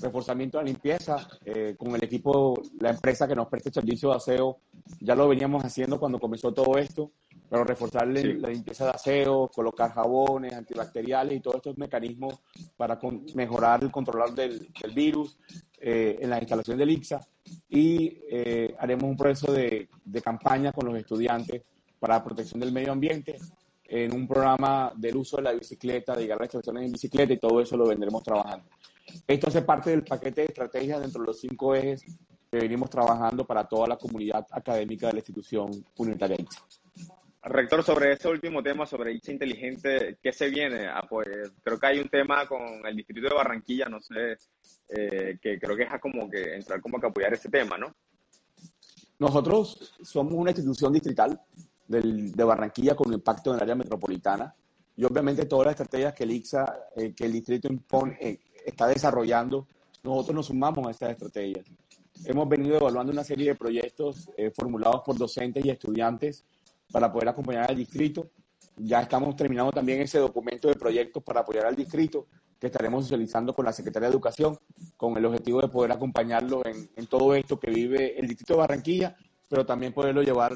Reforzamiento 0.00 0.58
de 0.58 0.64
la 0.64 0.70
limpieza, 0.70 1.28
eh, 1.44 1.76
con 1.78 1.94
el 1.94 2.02
equipo, 2.02 2.60
la 2.80 2.90
empresa 2.90 3.28
que 3.28 3.36
nos 3.36 3.46
presta 3.46 3.68
el 3.68 3.74
servicio 3.74 4.10
de 4.10 4.16
aseo, 4.16 4.58
ya 5.00 5.14
lo 5.14 5.28
veníamos 5.28 5.64
haciendo 5.64 6.00
cuando 6.00 6.18
comenzó 6.18 6.52
todo 6.52 6.76
esto, 6.78 7.12
pero 7.50 7.64
reforzar 7.64 8.06
la 8.06 8.48
limpieza 8.48 8.84
de 8.84 8.90
aseo, 8.92 9.48
colocar 9.48 9.92
jabones 9.92 10.52
antibacteriales 10.52 11.36
y 11.36 11.40
todos 11.40 11.56
estos 11.56 11.76
mecanismos 11.78 12.38
para 12.76 12.96
mejorar 13.34 13.82
el 13.82 13.90
control 13.90 14.36
del, 14.36 14.68
virus 14.94 15.36
eh, 15.80 16.18
en 16.20 16.30
la 16.30 16.38
instalación 16.38 16.78
del 16.78 16.90
ICSA. 16.90 17.20
Y 17.68 18.18
eh, 18.30 18.76
haremos 18.78 19.10
un 19.10 19.16
proceso 19.16 19.52
de, 19.52 19.88
de 20.04 20.22
campaña 20.22 20.70
con 20.72 20.86
los 20.86 20.96
estudiantes 20.96 21.62
para 21.98 22.14
la 22.14 22.24
protección 22.24 22.60
del 22.60 22.70
medio 22.70 22.92
ambiente 22.92 23.36
en 23.84 24.14
un 24.14 24.28
programa 24.28 24.92
del 24.94 25.16
uso 25.16 25.38
de 25.38 25.42
la 25.42 25.52
bicicleta, 25.52 26.14
de 26.14 26.22
llegar 26.22 26.38
a 26.38 26.42
las 26.42 26.54
estaciones 26.54 26.84
en 26.84 26.92
bicicleta 26.92 27.32
y 27.32 27.38
todo 27.38 27.60
eso 27.60 27.76
lo 27.76 27.88
vendremos 27.88 28.22
trabajando. 28.22 28.68
Esto 29.26 29.48
hace 29.48 29.62
parte 29.62 29.90
del 29.90 30.04
paquete 30.04 30.42
de 30.42 30.46
estrategias 30.46 31.00
dentro 31.00 31.22
de 31.22 31.26
los 31.26 31.40
cinco 31.40 31.74
ejes 31.74 32.04
que 32.48 32.58
venimos 32.58 32.88
trabajando 32.88 33.44
para 33.44 33.64
toda 33.64 33.88
la 33.88 33.96
comunidad 33.96 34.46
académica 34.52 35.08
de 35.08 35.14
la 35.14 35.18
institución 35.18 35.84
universitaria 35.96 36.36
Rector, 37.42 37.82
sobre 37.82 38.12
este 38.12 38.28
último 38.28 38.62
tema, 38.62 38.84
sobre 38.84 39.14
ICHA 39.14 39.32
Inteligente, 39.32 40.18
¿qué 40.22 40.30
se 40.30 40.50
viene? 40.50 40.86
Ah, 40.88 41.06
pues 41.08 41.26
creo 41.62 41.78
que 41.78 41.86
hay 41.86 41.98
un 41.98 42.08
tema 42.08 42.46
con 42.46 42.84
el 42.84 42.94
distrito 42.94 43.28
de 43.30 43.34
Barranquilla, 43.34 43.88
no 43.88 43.98
sé, 44.02 44.36
eh, 44.90 45.38
que 45.40 45.58
creo 45.58 45.74
que 45.74 45.84
es 45.84 46.00
como 46.00 46.28
que 46.28 46.56
entrar 46.56 46.82
como 46.82 47.00
que 47.00 47.06
apoyar 47.06 47.32
ese 47.32 47.48
tema, 47.48 47.78
¿no? 47.78 47.94
Nosotros 49.18 49.94
somos 50.02 50.34
una 50.34 50.50
institución 50.50 50.92
distrital 50.92 51.40
de 51.88 52.44
Barranquilla 52.44 52.94
con 52.94 53.12
impacto 53.12 53.50
en 53.50 53.56
el 53.56 53.62
área 53.62 53.74
metropolitana 53.74 54.54
y 54.96 55.04
obviamente 55.04 55.46
todas 55.46 55.66
las 55.66 55.72
estrategias 55.72 56.12
que 56.12 56.24
el 56.24 56.32
ICSA, 56.32 56.78
eh, 56.96 57.14
que 57.14 57.24
el 57.24 57.32
distrito 57.32 57.68
impone, 57.68 58.18
eh, 58.20 58.38
está 58.66 58.86
desarrollando, 58.86 59.66
nosotros 60.02 60.34
nos 60.34 60.46
sumamos 60.46 60.86
a 60.86 60.90
estas 60.90 61.10
estrategias. 61.12 61.64
Hemos 62.26 62.46
venido 62.50 62.76
evaluando 62.76 63.12
una 63.12 63.24
serie 63.24 63.48
de 63.48 63.54
proyectos 63.54 64.28
formulados 64.54 65.00
por 65.00 65.16
docentes 65.16 65.64
y 65.64 65.70
estudiantes 65.70 66.44
para 66.90 67.12
poder 67.12 67.28
acompañar 67.28 67.70
al 67.70 67.76
distrito. 67.76 68.30
Ya 68.76 69.00
estamos 69.00 69.36
terminando 69.36 69.72
también 69.72 70.00
ese 70.00 70.18
documento 70.18 70.68
de 70.68 70.74
proyectos 70.74 71.22
para 71.22 71.40
apoyar 71.40 71.66
al 71.66 71.76
distrito 71.76 72.26
que 72.58 72.66
estaremos 72.66 73.04
socializando 73.04 73.54
con 73.54 73.64
la 73.64 73.72
Secretaría 73.72 74.08
de 74.08 74.14
Educación 74.14 74.58
con 74.96 75.16
el 75.16 75.24
objetivo 75.24 75.60
de 75.60 75.68
poder 75.68 75.92
acompañarlo 75.92 76.64
en, 76.66 76.90
en 76.94 77.06
todo 77.06 77.34
esto 77.34 77.58
que 77.58 77.70
vive 77.70 78.18
el 78.18 78.28
distrito 78.28 78.54
de 78.54 78.60
Barranquilla, 78.60 79.16
pero 79.48 79.64
también 79.64 79.92
poderlo 79.92 80.22
llevar 80.22 80.52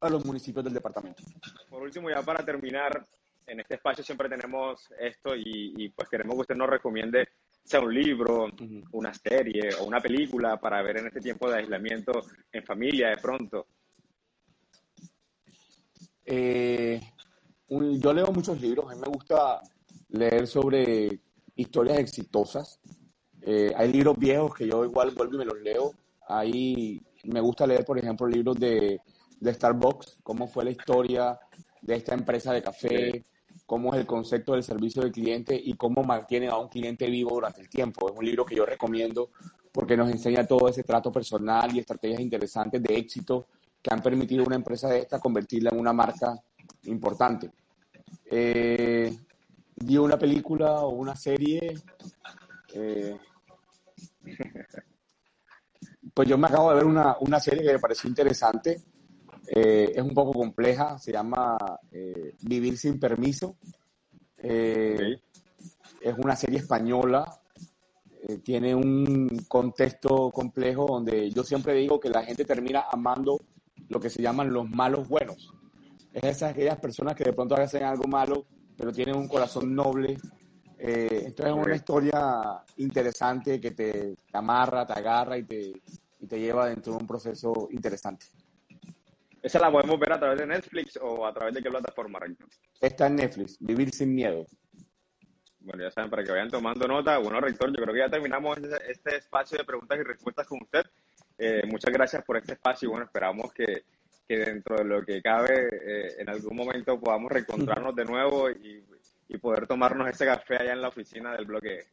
a 0.00 0.10
los 0.10 0.24
municipios 0.24 0.64
del 0.64 0.74
departamento. 0.74 1.22
Por 1.70 1.82
último, 1.82 2.10
ya 2.10 2.22
para 2.22 2.44
terminar, 2.44 3.06
en 3.46 3.60
este 3.60 3.76
espacio 3.76 4.04
siempre 4.04 4.28
tenemos 4.28 4.88
esto 4.98 5.34
y, 5.34 5.74
y 5.76 5.88
pues 5.90 6.08
queremos 6.08 6.34
que 6.36 6.40
usted 6.42 6.56
nos 6.56 6.68
recomiende 6.68 7.28
sea 7.64 7.80
un 7.80 7.94
libro, 7.94 8.48
una 8.92 9.14
serie 9.14 9.70
o 9.80 9.84
una 9.84 10.00
película 10.00 10.58
para 10.58 10.82
ver 10.82 10.98
en 10.98 11.06
este 11.06 11.20
tiempo 11.20 11.48
de 11.48 11.58
aislamiento 11.58 12.12
en 12.52 12.64
familia 12.64 13.10
de 13.10 13.16
pronto. 13.16 13.66
Eh, 16.34 16.98
yo 17.68 18.12
leo 18.14 18.32
muchos 18.32 18.58
libros, 18.58 18.90
a 18.90 18.94
mí 18.94 19.00
me 19.02 19.12
gusta 19.12 19.60
leer 20.08 20.46
sobre 20.46 21.20
historias 21.56 21.98
exitosas. 21.98 22.80
Eh, 23.42 23.70
hay 23.76 23.92
libros 23.92 24.16
viejos 24.18 24.54
que 24.54 24.66
yo 24.66 24.82
igual 24.82 25.10
vuelvo 25.10 25.34
y 25.34 25.38
me 25.38 25.44
los 25.44 25.60
leo. 25.60 25.92
Ahí 26.26 27.02
me 27.24 27.42
gusta 27.42 27.66
leer, 27.66 27.84
por 27.84 27.98
ejemplo, 27.98 28.26
libros 28.26 28.58
de, 28.58 28.98
de 29.40 29.52
Starbucks, 29.52 30.20
cómo 30.22 30.48
fue 30.48 30.64
la 30.64 30.70
historia 30.70 31.38
de 31.82 31.96
esta 31.96 32.14
empresa 32.14 32.54
de 32.54 32.62
café, 32.62 33.26
cómo 33.66 33.92
es 33.92 34.00
el 34.00 34.06
concepto 34.06 34.52
del 34.52 34.62
servicio 34.62 35.02
del 35.02 35.12
cliente 35.12 35.54
y 35.62 35.74
cómo 35.74 36.02
mantiene 36.02 36.48
a 36.48 36.56
un 36.56 36.68
cliente 36.68 37.10
vivo 37.10 37.34
durante 37.34 37.60
el 37.60 37.68
tiempo. 37.68 38.08
Es 38.08 38.16
un 38.16 38.24
libro 38.24 38.46
que 38.46 38.56
yo 38.56 38.64
recomiendo 38.64 39.28
porque 39.70 39.98
nos 39.98 40.10
enseña 40.10 40.46
todo 40.46 40.66
ese 40.68 40.82
trato 40.82 41.12
personal 41.12 41.76
y 41.76 41.80
estrategias 41.80 42.20
interesantes 42.20 42.82
de 42.82 42.96
éxito 42.96 43.48
que 43.82 43.92
han 43.92 44.00
permitido 44.00 44.44
a 44.44 44.46
una 44.46 44.56
empresa 44.56 44.88
de 44.88 45.00
esta 45.00 45.18
convertirla 45.18 45.70
en 45.72 45.80
una 45.80 45.92
marca 45.92 46.34
importante. 46.84 47.50
Eh, 48.30 49.14
dio 49.74 50.04
una 50.04 50.18
película 50.18 50.80
o 50.80 50.90
una 50.90 51.16
serie. 51.16 51.74
Eh, 52.74 53.18
pues 56.14 56.28
yo 56.28 56.38
me 56.38 56.46
acabo 56.46 56.70
de 56.70 56.76
ver 56.76 56.84
una, 56.84 57.16
una 57.20 57.40
serie 57.40 57.62
que 57.62 57.72
me 57.72 57.78
pareció 57.78 58.08
interesante. 58.08 58.82
Eh, 59.48 59.92
es 59.94 60.02
un 60.02 60.14
poco 60.14 60.32
compleja, 60.32 60.98
se 60.98 61.12
llama 61.12 61.58
eh, 61.90 62.34
Vivir 62.42 62.78
sin 62.78 63.00
permiso. 63.00 63.56
Es 64.36 66.18
una 66.18 66.34
serie 66.34 66.58
española, 66.58 67.24
tiene 68.42 68.74
un 68.74 69.28
contexto 69.46 70.30
complejo 70.30 70.86
donde 70.86 71.30
yo 71.30 71.44
siempre 71.44 71.74
digo 71.74 72.00
que 72.00 72.10
la 72.10 72.24
gente 72.24 72.44
termina 72.44 72.86
amando 72.90 73.38
lo 73.92 74.00
que 74.00 74.10
se 74.10 74.22
llaman 74.22 74.52
los 74.52 74.68
malos 74.68 75.08
buenos. 75.08 75.52
Es 76.12 76.24
esas 76.24 76.52
aquellas 76.52 76.78
personas 76.78 77.14
que 77.14 77.24
de 77.24 77.32
pronto 77.32 77.54
hacen 77.54 77.84
algo 77.84 78.04
malo, 78.08 78.46
pero 78.76 78.92
tienen 78.92 79.16
un 79.16 79.28
corazón 79.28 79.74
noble. 79.74 80.16
Eh, 80.78 81.24
entonces 81.26 81.54
es 81.54 81.66
una 81.66 81.76
historia 81.76 82.64
interesante 82.78 83.60
que 83.60 83.70
te, 83.70 84.16
amarra, 84.32 84.86
te 84.86 84.94
agarra 84.94 85.38
y 85.38 85.44
te, 85.44 85.72
y 86.20 86.26
te 86.26 86.40
lleva 86.40 86.68
dentro 86.68 86.94
de 86.94 86.98
un 86.98 87.06
proceso 87.06 87.68
interesante. 87.70 88.26
¿Esa 89.42 89.58
la 89.58 89.72
podemos 89.72 89.98
ver 89.98 90.12
a 90.12 90.20
través 90.20 90.38
de 90.38 90.46
Netflix 90.46 90.98
o 91.02 91.26
a 91.26 91.32
través 91.32 91.54
de 91.54 91.62
qué 91.62 91.68
plataforma, 91.68 92.20
Rector? 92.20 92.48
Está 92.80 93.08
en 93.08 93.16
Netflix, 93.16 93.58
Vivir 93.58 93.92
sin 93.92 94.14
miedo. 94.14 94.46
Bueno, 95.58 95.82
ya 95.82 95.90
saben, 95.90 96.10
para 96.10 96.24
que 96.24 96.30
vayan 96.30 96.50
tomando 96.50 96.86
nota. 96.86 97.18
Bueno, 97.18 97.40
Rector, 97.40 97.70
yo 97.70 97.82
creo 97.82 97.94
que 97.94 98.00
ya 98.00 98.10
terminamos 98.10 98.58
este 98.88 99.16
espacio 99.16 99.58
de 99.58 99.64
preguntas 99.64 99.98
y 99.98 100.02
respuestas 100.02 100.46
con 100.46 100.60
usted. 100.62 100.82
Eh, 101.38 101.62
muchas 101.66 101.92
gracias 101.92 102.24
por 102.24 102.36
este 102.36 102.54
espacio 102.54 102.86
y 102.86 102.90
bueno, 102.90 103.06
esperamos 103.06 103.52
que, 103.52 103.84
que 104.26 104.36
dentro 104.38 104.76
de 104.76 104.84
lo 104.84 105.04
que 105.04 105.20
cabe 105.20 105.68
eh, 105.72 106.16
en 106.18 106.28
algún 106.28 106.56
momento 106.56 107.00
podamos 107.00 107.30
reencontrarnos 107.30 107.94
de 107.94 108.04
nuevo 108.04 108.50
y, 108.50 108.84
y, 109.28 109.38
poder 109.38 109.66
tomarnos 109.66 110.08
ese 110.08 110.26
café 110.26 110.56
allá 110.56 110.72
en 110.72 110.82
la 110.82 110.88
oficina 110.88 111.32
del 111.32 111.46
bloque. 111.46 111.86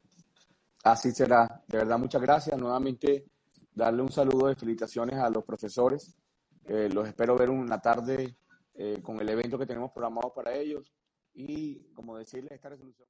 Así 0.84 1.12
será. 1.12 1.62
De 1.68 1.78
verdad, 1.78 1.98
muchas 1.98 2.22
gracias. 2.22 2.58
Nuevamente, 2.58 3.26
darle 3.74 4.02
un 4.02 4.12
saludo 4.12 4.48
de 4.48 4.56
felicitaciones 4.56 5.16
a 5.16 5.30
los 5.30 5.44
profesores. 5.44 6.16
Eh, 6.66 6.90
los 6.94 7.08
espero 7.08 7.36
ver 7.36 7.50
una 7.50 7.80
tarde 7.80 8.36
con 9.04 9.20
el 9.20 9.28
evento 9.28 9.60
que 9.60 9.66
tenemos 9.66 9.92
programado 9.92 10.34
para 10.34 10.54
ellos 10.54 10.94
y, 11.34 11.92
como 11.94 12.18
decirles, 12.18 12.54
esta 12.54 12.70
resolución. 12.70 13.10